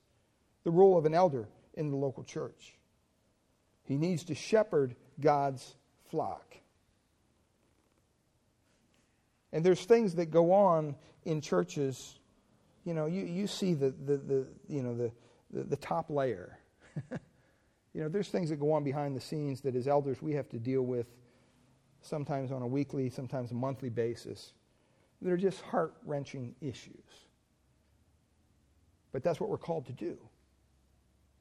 the 0.63 0.71
role 0.71 0.97
of 0.97 1.05
an 1.05 1.13
elder 1.13 1.49
in 1.73 1.89
the 1.89 1.97
local 1.97 2.23
church. 2.23 2.75
He 3.83 3.97
needs 3.97 4.23
to 4.25 4.35
shepherd 4.35 4.95
God's 5.19 5.75
flock. 6.09 6.55
And 9.51 9.63
there's 9.63 9.83
things 9.85 10.15
that 10.15 10.31
go 10.31 10.53
on 10.53 10.95
in 11.25 11.41
churches. 11.41 12.19
You 12.85 12.93
know, 12.93 13.05
you, 13.05 13.23
you 13.23 13.47
see 13.47 13.73
the, 13.73 13.91
the, 13.91 14.17
the, 14.17 14.47
you 14.67 14.81
know, 14.81 14.95
the, 14.95 15.11
the, 15.51 15.63
the 15.63 15.75
top 15.75 16.09
layer. 16.09 16.57
you 17.93 18.01
know, 18.01 18.07
there's 18.07 18.29
things 18.29 18.49
that 18.49 18.55
go 18.59 18.71
on 18.71 18.83
behind 18.83 19.15
the 19.15 19.21
scenes 19.21 19.61
that 19.61 19.75
as 19.75 19.87
elders 19.87 20.21
we 20.21 20.33
have 20.33 20.47
to 20.49 20.57
deal 20.57 20.83
with 20.83 21.07
sometimes 22.01 22.51
on 22.51 22.61
a 22.61 22.67
weekly, 22.67 23.09
sometimes 23.09 23.51
a 23.51 23.55
monthly 23.55 23.89
basis. 23.89 24.53
They're 25.21 25.37
just 25.37 25.61
heart 25.61 25.93
wrenching 26.05 26.55
issues. 26.61 27.22
But 29.13 29.23
that's 29.23 29.39
what 29.39 29.49
we're 29.49 29.57
called 29.57 29.85
to 29.85 29.93
do. 29.93 30.17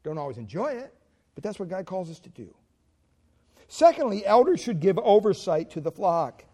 Don't 0.05 0.19
always 0.19 0.39
enjoy 0.39 0.73
it, 0.73 0.95
but 1.35 1.43
that's 1.43 1.59
what 1.59 1.69
God 1.69 1.87
calls 1.87 2.11
us 2.11 2.21
to 2.21 2.29
do. 2.29 2.55
Secondly, 3.67 4.25
elders 4.25 4.61
should 4.61 4.79
give 4.79 4.99
oversight 4.99 5.71
to 5.71 5.81
the 5.81 5.91
flock. 5.91 6.45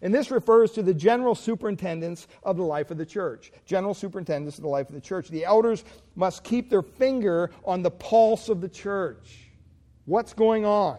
And 0.00 0.14
this 0.14 0.30
refers 0.30 0.72
to 0.72 0.82
the 0.82 0.94
general 0.94 1.34
superintendence 1.34 2.26
of 2.42 2.56
the 2.56 2.62
life 2.62 2.90
of 2.90 2.96
the 2.96 3.04
church. 3.04 3.52
General 3.66 3.92
superintendence 3.92 4.56
of 4.56 4.62
the 4.62 4.68
life 4.68 4.88
of 4.88 4.94
the 4.94 5.02
church. 5.02 5.28
The 5.28 5.44
elders 5.44 5.84
must 6.16 6.42
keep 6.42 6.70
their 6.70 6.82
finger 6.82 7.50
on 7.64 7.82
the 7.82 7.90
pulse 7.90 8.48
of 8.48 8.62
the 8.62 8.70
church. 8.70 9.50
What's 10.06 10.32
going 10.32 10.64
on? 10.64 10.98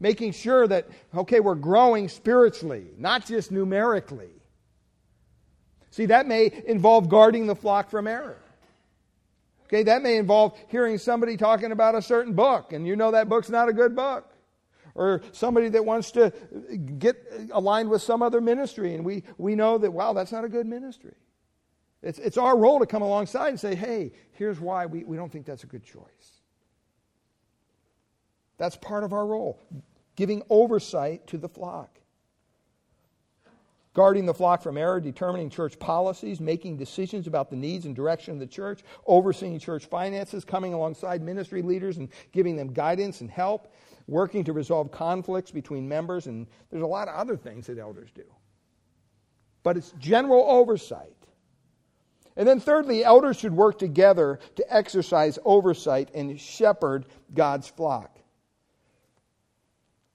Making 0.00 0.32
sure 0.32 0.66
that, 0.66 0.88
okay, 1.14 1.38
we're 1.38 1.54
growing 1.54 2.08
spiritually, 2.08 2.86
not 2.98 3.26
just 3.26 3.52
numerically. 3.52 4.39
See, 5.90 6.06
that 6.06 6.26
may 6.26 6.52
involve 6.66 7.08
guarding 7.08 7.46
the 7.46 7.56
flock 7.56 7.90
from 7.90 8.06
error. 8.06 8.38
Okay, 9.66 9.82
that 9.84 10.02
may 10.02 10.16
involve 10.16 10.58
hearing 10.68 10.98
somebody 10.98 11.36
talking 11.36 11.70
about 11.70 11.94
a 11.94 12.02
certain 12.02 12.34
book, 12.34 12.72
and 12.72 12.86
you 12.86 12.96
know 12.96 13.12
that 13.12 13.28
book's 13.28 13.50
not 13.50 13.68
a 13.68 13.72
good 13.72 13.94
book. 13.94 14.26
Or 14.96 15.22
somebody 15.30 15.68
that 15.68 15.84
wants 15.84 16.10
to 16.12 16.32
get 16.98 17.16
aligned 17.52 17.88
with 17.88 18.02
some 18.02 18.22
other 18.22 18.40
ministry, 18.40 18.94
and 18.94 19.04
we, 19.04 19.22
we 19.38 19.54
know 19.54 19.78
that, 19.78 19.92
wow, 19.92 20.12
that's 20.12 20.32
not 20.32 20.44
a 20.44 20.48
good 20.48 20.66
ministry. 20.66 21.14
It's, 22.02 22.18
it's 22.18 22.36
our 22.36 22.56
role 22.56 22.80
to 22.80 22.86
come 22.86 23.02
alongside 23.02 23.48
and 23.48 23.60
say, 23.60 23.76
hey, 23.76 24.12
here's 24.32 24.58
why 24.58 24.86
we, 24.86 25.04
we 25.04 25.16
don't 25.16 25.30
think 25.30 25.46
that's 25.46 25.62
a 25.62 25.68
good 25.68 25.84
choice. 25.84 26.40
That's 28.58 28.76
part 28.76 29.04
of 29.04 29.12
our 29.12 29.24
role, 29.24 29.62
giving 30.16 30.42
oversight 30.50 31.28
to 31.28 31.38
the 31.38 31.48
flock 31.48 31.99
guarding 33.94 34.24
the 34.26 34.34
flock 34.34 34.62
from 34.62 34.76
error, 34.76 35.00
determining 35.00 35.50
church 35.50 35.78
policies, 35.78 36.40
making 36.40 36.76
decisions 36.76 37.26
about 37.26 37.50
the 37.50 37.56
needs 37.56 37.86
and 37.86 37.96
direction 37.96 38.34
of 38.34 38.40
the 38.40 38.46
church, 38.46 38.82
overseeing 39.06 39.58
church 39.58 39.86
finances, 39.86 40.44
coming 40.44 40.72
alongside 40.72 41.22
ministry 41.22 41.62
leaders 41.62 41.96
and 41.96 42.08
giving 42.32 42.56
them 42.56 42.72
guidance 42.72 43.20
and 43.20 43.30
help, 43.30 43.72
working 44.06 44.44
to 44.44 44.52
resolve 44.52 44.90
conflicts 44.92 45.50
between 45.50 45.88
members, 45.88 46.26
and 46.26 46.46
there's 46.70 46.82
a 46.82 46.86
lot 46.86 47.08
of 47.08 47.14
other 47.14 47.36
things 47.36 47.66
that 47.66 47.78
elders 47.78 48.10
do. 48.14 48.24
But 49.62 49.76
it's 49.76 49.92
general 49.98 50.44
oversight. 50.48 51.14
And 52.36 52.48
then, 52.48 52.60
thirdly, 52.60 53.04
elders 53.04 53.38
should 53.38 53.52
work 53.52 53.78
together 53.78 54.38
to 54.54 54.74
exercise 54.74 55.38
oversight 55.44 56.10
and 56.14 56.40
shepherd 56.40 57.06
God's 57.34 57.68
flock. 57.68 58.19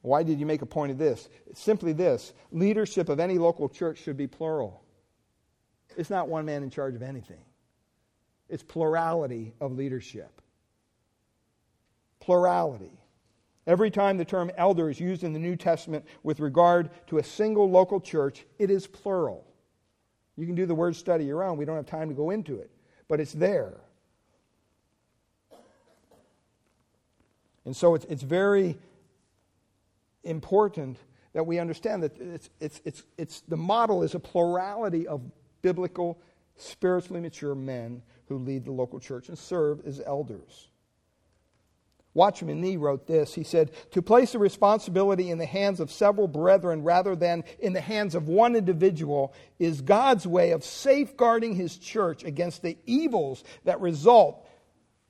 Why 0.06 0.22
did 0.22 0.40
you 0.40 0.46
make 0.46 0.62
a 0.62 0.68
point 0.68 0.92
of 0.92 1.00
this? 1.00 1.30
Simply 1.56 1.92
this 1.92 2.34
leadership 2.52 3.10
of 3.10 3.20
any 3.20 3.40
local 3.40 3.68
church 3.68 3.98
should 3.98 4.16
be 4.16 4.28
plural. 4.28 4.84
It's 5.98 6.12
not 6.12 6.30
one 6.30 6.46
man 6.46 6.62
in 6.62 6.70
charge 6.70 6.94
of 6.94 7.02
anything, 7.02 7.44
it's 8.48 8.62
plurality 8.62 9.54
of 9.60 9.72
leadership. 9.74 10.42
Plurality. 12.20 13.00
Every 13.68 13.90
time 13.90 14.18
the 14.18 14.26
term 14.26 14.52
elder 14.58 14.92
is 14.92 15.00
used 15.00 15.24
in 15.24 15.34
the 15.34 15.40
New 15.40 15.56
Testament 15.56 16.06
with 16.22 16.40
regard 16.40 16.92
to 17.08 17.18
a 17.18 17.24
single 17.24 17.70
local 17.70 18.00
church, 18.00 18.46
it 18.60 18.70
is 18.70 18.86
plural. 18.86 19.44
You 20.38 20.46
can 20.46 20.54
do 20.54 20.68
the 20.68 20.76
word 20.76 20.96
study 20.96 21.26
your 21.26 21.44
own. 21.44 21.58
We 21.58 21.66
don't 21.66 21.76
have 21.76 21.88
time 21.88 22.10
to 22.10 22.16
go 22.16 22.30
into 22.30 22.60
it, 22.60 22.70
but 23.08 23.20
it's 23.20 23.34
there. 23.34 23.74
And 27.66 27.76
so 27.76 27.96
it's, 27.96 28.06
it's 28.06 28.22
very 28.22 28.78
important 30.26 30.98
that 31.34 31.46
we 31.46 31.60
understand 31.60 32.04
that 32.04 32.18
it's, 32.20 32.50
it's, 32.60 32.82
it's, 32.86 33.04
it's, 33.18 33.42
the 33.42 33.58
model 33.58 34.04
is 34.04 34.16
a 34.16 34.20
plurality 34.20 35.08
of 35.08 35.22
biblical, 35.62 36.20
spiritually 36.58 37.22
mature 37.22 37.56
men 37.56 38.02
who 38.28 38.38
lead 38.38 38.66
the 38.66 38.72
local 38.72 39.00
church 39.00 39.30
and 39.30 39.38
serve 39.38 39.86
as 39.86 40.02
elders. 40.06 40.70
Watchman 42.16 42.62
Nee 42.62 42.78
wrote 42.78 43.06
this. 43.06 43.34
He 43.34 43.44
said, 43.44 43.72
To 43.92 44.02
place 44.02 44.32
the 44.32 44.40
responsibility 44.40 45.30
in 45.30 45.38
the 45.38 45.46
hands 45.46 45.82
of 45.82 45.92
several 45.92 46.30
brethren 46.30 46.82
rather 46.82 47.14
than 47.14 47.44
in 47.60 47.74
the 47.74 47.82
hands 47.82 48.16
of 48.16 48.30
one 48.30 48.56
individual 48.56 49.34
is 49.60 49.82
God's 49.82 50.26
way 50.26 50.52
of 50.52 50.64
safeguarding 50.64 51.56
his 51.56 51.78
church 51.78 52.24
against 52.24 52.62
the 52.62 52.78
evils 52.86 53.44
that 53.66 53.82
result 53.82 54.48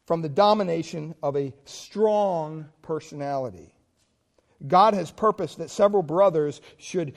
from 0.08 0.24
the 0.24 0.30
domination 0.30 1.14
of 1.22 1.38
a 1.38 1.54
strong 1.66 2.66
personality. 2.82 3.75
God 4.66 4.94
has 4.94 5.12
purposed 5.12 5.58
that 5.58 5.70
several 5.70 6.04
brothers 6.04 6.62
should 6.78 7.14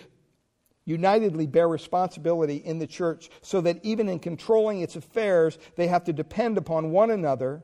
unitedly 0.85 1.47
bear 1.47 1.69
responsibility 1.69 2.57
in 2.57 2.79
the 2.79 2.87
church 2.87 3.29
so 3.43 3.61
that 3.61 3.79
even 3.85 4.09
in 4.09 4.19
controlling 4.19 4.81
its 4.81 4.97
affairs, 4.97 5.59
they 5.77 5.87
have 5.87 6.05
to 6.05 6.13
depend 6.13 6.57
upon 6.57 6.91
one 6.91 7.11
another 7.11 7.63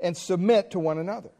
and 0.00 0.16
submit 0.16 0.70
to 0.70 0.78
one 0.78 0.98
another. 0.98 1.30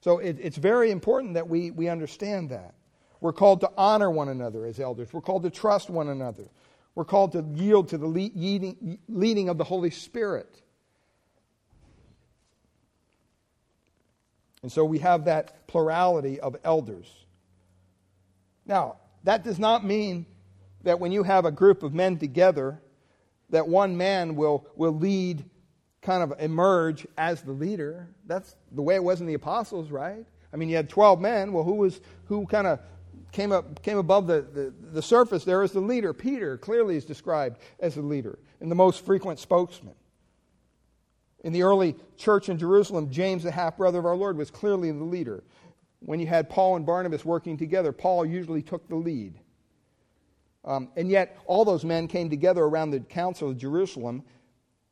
So 0.00 0.18
it, 0.18 0.36
it's 0.38 0.58
very 0.58 0.90
important 0.90 1.34
that 1.34 1.48
we, 1.48 1.70
we 1.70 1.88
understand 1.88 2.50
that. 2.50 2.74
We're 3.22 3.32
called 3.32 3.62
to 3.62 3.70
honor 3.78 4.10
one 4.10 4.28
another 4.28 4.66
as 4.66 4.78
elders, 4.78 5.10
we're 5.14 5.22
called 5.22 5.44
to 5.44 5.50
trust 5.50 5.88
one 5.88 6.10
another, 6.10 6.50
we're 6.94 7.06
called 7.06 7.32
to 7.32 7.44
yield 7.54 7.88
to 7.88 7.98
the 7.98 8.06
leading, 8.06 8.98
leading 9.08 9.48
of 9.48 9.56
the 9.56 9.64
Holy 9.64 9.90
Spirit. 9.90 10.60
And 14.64 14.72
so 14.72 14.82
we 14.82 15.00
have 15.00 15.26
that 15.26 15.66
plurality 15.66 16.40
of 16.40 16.56
elders. 16.64 17.06
Now, 18.64 18.96
that 19.24 19.44
does 19.44 19.58
not 19.58 19.84
mean 19.84 20.24
that 20.84 20.98
when 20.98 21.12
you 21.12 21.22
have 21.22 21.44
a 21.44 21.50
group 21.50 21.82
of 21.82 21.92
men 21.92 22.16
together, 22.16 22.80
that 23.50 23.68
one 23.68 23.98
man 23.98 24.36
will, 24.36 24.66
will 24.74 24.96
lead, 24.96 25.44
kind 26.00 26.22
of 26.22 26.40
emerge 26.40 27.06
as 27.18 27.42
the 27.42 27.52
leader. 27.52 28.08
That's 28.24 28.56
the 28.72 28.80
way 28.80 28.94
it 28.94 29.04
was 29.04 29.20
in 29.20 29.26
the 29.26 29.34
apostles, 29.34 29.90
right? 29.90 30.24
I 30.50 30.56
mean, 30.56 30.70
you 30.70 30.76
had 30.76 30.88
12 30.88 31.20
men. 31.20 31.52
Well, 31.52 31.64
who 31.64 31.74
was, 31.74 32.00
who 32.24 32.46
kind 32.46 32.66
of 32.66 32.80
came 33.32 33.52
up, 33.52 33.82
came 33.82 33.98
above 33.98 34.26
the, 34.26 34.40
the, 34.40 34.72
the 34.92 35.02
surface 35.02 35.44
there 35.44 35.62
as 35.62 35.72
the 35.72 35.80
leader? 35.80 36.14
Peter 36.14 36.56
clearly 36.56 36.96
is 36.96 37.04
described 37.04 37.58
as 37.80 37.96
the 37.96 38.00
leader 38.00 38.38
and 38.60 38.70
the 38.70 38.74
most 38.74 39.04
frequent 39.04 39.38
spokesman. 39.38 39.92
In 41.44 41.52
the 41.52 41.62
early 41.62 41.94
church 42.16 42.48
in 42.48 42.58
Jerusalem, 42.58 43.10
James, 43.10 43.42
the 43.42 43.50
half 43.50 43.76
brother 43.76 43.98
of 43.98 44.06
our 44.06 44.16
Lord, 44.16 44.38
was 44.38 44.50
clearly 44.50 44.90
the 44.90 45.04
leader. 45.04 45.44
When 46.00 46.18
you 46.18 46.26
had 46.26 46.48
Paul 46.48 46.76
and 46.76 46.86
Barnabas 46.86 47.22
working 47.22 47.58
together, 47.58 47.92
Paul 47.92 48.24
usually 48.24 48.62
took 48.62 48.88
the 48.88 48.96
lead. 48.96 49.38
Um, 50.64 50.88
and 50.96 51.10
yet, 51.10 51.36
all 51.44 51.66
those 51.66 51.84
men 51.84 52.08
came 52.08 52.30
together 52.30 52.64
around 52.64 52.90
the 52.90 53.00
Council 53.00 53.50
of 53.50 53.58
Jerusalem, 53.58 54.24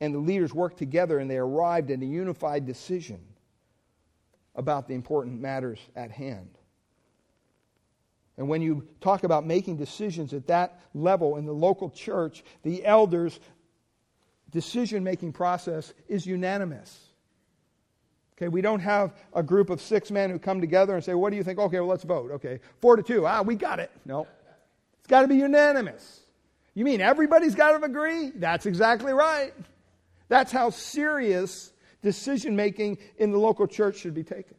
and 0.01 0.15
the 0.15 0.19
leaders 0.19 0.53
worked 0.53 0.77
together 0.77 1.21
and 1.21 1.31
they 1.31 1.39
arrived 1.39 1.91
at 1.91 2.03
a 2.03 2.07
unified 2.07 2.67
decision 2.67 3.21
about 4.55 4.87
the 4.87 4.95
important 4.95 5.41
matters 5.41 5.79
at 5.97 6.11
hand. 6.11 6.59
And 8.37 8.49
when 8.49 8.61
you 8.61 8.87
talk 9.01 9.25
about 9.25 9.47
making 9.47 9.77
decisions 9.77 10.35
at 10.35 10.47
that 10.49 10.81
level 10.93 11.37
in 11.37 11.47
the 11.47 11.53
local 11.53 11.89
church, 11.89 12.45
the 12.63 12.85
elders 12.85 13.41
decision 14.53 15.03
making 15.03 15.33
process 15.33 15.93
is 16.09 16.25
unanimous. 16.25 17.09
Okay, 18.37 18.49
we 18.49 18.61
don't 18.61 18.81
have 18.81 19.15
a 19.35 19.43
group 19.43 19.71
of 19.71 19.81
six 19.81 20.11
men 20.11 20.31
who 20.31 20.39
come 20.39 20.61
together 20.61 20.95
and 20.95 21.05
say, 21.05 21.15
What 21.15 21.31
do 21.31 21.37
you 21.37 21.45
think? 21.45 21.59
Okay, 21.59 21.81
well, 21.81 21.89
let's 21.89 22.05
vote. 22.05 22.31
Okay, 22.33 22.61
four 22.81 22.97
to 22.97 23.03
two. 23.03 23.27
Ah, 23.27 23.43
we 23.43 23.57
got 23.57 23.81
it. 23.81 23.91
No. 24.05 24.27
It's 24.99 25.09
got 25.09 25.23
to 25.23 25.29
be 25.29 25.37
unanimous. 25.37 26.21
You 26.75 26.85
mean 26.85 27.01
everybody's 27.01 27.55
got 27.55 27.77
to 27.77 27.85
agree? 27.85 28.31
That's 28.35 28.67
exactly 28.67 29.13
right. 29.13 29.53
That's 30.29 30.53
how 30.53 30.71
serious 30.71 31.73
decision 32.03 32.57
making 32.57 32.99
in 33.19 33.33
the 33.33 33.39
local 33.39 33.67
church 33.67 33.99
should 33.99 34.15
be 34.15 34.25
taken. 34.25 34.57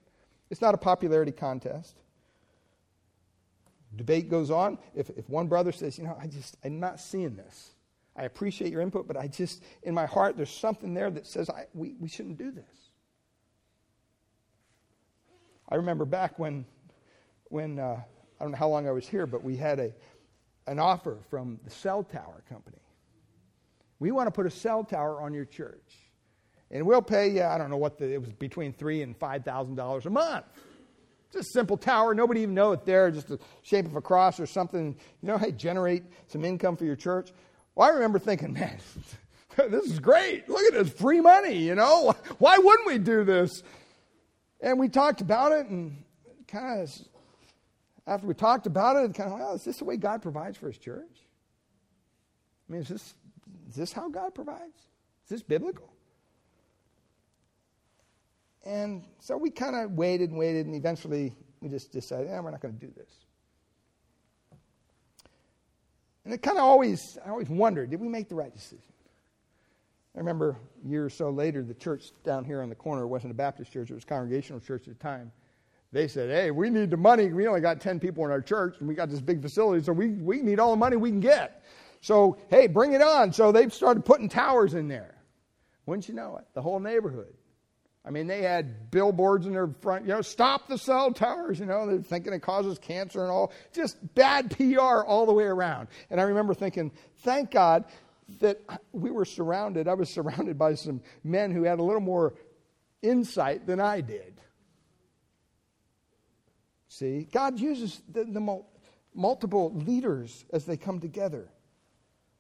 It's 0.49 0.61
not 0.61 0.75
a 0.75 0.77
popularity 0.77 1.31
contest. 1.31 1.97
Debate 3.95 4.29
goes 4.29 4.51
on. 4.51 4.77
If, 4.95 5.09
if 5.11 5.29
one 5.29 5.47
brother 5.47 5.71
says, 5.71 5.97
You 5.97 6.05
know, 6.05 6.17
I 6.19 6.27
just, 6.27 6.57
I'm 6.63 6.79
not 6.79 6.99
seeing 6.99 7.35
this. 7.35 7.72
I 8.15 8.23
appreciate 8.23 8.71
your 8.71 8.81
input, 8.81 9.07
but 9.07 9.17
I 9.17 9.27
just, 9.27 9.63
in 9.81 9.93
my 9.93 10.05
heart, 10.05 10.37
there's 10.37 10.51
something 10.51 10.93
there 10.93 11.09
that 11.09 11.25
says 11.25 11.49
I, 11.49 11.65
we, 11.73 11.95
we 11.99 12.07
shouldn't 12.07 12.37
do 12.37 12.51
this. 12.51 12.65
I 15.69 15.75
remember 15.75 16.05
back 16.05 16.37
when, 16.37 16.65
when 17.45 17.79
uh, 17.79 18.01
I 18.39 18.43
don't 18.43 18.51
know 18.51 18.57
how 18.57 18.69
long 18.69 18.87
I 18.87 18.91
was 18.91 19.07
here, 19.07 19.25
but 19.25 19.43
we 19.43 19.55
had 19.55 19.79
a, 19.79 19.93
an 20.67 20.77
offer 20.77 21.17
from 21.29 21.59
the 21.63 21.71
cell 21.71 22.03
tower 22.03 22.43
company. 22.47 22.77
We 23.99 24.11
want 24.11 24.27
to 24.27 24.31
put 24.31 24.45
a 24.45 24.51
cell 24.51 24.83
tower 24.83 25.21
on 25.21 25.33
your 25.33 25.45
church. 25.45 25.97
And 26.69 26.85
we'll 26.85 27.01
pay 27.01 27.29
you, 27.29 27.43
I 27.43 27.57
don't 27.57 27.69
know 27.69 27.77
what 27.77 27.97
the, 27.97 28.13
it 28.13 28.19
was 28.19 28.31
between 28.33 28.73
three 28.73 29.01
and 29.01 29.15
five 29.15 29.45
thousand 29.45 29.75
dollars 29.75 30.05
a 30.05 30.09
month. 30.09 30.45
Just 31.31 31.49
a 31.49 31.51
simple 31.51 31.77
tower. 31.77 32.13
Nobody 32.13 32.41
even 32.41 32.53
know 32.53 32.73
it 32.73 32.85
there, 32.85 33.09
just 33.09 33.27
the 33.27 33.39
shape 33.61 33.85
of 33.85 33.95
a 33.95 34.01
cross 34.01 34.39
or 34.39 34.45
something. 34.45 34.95
You 35.21 35.27
know, 35.27 35.37
hey, 35.37 35.51
generate 35.51 36.03
some 36.27 36.43
income 36.43 36.75
for 36.75 36.85
your 36.85 36.95
church. 36.95 37.31
Well, 37.75 37.87
I 37.87 37.91
remember 37.93 38.19
thinking, 38.19 38.53
man, 38.53 38.77
this 39.57 39.85
is 39.85 39.99
great. 39.99 40.47
Look 40.49 40.63
at 40.65 40.73
this 40.73 40.93
free 40.93 41.21
money, 41.21 41.57
you 41.57 41.75
know? 41.75 42.15
Why 42.37 42.57
wouldn't 42.57 42.87
we 42.87 42.97
do 42.97 43.23
this? 43.23 43.63
And 44.61 44.79
we 44.79 44.87
talked 44.87 45.21
about 45.21 45.51
it, 45.51 45.67
and 45.67 46.03
kind 46.47 46.81
of, 46.81 46.91
after 48.07 48.27
we 48.27 48.33
talked 48.33 48.65
about 48.65 48.95
it, 48.95 49.13
kind 49.13 49.31
of, 49.31 49.39
well, 49.39 49.55
is 49.55 49.63
this 49.63 49.77
the 49.77 49.85
way 49.85 49.97
God 49.97 50.21
provides 50.21 50.57
for 50.57 50.67
his 50.67 50.77
church? 50.77 51.27
I 52.69 52.71
mean, 52.71 52.81
is 52.81 52.87
this, 52.87 53.13
is 53.69 53.75
this 53.75 53.91
how 53.91 54.09
God 54.09 54.33
provides? 54.33 54.77
Is 55.25 55.29
this 55.29 55.43
biblical? 55.43 55.91
And 58.65 59.03
so 59.19 59.35
we 59.35 59.49
kind 59.49 59.75
of 59.75 59.91
waited 59.91 60.29
and 60.29 60.39
waited, 60.39 60.65
and 60.65 60.75
eventually 60.75 61.33
we 61.59 61.67
just 61.67 61.91
decided, 61.91 62.27
yeah, 62.27 62.39
we're 62.39 62.51
not 62.51 62.61
going 62.61 62.77
to 62.77 62.85
do 62.85 62.91
this. 62.95 63.22
And 66.25 66.33
it 66.33 66.41
kind 66.41 66.57
of 66.57 66.63
always, 66.63 67.17
I 67.25 67.29
always 67.29 67.49
wondered, 67.49 67.89
did 67.89 67.99
we 67.99 68.07
make 68.07 68.29
the 68.29 68.35
right 68.35 68.53
decision? 68.53 68.93
I 70.15 70.19
remember 70.19 70.57
a 70.85 70.87
year 70.87 71.05
or 71.05 71.09
so 71.09 71.31
later, 71.31 71.63
the 71.63 71.73
church 71.73 72.11
down 72.23 72.45
here 72.45 72.61
on 72.61 72.69
the 72.69 72.75
corner 72.75 73.07
wasn't 73.07 73.31
a 73.31 73.35
Baptist 73.35 73.73
church, 73.73 73.89
it 73.89 73.93
was 73.93 74.03
a 74.03 74.07
congregational 74.07 74.59
church 74.59 74.87
at 74.87 74.97
the 74.97 75.03
time. 75.03 75.31
They 75.91 76.07
said, 76.07 76.29
hey, 76.29 76.51
we 76.51 76.69
need 76.69 76.89
the 76.89 76.97
money. 76.97 77.31
We 77.31 77.47
only 77.47 77.61
got 77.61 77.79
10 77.79 77.99
people 77.99 78.25
in 78.25 78.31
our 78.31 78.41
church, 78.41 78.77
and 78.79 78.87
we 78.87 78.95
got 78.95 79.09
this 79.09 79.21
big 79.21 79.41
facility, 79.41 79.83
so 79.83 79.93
we, 79.93 80.09
we 80.09 80.41
need 80.41 80.59
all 80.59 80.71
the 80.71 80.77
money 80.77 80.95
we 80.95 81.09
can 81.09 81.19
get. 81.19 81.63
So, 82.01 82.37
hey, 82.49 82.67
bring 82.67 82.93
it 82.93 83.01
on. 83.01 83.31
So 83.31 83.51
they 83.51 83.69
started 83.69 84.03
putting 84.03 84.27
towers 84.27 84.73
in 84.73 84.87
there. 84.87 85.15
Wouldn't 85.85 86.07
you 86.07 86.15
know 86.15 86.37
it? 86.37 86.45
The 86.53 86.61
whole 86.61 86.79
neighborhood. 86.79 87.33
I 88.05 88.09
mean, 88.09 88.27
they 88.27 88.41
had 88.41 88.91
billboards 88.91 89.45
in 89.45 89.53
their 89.53 89.67
front, 89.81 90.03
you 90.05 90.09
know, 90.09 90.21
stop 90.21 90.67
the 90.67 90.77
cell 90.77 91.13
towers, 91.13 91.59
you 91.59 91.65
know, 91.65 91.87
they're 91.87 92.01
thinking 92.01 92.33
it 92.33 92.41
causes 92.41 92.77
cancer 92.77 93.21
and 93.21 93.31
all. 93.31 93.53
Just 93.71 93.97
bad 94.13 94.51
PR 94.57 95.03
all 95.03 95.25
the 95.25 95.33
way 95.33 95.45
around. 95.45 95.87
And 96.09 96.19
I 96.19 96.25
remember 96.25 96.53
thinking, 96.53 96.91
thank 97.19 97.51
God 97.51 97.85
that 98.39 98.59
we 98.91 99.09
were 99.09 99.25
surrounded, 99.25 99.87
I 99.87 99.93
was 99.93 100.09
surrounded 100.09 100.57
by 100.57 100.75
some 100.75 101.01
men 101.23 101.51
who 101.51 101.63
had 101.63 101.79
a 101.79 101.83
little 101.83 102.01
more 102.01 102.33
insight 103.01 103.65
than 103.65 103.79
I 103.79 104.01
did. 104.01 104.41
See, 106.89 107.27
God 107.31 107.59
uses 107.59 108.01
the, 108.11 108.25
the 108.25 108.63
multiple 109.15 109.73
leaders 109.73 110.45
as 110.51 110.65
they 110.65 110.77
come 110.77 110.99
together. 110.99 111.49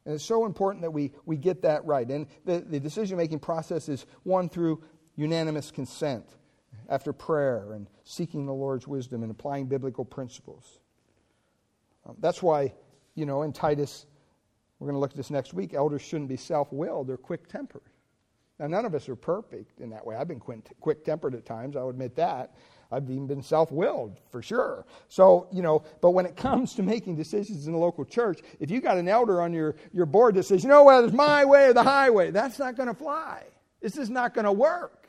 And 0.05 0.13
it's 0.13 0.25
so 0.25 0.45
important 0.45 0.81
that 0.81 0.91
we, 0.91 1.13
we 1.25 1.37
get 1.37 1.61
that 1.61 1.85
right. 1.85 2.07
And 2.09 2.27
the, 2.45 2.59
the 2.59 2.79
decision 2.79 3.17
making 3.17 3.39
process 3.39 3.87
is 3.87 4.05
one 4.23 4.49
through 4.49 4.83
unanimous 5.15 5.71
consent 5.71 6.25
after 6.89 7.13
prayer 7.13 7.73
and 7.73 7.87
seeking 8.03 8.45
the 8.45 8.53
Lord's 8.53 8.87
wisdom 8.87 9.23
and 9.23 9.31
applying 9.31 9.67
biblical 9.67 10.05
principles. 10.05 10.79
Um, 12.05 12.15
that's 12.19 12.41
why, 12.41 12.73
you 13.15 13.25
know, 13.25 13.43
in 13.43 13.53
Titus 13.53 14.05
we're 14.79 14.87
going 14.87 14.95
to 14.95 14.99
look 14.99 15.11
at 15.11 15.17
this 15.17 15.31
next 15.31 15.53
week. 15.53 15.73
Elders 15.73 16.01
shouldn't 16.01 16.27
be 16.27 16.35
self 16.35 16.71
willed, 16.73 17.07
they're 17.07 17.17
quick 17.17 17.47
tempered. 17.47 17.83
Now, 18.59 18.67
none 18.67 18.85
of 18.85 18.93
us 18.93 19.09
are 19.09 19.15
perfect 19.15 19.79
in 19.79 19.89
that 19.89 20.05
way. 20.05 20.15
I've 20.15 20.27
been 20.27 20.39
quick 20.39 21.05
tempered 21.05 21.33
at 21.35 21.45
times, 21.45 21.75
I'll 21.75 21.89
admit 21.89 22.15
that. 22.17 22.53
I've 22.91 23.09
even 23.09 23.25
been 23.25 23.41
self 23.41 23.71
willed 23.71 24.19
for 24.29 24.41
sure. 24.41 24.85
So, 25.07 25.47
you 25.51 25.61
know, 25.61 25.83
but 26.01 26.11
when 26.11 26.25
it 26.25 26.35
comes 26.35 26.75
to 26.75 26.83
making 26.83 27.15
decisions 27.15 27.65
in 27.65 27.73
the 27.73 27.79
local 27.79 28.05
church, 28.05 28.41
if 28.59 28.69
you 28.69 28.81
got 28.81 28.97
an 28.97 29.07
elder 29.07 29.41
on 29.41 29.53
your, 29.53 29.75
your 29.93 30.05
board 30.05 30.35
that 30.35 30.43
says, 30.43 30.63
you 30.63 30.69
know 30.69 30.83
what, 30.83 31.03
it's 31.03 31.13
my 31.13 31.45
way 31.45 31.67
or 31.67 31.73
the 31.73 31.83
highway, 31.83 32.31
that's 32.31 32.59
not 32.59 32.75
going 32.75 32.89
to 32.89 32.93
fly. 32.93 33.43
This 33.81 33.97
is 33.97 34.09
not 34.09 34.33
going 34.33 34.45
to 34.45 34.51
work. 34.51 35.02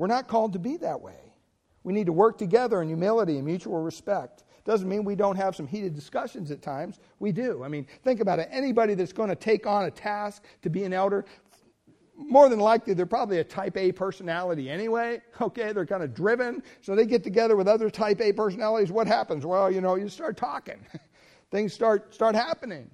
We're 0.00 0.06
not 0.06 0.28
called 0.28 0.54
to 0.54 0.58
be 0.58 0.78
that 0.78 1.02
way. 1.02 1.34
We 1.82 1.92
need 1.92 2.06
to 2.06 2.12
work 2.14 2.38
together 2.38 2.80
in 2.80 2.88
humility 2.88 3.36
and 3.36 3.44
mutual 3.44 3.82
respect. 3.82 4.44
Doesn't 4.64 4.88
mean 4.88 5.04
we 5.04 5.14
don't 5.14 5.36
have 5.36 5.54
some 5.54 5.66
heated 5.66 5.94
discussions 5.94 6.50
at 6.50 6.62
times. 6.62 7.00
We 7.18 7.32
do. 7.32 7.62
I 7.62 7.68
mean, 7.68 7.86
think 8.02 8.20
about 8.20 8.38
it. 8.38 8.48
Anybody 8.50 8.94
that's 8.94 9.12
going 9.12 9.28
to 9.28 9.36
take 9.36 9.66
on 9.66 9.84
a 9.84 9.90
task 9.90 10.44
to 10.62 10.70
be 10.70 10.84
an 10.84 10.94
elder, 10.94 11.26
more 12.16 12.48
than 12.48 12.60
likely 12.60 12.94
they're 12.94 13.04
probably 13.04 13.40
a 13.40 13.44
type 13.44 13.76
A 13.76 13.92
personality 13.92 14.70
anyway. 14.70 15.20
Okay, 15.38 15.74
they're 15.74 15.84
kind 15.84 16.02
of 16.02 16.14
driven. 16.14 16.62
So 16.80 16.96
they 16.96 17.04
get 17.04 17.22
together 17.22 17.54
with 17.54 17.68
other 17.68 17.90
type 17.90 18.22
A 18.22 18.32
personalities. 18.32 18.90
What 18.90 19.06
happens? 19.06 19.44
Well, 19.44 19.70
you 19.70 19.82
know, 19.82 19.96
you 19.96 20.08
start 20.08 20.38
talking. 20.38 20.78
Things 21.50 21.74
start 21.74 22.14
start 22.14 22.34
happening. 22.34 22.90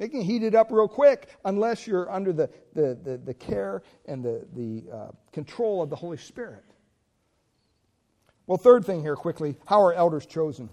It 0.00 0.08
can 0.08 0.22
heat 0.22 0.42
it 0.42 0.54
up 0.54 0.72
real 0.72 0.88
quick 0.88 1.28
unless 1.44 1.86
you're 1.86 2.10
under 2.10 2.32
the, 2.32 2.48
the, 2.72 2.98
the, 3.04 3.18
the 3.18 3.34
care 3.34 3.82
and 4.06 4.24
the, 4.24 4.46
the 4.54 4.90
uh, 4.90 5.10
control 5.30 5.82
of 5.82 5.90
the 5.90 5.96
Holy 5.96 6.16
Spirit. 6.16 6.64
Well, 8.46 8.56
third 8.56 8.86
thing 8.86 9.02
here 9.02 9.14
quickly 9.14 9.56
how 9.66 9.82
are 9.82 9.92
elders 9.92 10.24
chosen? 10.24 10.70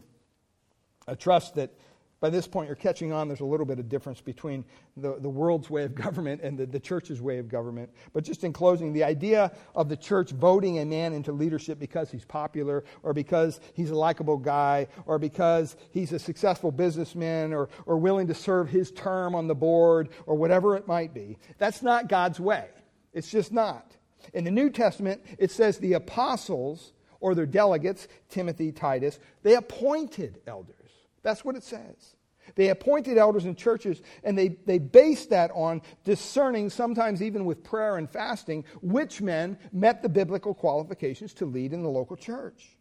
I 1.09 1.15
trust 1.15 1.55
that 1.55 1.71
by 2.19 2.29
this 2.29 2.47
point 2.47 2.67
you're 2.67 2.75
catching 2.75 3.11
on. 3.11 3.27
There's 3.27 3.41
a 3.41 3.45
little 3.45 3.65
bit 3.65 3.79
of 3.79 3.89
difference 3.89 4.21
between 4.21 4.65
the, 4.95 5.17
the 5.19 5.29
world's 5.29 5.69
way 5.69 5.83
of 5.83 5.93
government 5.95 6.41
and 6.41 6.57
the, 6.57 6.65
the 6.65 6.79
church's 6.79 7.21
way 7.21 7.37
of 7.37 7.47
government. 7.47 7.89
But 8.13 8.23
just 8.23 8.43
in 8.43 8.53
closing 8.53 8.93
the 8.93 9.03
idea 9.03 9.51
of 9.75 9.89
the 9.89 9.97
church 9.97 10.31
voting 10.31 10.79
a 10.79 10.85
man 10.85 11.13
into 11.13 11.31
leadership 11.31 11.79
because 11.79 12.09
he's 12.11 12.25
popular 12.25 12.83
or 13.03 13.13
because 13.13 13.59
he's 13.73 13.91
a 13.91 13.95
likable 13.95 14.37
guy 14.37 14.87
or 15.05 15.19
because 15.19 15.75
he's 15.91 16.11
a 16.11 16.19
successful 16.19 16.71
businessman 16.71 17.53
or, 17.53 17.69
or 17.85 17.97
willing 17.97 18.27
to 18.27 18.33
serve 18.33 18.69
his 18.69 18.91
term 18.91 19.35
on 19.35 19.47
the 19.47 19.55
board 19.55 20.09
or 20.25 20.35
whatever 20.35 20.75
it 20.75 20.87
might 20.87 21.13
be 21.13 21.37
that's 21.57 21.81
not 21.81 22.09
god's 22.09 22.39
way. 22.39 22.67
It's 23.13 23.29
just 23.29 23.51
not. 23.51 23.95
In 24.33 24.43
the 24.43 24.51
new 24.51 24.69
testament 24.69 25.21
it 25.37 25.51
says 25.51 25.77
the 25.77 25.93
apostles 25.93 26.93
or 27.19 27.35
their 27.35 27.45
delegates 27.45 28.07
timothy 28.29 28.71
titus 28.71 29.19
they 29.43 29.55
appointed 29.55 30.39
elders 30.47 30.86
that's 31.23 31.43
what 31.43 31.55
it 31.55 31.63
says. 31.63 32.15
They 32.55 32.69
appointed 32.69 33.17
elders 33.17 33.45
in 33.45 33.55
churches, 33.55 34.01
and 34.23 34.37
they, 34.37 34.49
they 34.65 34.79
based 34.79 35.29
that 35.31 35.51
on 35.53 35.81
discerning, 36.03 36.69
sometimes 36.69 37.21
even 37.21 37.45
with 37.45 37.63
prayer 37.63 37.97
and 37.97 38.09
fasting, 38.09 38.63
which 38.81 39.21
men 39.21 39.57
met 39.71 40.01
the 40.01 40.09
biblical 40.09 40.53
qualifications 40.53 41.33
to 41.35 41.45
lead 41.45 41.73
in 41.73 41.83
the 41.83 41.89
local 41.89 42.15
church. 42.15 42.77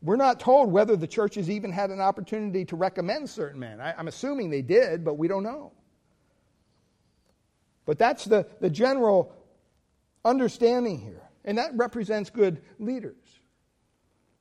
We're 0.00 0.16
not 0.16 0.38
told 0.38 0.70
whether 0.70 0.96
the 0.96 1.08
churches 1.08 1.50
even 1.50 1.72
had 1.72 1.90
an 1.90 2.00
opportunity 2.00 2.64
to 2.66 2.76
recommend 2.76 3.28
certain 3.28 3.58
men. 3.58 3.80
I, 3.80 3.98
am 3.98 4.08
assuming 4.08 4.48
they 4.48 4.62
did, 4.62 5.04
but 5.04 5.14
we 5.14 5.26
don't 5.26 5.42
know. 5.42 5.72
But 7.84 7.98
that's 7.98 8.24
the, 8.24 8.46
the 8.60 8.70
general 8.70 9.32
understanding 10.24 10.98
here. 10.98 11.22
And 11.44 11.58
that 11.58 11.72
represents 11.74 12.30
good 12.30 12.62
leaders. 12.78 13.16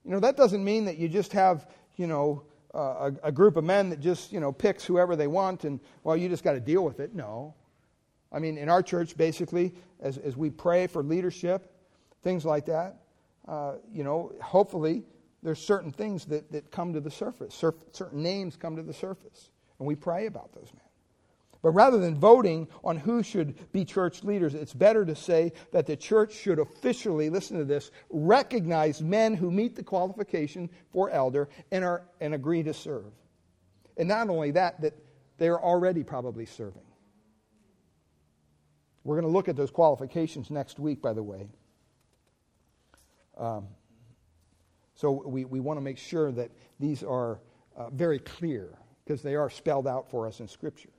You 0.04 0.12
know, 0.12 0.20
that 0.20 0.38
doesn't 0.38 0.64
mean 0.64 0.86
that 0.86 0.98
you 0.98 1.10
just 1.10 1.34
have 1.34 1.68
you 1.98 2.08
know, 2.08 2.44
uh, 2.74 3.12
a, 3.24 3.28
a, 3.28 3.32
group 3.32 3.58
of 3.58 3.64
men 3.64 3.90
that 3.90 4.00
just, 4.00 4.32
you 4.32 4.40
know, 4.40 4.52
picks 4.52 4.86
whoever 4.86 5.16
they 5.16 5.28
want 5.28 5.64
and, 5.64 5.80
well, 6.04 6.16
you 6.16 6.30
just 6.30 6.44
got 6.44 6.54
to 6.54 6.60
deal 6.60 6.84
with 6.84 7.00
it. 7.00 7.16
No. 7.16 7.56
I 8.32 8.40
mean, 8.40 8.58
in 8.58 8.70
our 8.70 8.84
church, 8.84 9.18
basically, 9.18 9.74
as, 10.00 10.18
as 10.18 10.38
we 10.38 10.50
pray 10.50 10.88
for 10.88 11.02
leadership, 11.02 11.72
things 12.24 12.46
like 12.46 12.66
that, 12.66 12.98
uh, 13.48 13.76
you 13.92 14.04
know, 14.04 14.34
hopefully 14.42 15.04
there's 15.42 15.60
certain 15.60 15.92
things 15.92 16.26
that, 16.26 16.52
that 16.52 16.72
come 16.72 16.94
to 16.94 17.00
the 17.00 17.12
surface, 17.12 17.56
certain 17.92 18.22
names 18.22 18.58
come 18.58 18.76
to 18.76 18.84
the 18.84 18.94
surface, 18.94 19.50
and 19.80 19.88
we 19.88 19.96
pray 19.96 20.26
about 20.26 20.54
those 20.54 20.72
men. 20.74 20.87
But 21.62 21.72
rather 21.72 21.98
than 21.98 22.16
voting 22.16 22.68
on 22.84 22.98
who 22.98 23.24
should 23.24 23.72
be 23.72 23.84
church 23.84 24.24
leaders, 24.24 24.54
it's 24.54 24.74
better 24.74 25.06
to 25.06 25.16
say 25.16 25.54
that 25.72 25.86
the 25.86 25.96
church 25.96 26.34
should 26.34 26.60
officially, 26.60 27.30
listen 27.30 27.58
to 27.58 27.66
this, 27.66 27.92
recognize 28.10 29.02
men 29.02 29.34
who 29.34 29.50
meet 29.50 29.76
the 29.76 29.84
qualification 29.84 30.70
for 30.92 31.10
elder 31.10 31.50
and, 31.72 31.84
are, 31.84 32.04
and 32.22 32.34
agree 32.34 32.64
to 32.64 32.74
serve. 32.74 33.12
And 33.98 34.08
not 34.08 34.30
only 34.30 34.52
that, 34.52 34.80
that 34.82 34.94
they're 35.38 35.60
already 35.60 36.04
probably 36.04 36.46
serving. 36.46 36.84
We're 39.04 39.16
going 39.16 39.28
to 39.28 39.34
look 39.34 39.48
at 39.48 39.56
those 39.56 39.72
qualifications 39.72 40.52
next 40.52 40.80
week, 40.80 41.02
by 41.02 41.14
the 41.14 41.24
way. 41.24 41.48
Um, 43.38 43.68
so 44.94 45.24
we, 45.26 45.46
we 45.46 45.60
want 45.60 45.78
to 45.78 45.82
make 45.82 45.98
sure 45.98 46.32
that 46.34 46.52
these 46.80 47.04
are 47.04 47.40
uh, 47.76 47.90
very 47.90 48.20
clear 48.20 48.78
because 49.06 49.22
they 49.22 49.36
are 49.36 49.50
spelled 49.50 49.88
out 49.88 50.10
for 50.10 50.28
us 50.28 50.40
in 50.40 50.48
Scripture 50.48 50.90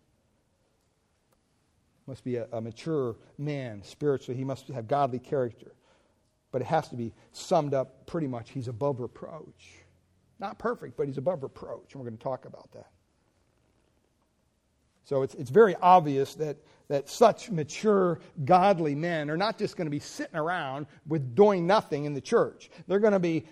must 2.09 2.24
be 2.24 2.36
a, 2.36 2.48
a 2.52 2.61
mature 2.61 3.16
man 3.36 3.82
spiritually. 3.84 4.36
He 4.36 4.44
must 4.44 4.66
have 4.68 4.88
godly 4.88 5.18
character. 5.18 5.72
But 6.50 6.62
it 6.62 6.66
has 6.66 6.88
to 6.88 6.96
be 6.96 7.12
summed 7.32 7.74
up 7.74 8.06
pretty 8.06 8.26
much 8.26 8.50
he's 8.50 8.68
above 8.68 9.00
reproach. 9.00 9.84
Not 10.40 10.59
perfect, 10.59 10.96
but 10.96 11.06
he's 11.06 11.18
above 11.18 11.42
reproach. 11.42 11.92
And 11.92 12.00
we're 12.00 12.09
going 12.09 12.16
to 12.16 12.24
talk 12.24 12.46
about 12.46 12.72
that. 12.72 12.90
So 15.04 15.22
it's, 15.22 15.34
it's 15.34 15.50
very 15.50 15.74
obvious 15.76 16.34
that, 16.34 16.59
that 16.88 17.09
such 17.09 17.50
mature, 17.50 18.20
godly 18.44 18.94
men 18.94 19.30
are 19.30 19.36
not 19.36 19.59
just 19.59 19.76
going 19.76 19.86
to 19.86 19.90
be 19.90 20.00
sitting 20.00 20.36
around 20.36 20.86
with 21.06 21.34
doing 21.34 21.66
nothing 21.66 22.04
in 22.04 22.14
the 22.14 22.20
church. 22.20 22.70
They're 22.86 22.98
going 22.98 23.14
to 23.14 23.18
be 23.18 23.46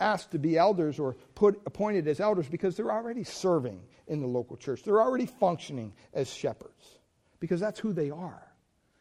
asked 0.00 0.30
to 0.32 0.38
be 0.38 0.56
elders 0.56 0.98
or 0.98 1.16
put 1.34 1.60
appointed 1.66 2.06
as 2.06 2.20
elders 2.20 2.48
because 2.48 2.76
they're 2.76 2.92
already 2.92 3.24
serving 3.24 3.80
in 4.06 4.20
the 4.20 4.26
local 4.26 4.56
church. 4.56 4.82
They're 4.82 5.02
already 5.02 5.26
functioning 5.26 5.92
as 6.14 6.32
shepherds 6.32 6.98
because 7.40 7.60
that's 7.60 7.80
who 7.80 7.92
they 7.92 8.10
are. 8.10 8.42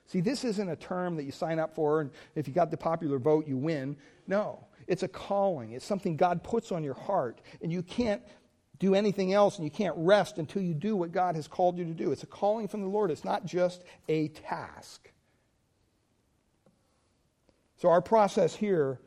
See, 0.07 0.21
this 0.21 0.43
isn't 0.43 0.69
a 0.69 0.75
term 0.75 1.17
that 1.17 1.23
you 1.23 1.31
sign 1.31 1.59
up 1.59 1.75
for 1.75 2.01
and 2.01 2.11
if 2.35 2.47
you 2.47 2.53
got 2.53 2.71
the 2.71 2.77
popular 2.77 3.19
vote, 3.19 3.47
you 3.47 3.57
win. 3.57 3.97
No, 4.25 4.67
it's 4.87 5.03
a 5.03 5.07
calling. 5.07 5.73
It's 5.73 5.85
something 5.85 6.15
God 6.15 6.43
puts 6.43 6.71
on 6.71 6.83
your 6.83 6.93
heart, 6.93 7.41
and 7.61 7.71
you 7.71 7.83
can't 7.83 8.21
do 8.79 8.95
anything 8.95 9.33
else 9.33 9.57
and 9.57 9.65
you 9.65 9.71
can't 9.71 9.95
rest 9.97 10.37
until 10.37 10.61
you 10.61 10.73
do 10.73 10.95
what 10.95 11.11
God 11.11 11.35
has 11.35 11.47
called 11.47 11.77
you 11.77 11.85
to 11.85 11.93
do. 11.93 12.11
It's 12.11 12.23
a 12.23 12.27
calling 12.27 12.67
from 12.67 12.81
the 12.81 12.87
Lord, 12.87 13.11
it's 13.11 13.25
not 13.25 13.45
just 13.45 13.83
a 14.07 14.29
task. 14.29 15.11
So, 17.77 17.89
our 17.89 18.01
process 18.01 18.55
here, 18.55 18.99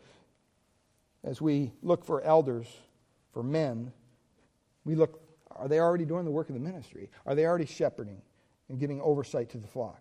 as 1.24 1.40
we 1.40 1.72
look 1.82 2.04
for 2.04 2.22
elders, 2.22 2.66
for 3.32 3.42
men, 3.42 3.92
we 4.84 4.94
look 4.94 5.20
are 5.56 5.68
they 5.68 5.80
already 5.80 6.04
doing 6.04 6.24
the 6.24 6.30
work 6.30 6.48
of 6.48 6.54
the 6.54 6.60
ministry? 6.60 7.10
Are 7.26 7.34
they 7.34 7.44
already 7.44 7.66
shepherding 7.66 8.22
and 8.68 8.78
giving 8.78 9.00
oversight 9.02 9.50
to 9.50 9.58
the 9.58 9.66
flock? 9.66 10.00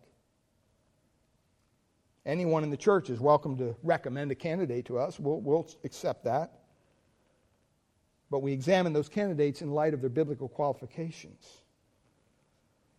Anyone 2.26 2.64
in 2.64 2.70
the 2.70 2.78
church 2.78 3.10
is 3.10 3.20
welcome 3.20 3.58
to 3.58 3.76
recommend 3.84 4.32
a 4.32 4.36
candidate 4.36 4.86
to 4.86 5.00
us. 5.00 5.20
We'll, 5.20 5.42
we'll 5.42 5.68
accept 5.84 6.24
that. 6.26 6.60
But 8.30 8.40
we 8.40 8.54
examine 8.54 8.94
those 8.94 9.10
candidates 9.10 9.62
in 9.62 9.72
light 9.72 9.94
of 9.94 10.02
their 10.02 10.10
biblical 10.10 10.48
qualifications. 10.48 11.46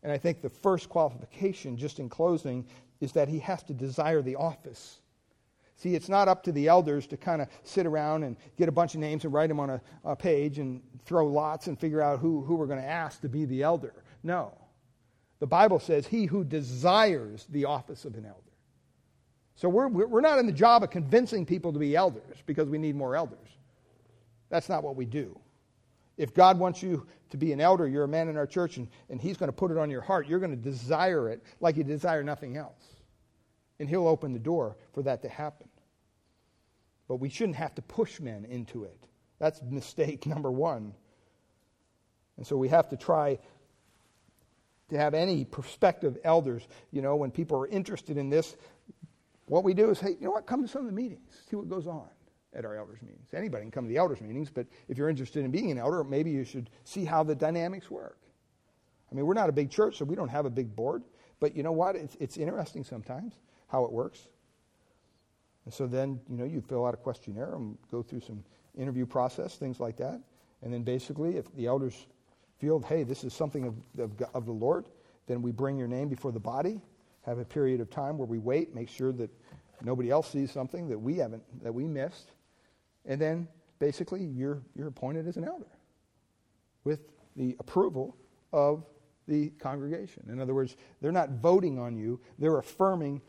And 0.03 0.11
I 0.11 0.19
think 0.19 0.43
the 0.43 0.49
first 0.49 0.89
qualification, 0.89 1.77
just 1.77 2.01
in 2.01 2.09
closing, 2.09 2.67
is 3.01 3.13
that 3.13 3.29
he 3.29 3.39
has 3.39 3.63
to 3.65 3.75
desire 3.75 4.23
the 4.23 4.37
office. 4.37 5.01
See, 5.81 5.95
it's 5.95 6.11
not 6.11 6.29
up 6.29 6.43
to 6.43 6.53
the 6.53 6.69
elders 6.69 7.07
to 7.07 7.17
kind 7.17 7.41
of 7.41 7.49
sit 7.63 7.87
around 7.87 8.25
and 8.25 8.37
get 8.59 8.69
a 8.69 8.73
bunch 8.73 8.93
of 8.93 9.01
names 9.01 9.25
and 9.25 9.33
write 9.33 9.49
them 9.49 9.59
on 9.59 9.71
a, 9.71 9.81
a 10.05 10.15
page 10.15 10.59
and 10.59 10.83
throw 11.07 11.27
lots 11.27 11.69
and 11.69 11.81
figure 11.81 12.03
out 12.03 12.19
who, 12.19 12.43
who 12.43 12.57
we're 12.57 12.67
going 12.67 12.83
to 12.83 12.87
ask 12.87 13.23
to 13.23 13.31
be 13.31 13.47
the 13.47 13.63
elder. 13.63 13.95
No. 14.23 14.53
The 15.39 15.47
Bible 15.47 15.81
says, 15.81 16.07
He 16.07 16.27
who 16.27 16.45
desires 16.45 17.47
the 17.49 17.65
office 17.65 18.05
of 18.05 18.15
an 18.17 18.27
elder. 18.27 18.43
So 19.55 19.71
we're, 19.71 19.89
we're 19.89 20.21
not 20.21 20.39
in 20.39 20.45
the 20.45 20.53
job 20.53 20.83
of 20.83 20.91
convincing 20.91 21.47
people 21.47 21.73
to 21.73 21.79
be 21.79 21.97
elders 21.97 22.37
because 22.45 22.69
we 22.69 22.77
need 22.77 22.95
more 22.95 23.17
elders. 23.17 23.49
That's 24.51 24.69
not 24.69 24.85
what 24.85 24.97
we 24.97 25.07
do. 25.07 25.41
If 26.19 26.35
God 26.35 26.59
wants 26.59 26.83
you 26.83 27.07
to 27.31 27.39
be 27.39 27.55
an 27.55 27.61
elder, 27.63 27.89
you're 27.89 28.05
a 28.05 28.09
man 28.09 28.29
in 28.29 28.37
our 28.37 28.47
church, 28.47 28.77
and, 28.77 28.87
and 29.09 29.19
He's 29.19 29.39
going 29.39 29.49
to 29.49 29.57
put 29.57 29.71
it 29.71 29.79
on 29.79 29.89
your 29.89 30.03
heart, 30.03 30.29
you're 30.29 30.41
going 30.41 30.51
to 30.51 30.63
desire 30.63 31.31
it 31.31 31.43
like 31.59 31.79
you 31.79 31.85
desire 31.85 32.23
nothing 32.23 32.59
else. 32.59 32.85
And 33.79 33.89
He'll 33.89 34.07
open 34.07 34.35
the 34.35 34.39
door 34.39 34.77
for 34.93 35.03
that 35.05 35.23
to 35.23 35.31
happen. 35.31 35.70
But 37.11 37.17
we 37.17 37.29
shouldn't 37.29 37.57
have 37.57 37.75
to 37.75 37.83
push 37.83 38.21
men 38.21 38.45
into 38.45 38.85
it. 38.85 38.97
That's 39.41 39.61
mistake 39.63 40.27
number 40.27 40.49
one. 40.49 40.95
And 42.37 42.47
so 42.47 42.57
we 42.57 42.69
have 42.69 42.89
to 42.91 42.97
try 42.97 43.41
to 44.91 44.97
have 44.97 45.13
any 45.13 45.45
prospective 45.45 46.19
elders, 46.23 46.69
you 46.93 47.03
know, 47.03 47.17
when 47.17 47.33
people 47.33 47.59
are 47.59 47.67
interested 47.67 48.17
in 48.17 48.31
this, 48.31 48.55
what 49.47 49.65
we 49.65 49.75
do 49.75 49.91
is, 49.91 49.99
hey, 49.99 50.11
you 50.11 50.27
know 50.27 50.31
what, 50.31 50.47
come 50.47 50.63
to 50.63 50.69
some 50.69 50.83
of 50.83 50.87
the 50.87 50.93
meetings, 50.93 51.43
see 51.51 51.57
what 51.57 51.69
goes 51.69 51.89
on. 51.89 52.07
at 52.55 52.65
our 52.65 52.77
elders' 52.77 53.03
meetings. 53.03 53.27
Anybody 53.35 53.65
can 53.65 53.73
come 53.73 53.85
to 53.87 53.89
the 53.89 53.97
elders' 53.97 54.21
meetings, 54.21 54.49
but 54.49 54.69
if 54.87 54.97
you're 54.97 55.09
interested 55.09 55.45
in 55.45 55.51
being 55.51 55.73
an 55.73 55.79
elder, 55.79 56.05
maybe 56.05 56.31
you 56.31 56.45
should 56.45 56.71
see 56.85 57.05
how 57.05 57.25
the 57.25 57.35
dynamics 57.35 57.91
work. 57.91 58.19
I 59.11 59.17
mean, 59.17 59.27
we're 59.27 59.35
not 59.35 59.49
a 59.49 59.53
big 59.53 59.69
church, 59.69 59.99
so 59.99 60.05
we 60.05 60.15
don't 60.15 60.29
have 60.29 60.47
a 60.47 60.51
big 60.51 60.77
board, 60.77 61.03
but 61.41 61.57
you 61.57 61.65
know 61.65 61.73
what? 61.73 61.97
It's, 61.97 62.17
it's 62.21 62.37
interesting 62.37 62.85
sometimes 62.85 63.35
how 63.67 63.85
it 63.85 63.91
works. 63.91 64.29
And 65.65 65.75
so 65.75 65.87
then, 65.87 66.21
you 66.29 66.37
know, 66.37 66.45
you 66.45 66.61
fill 66.61 66.87
out 66.87 66.95
a 66.95 66.97
questionnaire 66.97 67.55
and 67.55 67.77
go 67.91 68.03
through 68.03 68.21
some 68.21 68.43
interview 68.77 69.07
process, 69.07 69.57
things 69.57 69.81
like 69.81 69.97
that. 69.99 70.21
And 70.63 70.73
then 70.73 70.83
basically, 70.83 71.37
if 71.37 71.55
the 71.55 71.67
elders 71.67 72.07
feel, 72.59 72.81
hey, 72.81 73.03
this 73.03 73.25
is 73.25 73.33
something 73.33 73.67
of, 73.67 73.75
of, 73.99 74.13
of 74.35 74.47
the 74.47 74.53
Lord, 74.53 74.87
then 75.27 75.43
we 75.43 75.53
bring 75.53 75.79
your 75.79 75.89
name 75.89 76.09
before 76.09 76.33
the 76.33 76.41
body, 76.41 76.81
have 77.23 77.39
a 77.39 77.45
period 77.45 77.81
of 77.81 77.91
time 77.91 78.19
where 78.19 78.27
we 78.27 78.39
wait, 78.39 78.75
make 78.75 78.89
sure 78.89 79.13
that 79.13 79.31
nobody 79.83 80.11
else 80.11 80.31
sees 80.31 80.51
something 80.51 80.89
that 80.89 80.99
we 80.99 81.17
haven't, 81.17 81.43
that 81.63 81.73
we 81.73 81.87
missed. 81.87 82.33
And 83.07 83.21
then 83.21 83.49
basically, 83.79 84.25
you're, 84.25 84.63
you're 84.75 84.89
appointed 84.89 85.27
as 85.27 85.37
an 85.37 85.45
elder 85.45 85.67
with 86.85 87.01
the 87.37 87.57
approval 87.59 88.17
of 88.53 88.85
the 89.29 89.51
congregation. 89.61 90.25
In 90.29 90.41
other 90.41 90.55
words, 90.55 90.77
they're 91.01 91.13
not 91.13 91.31
voting 91.31 91.79
on 91.79 91.97
you, 91.97 92.21
they're 92.39 92.59
affirming 92.59 93.23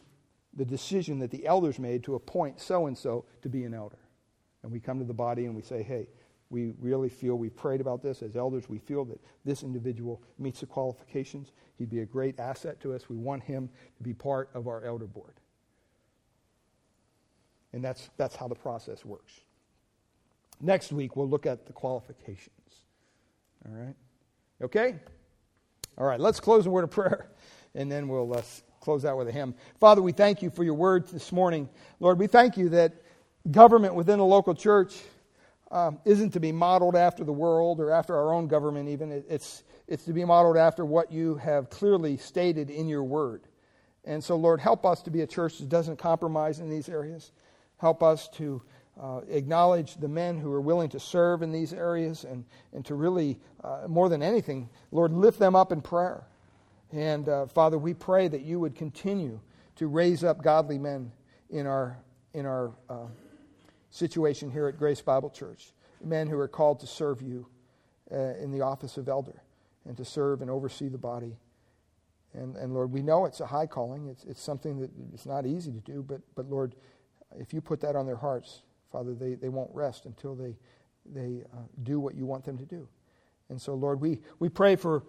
the 0.53 0.65
decision 0.65 1.19
that 1.19 1.31
the 1.31 1.45
elders 1.45 1.79
made 1.79 2.03
to 2.03 2.15
appoint 2.15 2.59
so 2.59 2.87
and 2.87 2.97
so 2.97 3.25
to 3.41 3.49
be 3.49 3.63
an 3.63 3.73
elder. 3.73 3.99
And 4.63 4.71
we 4.71 4.79
come 4.79 4.99
to 4.99 5.05
the 5.05 5.13
body 5.13 5.45
and 5.45 5.55
we 5.55 5.61
say, 5.61 5.81
hey, 5.81 6.07
we 6.49 6.73
really 6.79 7.07
feel 7.09 7.35
we 7.35 7.49
prayed 7.49 7.79
about 7.79 8.03
this 8.03 8.21
as 8.21 8.35
elders. 8.35 8.67
We 8.67 8.77
feel 8.77 9.05
that 9.05 9.19
this 9.45 9.63
individual 9.63 10.21
meets 10.37 10.59
the 10.59 10.65
qualifications. 10.65 11.53
He'd 11.77 11.89
be 11.89 12.01
a 12.01 12.05
great 12.05 12.39
asset 12.39 12.79
to 12.81 12.93
us. 12.93 13.09
We 13.09 13.15
want 13.15 13.43
him 13.43 13.69
to 13.97 14.03
be 14.03 14.13
part 14.13 14.49
of 14.53 14.67
our 14.67 14.83
elder 14.83 15.07
board. 15.07 15.33
And 17.71 17.83
that's, 17.83 18.09
that's 18.17 18.35
how 18.35 18.49
the 18.49 18.55
process 18.55 19.05
works. 19.05 19.31
Next 20.59 20.91
week, 20.91 21.15
we'll 21.15 21.29
look 21.29 21.45
at 21.45 21.65
the 21.65 21.73
qualifications. 21.73 22.51
All 23.65 23.73
right? 23.73 23.95
Okay? 24.61 24.95
All 25.97 26.05
right, 26.05 26.19
let's 26.19 26.39
close 26.39 26.65
a 26.65 26.69
word 26.69 26.83
of 26.83 26.91
prayer, 26.91 27.29
and 27.75 27.91
then 27.91 28.07
we'll 28.07 28.37
uh, 28.37 28.41
close 28.81 29.05
out 29.05 29.17
with 29.17 29.27
a 29.27 29.31
hymn. 29.31 29.53
Father, 29.79 30.01
we 30.01 30.11
thank 30.11 30.41
you 30.41 30.49
for 30.49 30.63
your 30.63 30.73
word 30.73 31.07
this 31.07 31.31
morning. 31.31 31.69
Lord, 31.99 32.19
we 32.19 32.27
thank 32.27 32.57
you 32.57 32.69
that 32.69 32.93
government 33.49 33.93
within 33.93 34.19
a 34.19 34.25
local 34.25 34.55
church 34.55 34.99
um, 35.69 35.99
isn't 36.03 36.31
to 36.31 36.39
be 36.39 36.51
modeled 36.51 36.95
after 36.95 37.23
the 37.23 37.31
world 37.31 37.79
or 37.79 37.91
after 37.91 38.15
our 38.15 38.33
own 38.33 38.47
government, 38.47 38.89
even. 38.89 39.23
It's, 39.29 39.63
it's 39.87 40.03
to 40.05 40.13
be 40.13 40.25
modeled 40.25 40.57
after 40.57 40.83
what 40.83 41.11
you 41.11 41.35
have 41.35 41.69
clearly 41.69 42.17
stated 42.17 42.69
in 42.69 42.87
your 42.87 43.03
word. 43.03 43.43
And 44.03 44.23
so, 44.23 44.35
Lord, 44.35 44.59
help 44.59 44.85
us 44.85 45.01
to 45.03 45.11
be 45.11 45.21
a 45.21 45.27
church 45.27 45.59
that 45.59 45.69
doesn't 45.69 45.97
compromise 45.97 46.59
in 46.59 46.69
these 46.69 46.89
areas. 46.89 47.31
Help 47.77 48.01
us 48.01 48.27
to 48.29 48.61
uh, 48.99 49.21
acknowledge 49.29 49.95
the 49.95 50.07
men 50.07 50.39
who 50.39 50.51
are 50.51 50.61
willing 50.61 50.89
to 50.89 50.99
serve 50.99 51.43
in 51.43 51.51
these 51.51 51.71
areas 51.71 52.23
and, 52.23 52.43
and 52.73 52.83
to 52.85 52.95
really, 52.95 53.39
uh, 53.63 53.83
more 53.87 54.09
than 54.09 54.23
anything, 54.23 54.69
Lord, 54.91 55.13
lift 55.13 55.39
them 55.39 55.55
up 55.55 55.71
in 55.71 55.81
prayer. 55.81 56.25
And 56.91 57.29
uh, 57.29 57.45
Father, 57.45 57.77
we 57.77 57.93
pray 57.93 58.27
that 58.27 58.41
you 58.41 58.59
would 58.59 58.75
continue 58.75 59.39
to 59.75 59.87
raise 59.87 60.23
up 60.23 60.43
godly 60.43 60.77
men 60.77 61.11
in 61.49 61.65
our, 61.65 61.97
in 62.33 62.45
our 62.45 62.71
uh, 62.89 63.07
situation 63.89 64.51
here 64.51 64.67
at 64.67 64.77
Grace 64.77 65.01
Bible 65.01 65.29
Church, 65.29 65.73
men 66.03 66.27
who 66.27 66.37
are 66.37 66.47
called 66.47 66.79
to 66.81 66.87
serve 66.87 67.21
you 67.21 67.47
uh, 68.11 68.35
in 68.35 68.51
the 68.51 68.61
office 68.61 68.97
of 68.97 69.07
elder 69.07 69.41
and 69.85 69.95
to 69.97 70.05
serve 70.05 70.41
and 70.41 70.51
oversee 70.51 70.89
the 70.89 70.97
body. 70.97 71.37
And, 72.33 72.55
and 72.55 72.73
Lord, 72.73 72.91
we 72.91 73.01
know 73.01 73.25
it's 73.25 73.39
a 73.39 73.45
high 73.45 73.65
calling. 73.67 74.07
It's, 74.07 74.23
it's 74.25 74.41
something 74.41 74.79
that 74.79 74.91
it's 75.13 75.25
not 75.25 75.45
easy 75.45 75.71
to 75.71 75.79
do, 75.79 76.03
but, 76.03 76.21
but 76.35 76.49
Lord, 76.49 76.75
if 77.37 77.53
you 77.53 77.61
put 77.61 77.81
that 77.81 77.95
on 77.95 78.05
their 78.05 78.15
hearts, 78.15 78.61
Father, 78.91 79.13
they, 79.13 79.35
they 79.35 79.49
won't 79.49 79.73
rest 79.73 80.05
until 80.05 80.35
they, 80.35 80.57
they 81.05 81.43
uh, 81.53 81.57
do 81.83 81.99
what 81.99 82.15
you 82.15 82.25
want 82.25 82.43
them 82.43 82.57
to 82.57 82.65
do. 82.65 82.87
And 83.49 83.61
so, 83.61 83.73
Lord, 83.73 83.99
we, 83.99 84.19
we 84.39 84.49
pray 84.49 84.75
for 84.75 85.03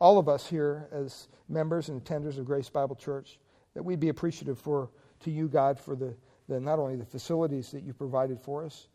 all 0.00 0.18
of 0.18 0.28
us 0.28 0.46
here 0.46 0.88
as 0.92 1.28
members 1.48 1.88
and 1.88 2.02
attenders 2.02 2.38
of 2.38 2.44
Grace 2.44 2.68
Bible 2.68 2.96
Church 2.96 3.38
that 3.74 3.82
we'd 3.82 4.00
be 4.00 4.08
appreciative 4.08 4.58
for 4.58 4.90
to 5.20 5.30
you, 5.30 5.48
God, 5.48 5.78
for 5.78 5.96
the, 5.96 6.14
the 6.48 6.60
not 6.60 6.78
only 6.78 6.96
the 6.96 7.04
facilities 7.04 7.70
that 7.70 7.82
you 7.82 7.92
provided 7.92 8.40
for 8.40 8.64
us, 8.64 8.88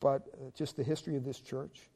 but 0.00 0.22
uh, 0.34 0.50
just 0.56 0.76
the 0.76 0.82
history 0.82 1.16
of 1.16 1.24
this 1.24 1.40
church. 1.40 1.90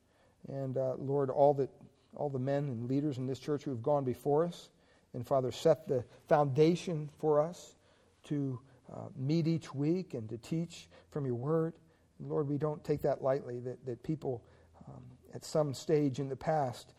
And 0.48 0.76
uh, 0.76 0.94
Lord, 0.98 1.30
all 1.30 1.54
that 1.54 1.70
all 2.14 2.28
the 2.28 2.38
men 2.38 2.64
and 2.64 2.88
leaders 2.88 3.18
in 3.18 3.26
this 3.26 3.38
church 3.38 3.64
who 3.64 3.70
have 3.70 3.82
gone 3.82 4.04
before 4.04 4.44
us, 4.44 4.70
and 5.14 5.26
Father, 5.26 5.52
set 5.52 5.86
the 5.86 6.04
foundation 6.28 7.08
for 7.18 7.40
us 7.40 7.76
to 8.24 8.58
uh, 8.92 9.08
meet 9.16 9.46
each 9.46 9.74
week 9.74 10.14
and 10.14 10.28
to 10.28 10.38
teach 10.38 10.88
from 11.10 11.26
your 11.26 11.34
word. 11.34 11.74
Lord, 12.20 12.48
we 12.48 12.58
don't 12.58 12.82
take 12.82 13.02
that 13.02 13.22
lightly, 13.22 13.60
that, 13.60 13.84
that 13.86 14.02
people 14.02 14.42
um, 14.88 15.02
at 15.34 15.44
some 15.44 15.72
stage 15.72 16.18
in 16.18 16.28
the 16.28 16.36
past, 16.36 16.94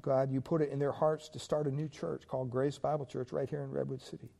God, 0.00 0.30
you 0.30 0.40
put 0.40 0.62
it 0.62 0.70
in 0.70 0.78
their 0.78 0.92
hearts 0.92 1.28
to 1.30 1.38
start 1.38 1.66
a 1.66 1.70
new 1.70 1.88
church 1.88 2.26
called 2.28 2.50
Grace 2.50 2.78
Bible 2.78 3.04
Church 3.04 3.32
right 3.32 3.48
here 3.48 3.62
in 3.62 3.70
Redwood 3.70 4.00
City. 4.00 4.30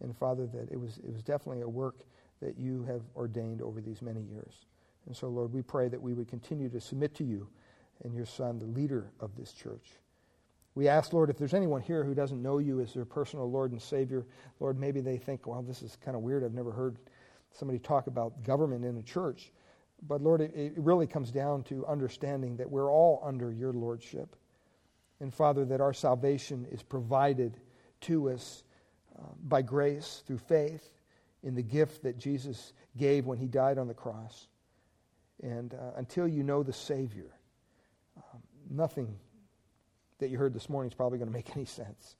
And 0.00 0.16
Father, 0.16 0.46
that 0.46 0.70
it 0.70 0.78
was, 0.78 0.98
it 0.98 1.12
was 1.12 1.22
definitely 1.22 1.62
a 1.62 1.68
work 1.68 2.04
that 2.40 2.58
you 2.58 2.82
have 2.84 3.02
ordained 3.16 3.62
over 3.62 3.80
these 3.80 4.02
many 4.02 4.20
years. 4.20 4.66
And 5.06 5.16
so, 5.16 5.28
Lord, 5.28 5.52
we 5.52 5.62
pray 5.62 5.88
that 5.88 6.00
we 6.00 6.12
would 6.12 6.28
continue 6.28 6.68
to 6.70 6.80
submit 6.80 7.14
to 7.16 7.24
you 7.24 7.48
and 8.02 8.14
your 8.14 8.26
Son, 8.26 8.58
the 8.58 8.66
leader 8.66 9.10
of 9.20 9.36
this 9.36 9.52
church. 9.52 9.92
We 10.74 10.88
ask, 10.88 11.12
Lord, 11.12 11.30
if 11.30 11.38
there's 11.38 11.54
anyone 11.54 11.80
here 11.80 12.02
who 12.02 12.14
doesn't 12.14 12.42
know 12.42 12.58
you 12.58 12.80
as 12.80 12.92
their 12.92 13.04
personal 13.04 13.50
Lord 13.50 13.70
and 13.70 13.80
Savior, 13.80 14.26
Lord, 14.58 14.78
maybe 14.78 15.00
they 15.00 15.16
think, 15.16 15.46
well, 15.46 15.62
this 15.62 15.82
is 15.82 15.96
kind 16.04 16.16
of 16.16 16.22
weird. 16.22 16.42
I've 16.42 16.52
never 16.52 16.72
heard 16.72 16.98
somebody 17.52 17.78
talk 17.78 18.08
about 18.08 18.42
government 18.42 18.84
in 18.84 18.96
a 18.96 19.02
church. 19.02 19.52
But 20.02 20.20
Lord, 20.20 20.40
it, 20.40 20.52
it 20.54 20.72
really 20.76 21.06
comes 21.06 21.30
down 21.30 21.62
to 21.64 21.86
understanding 21.86 22.56
that 22.56 22.68
we're 22.68 22.90
all 22.90 23.22
under 23.24 23.52
your 23.52 23.72
Lordship. 23.72 24.34
And 25.20 25.32
Father, 25.32 25.64
that 25.66 25.80
our 25.80 25.92
salvation 25.92 26.66
is 26.70 26.82
provided 26.82 27.58
to 28.02 28.30
us 28.30 28.64
uh, 29.18 29.22
by 29.42 29.62
grace 29.62 30.22
through 30.26 30.38
faith 30.38 30.90
in 31.42 31.54
the 31.54 31.62
gift 31.62 32.02
that 32.02 32.18
Jesus 32.18 32.72
gave 32.96 33.26
when 33.26 33.38
he 33.38 33.46
died 33.46 33.78
on 33.78 33.86
the 33.86 33.94
cross. 33.94 34.48
And 35.42 35.74
uh, 35.74 35.92
until 35.96 36.26
you 36.26 36.42
know 36.42 36.62
the 36.62 36.72
Savior, 36.72 37.30
um, 38.16 38.40
nothing 38.70 39.14
that 40.18 40.30
you 40.30 40.38
heard 40.38 40.54
this 40.54 40.68
morning 40.68 40.90
is 40.90 40.94
probably 40.94 41.18
going 41.18 41.28
to 41.28 41.34
make 41.34 41.54
any 41.56 41.66
sense. 41.66 42.16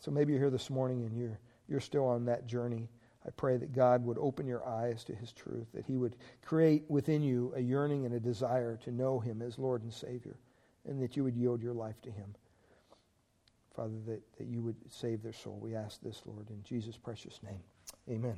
So 0.00 0.10
maybe 0.10 0.32
you're 0.32 0.40
here 0.40 0.50
this 0.50 0.70
morning 0.70 1.04
and 1.04 1.16
you're, 1.16 1.38
you're 1.68 1.80
still 1.80 2.06
on 2.06 2.24
that 2.26 2.46
journey. 2.46 2.88
I 3.26 3.30
pray 3.30 3.58
that 3.58 3.72
God 3.72 4.04
would 4.04 4.16
open 4.18 4.46
your 4.46 4.66
eyes 4.66 5.04
to 5.04 5.14
his 5.14 5.32
truth, 5.32 5.66
that 5.74 5.84
he 5.84 5.96
would 5.96 6.16
create 6.42 6.84
within 6.88 7.22
you 7.22 7.52
a 7.54 7.60
yearning 7.60 8.06
and 8.06 8.14
a 8.14 8.20
desire 8.20 8.78
to 8.84 8.90
know 8.90 9.20
him 9.20 9.42
as 9.42 9.58
Lord 9.58 9.82
and 9.82 9.92
Savior, 9.92 10.38
and 10.88 11.00
that 11.02 11.16
you 11.16 11.24
would 11.24 11.36
yield 11.36 11.62
your 11.62 11.74
life 11.74 12.00
to 12.02 12.10
him. 12.10 12.34
Father, 13.74 13.98
that, 14.06 14.20
that 14.38 14.46
you 14.46 14.62
would 14.62 14.76
save 14.88 15.22
their 15.22 15.32
soul. 15.32 15.58
We 15.60 15.74
ask 15.74 16.00
this, 16.00 16.22
Lord, 16.26 16.50
in 16.50 16.62
Jesus' 16.62 16.96
precious 16.96 17.40
name. 17.42 17.60
Amen. 18.08 18.36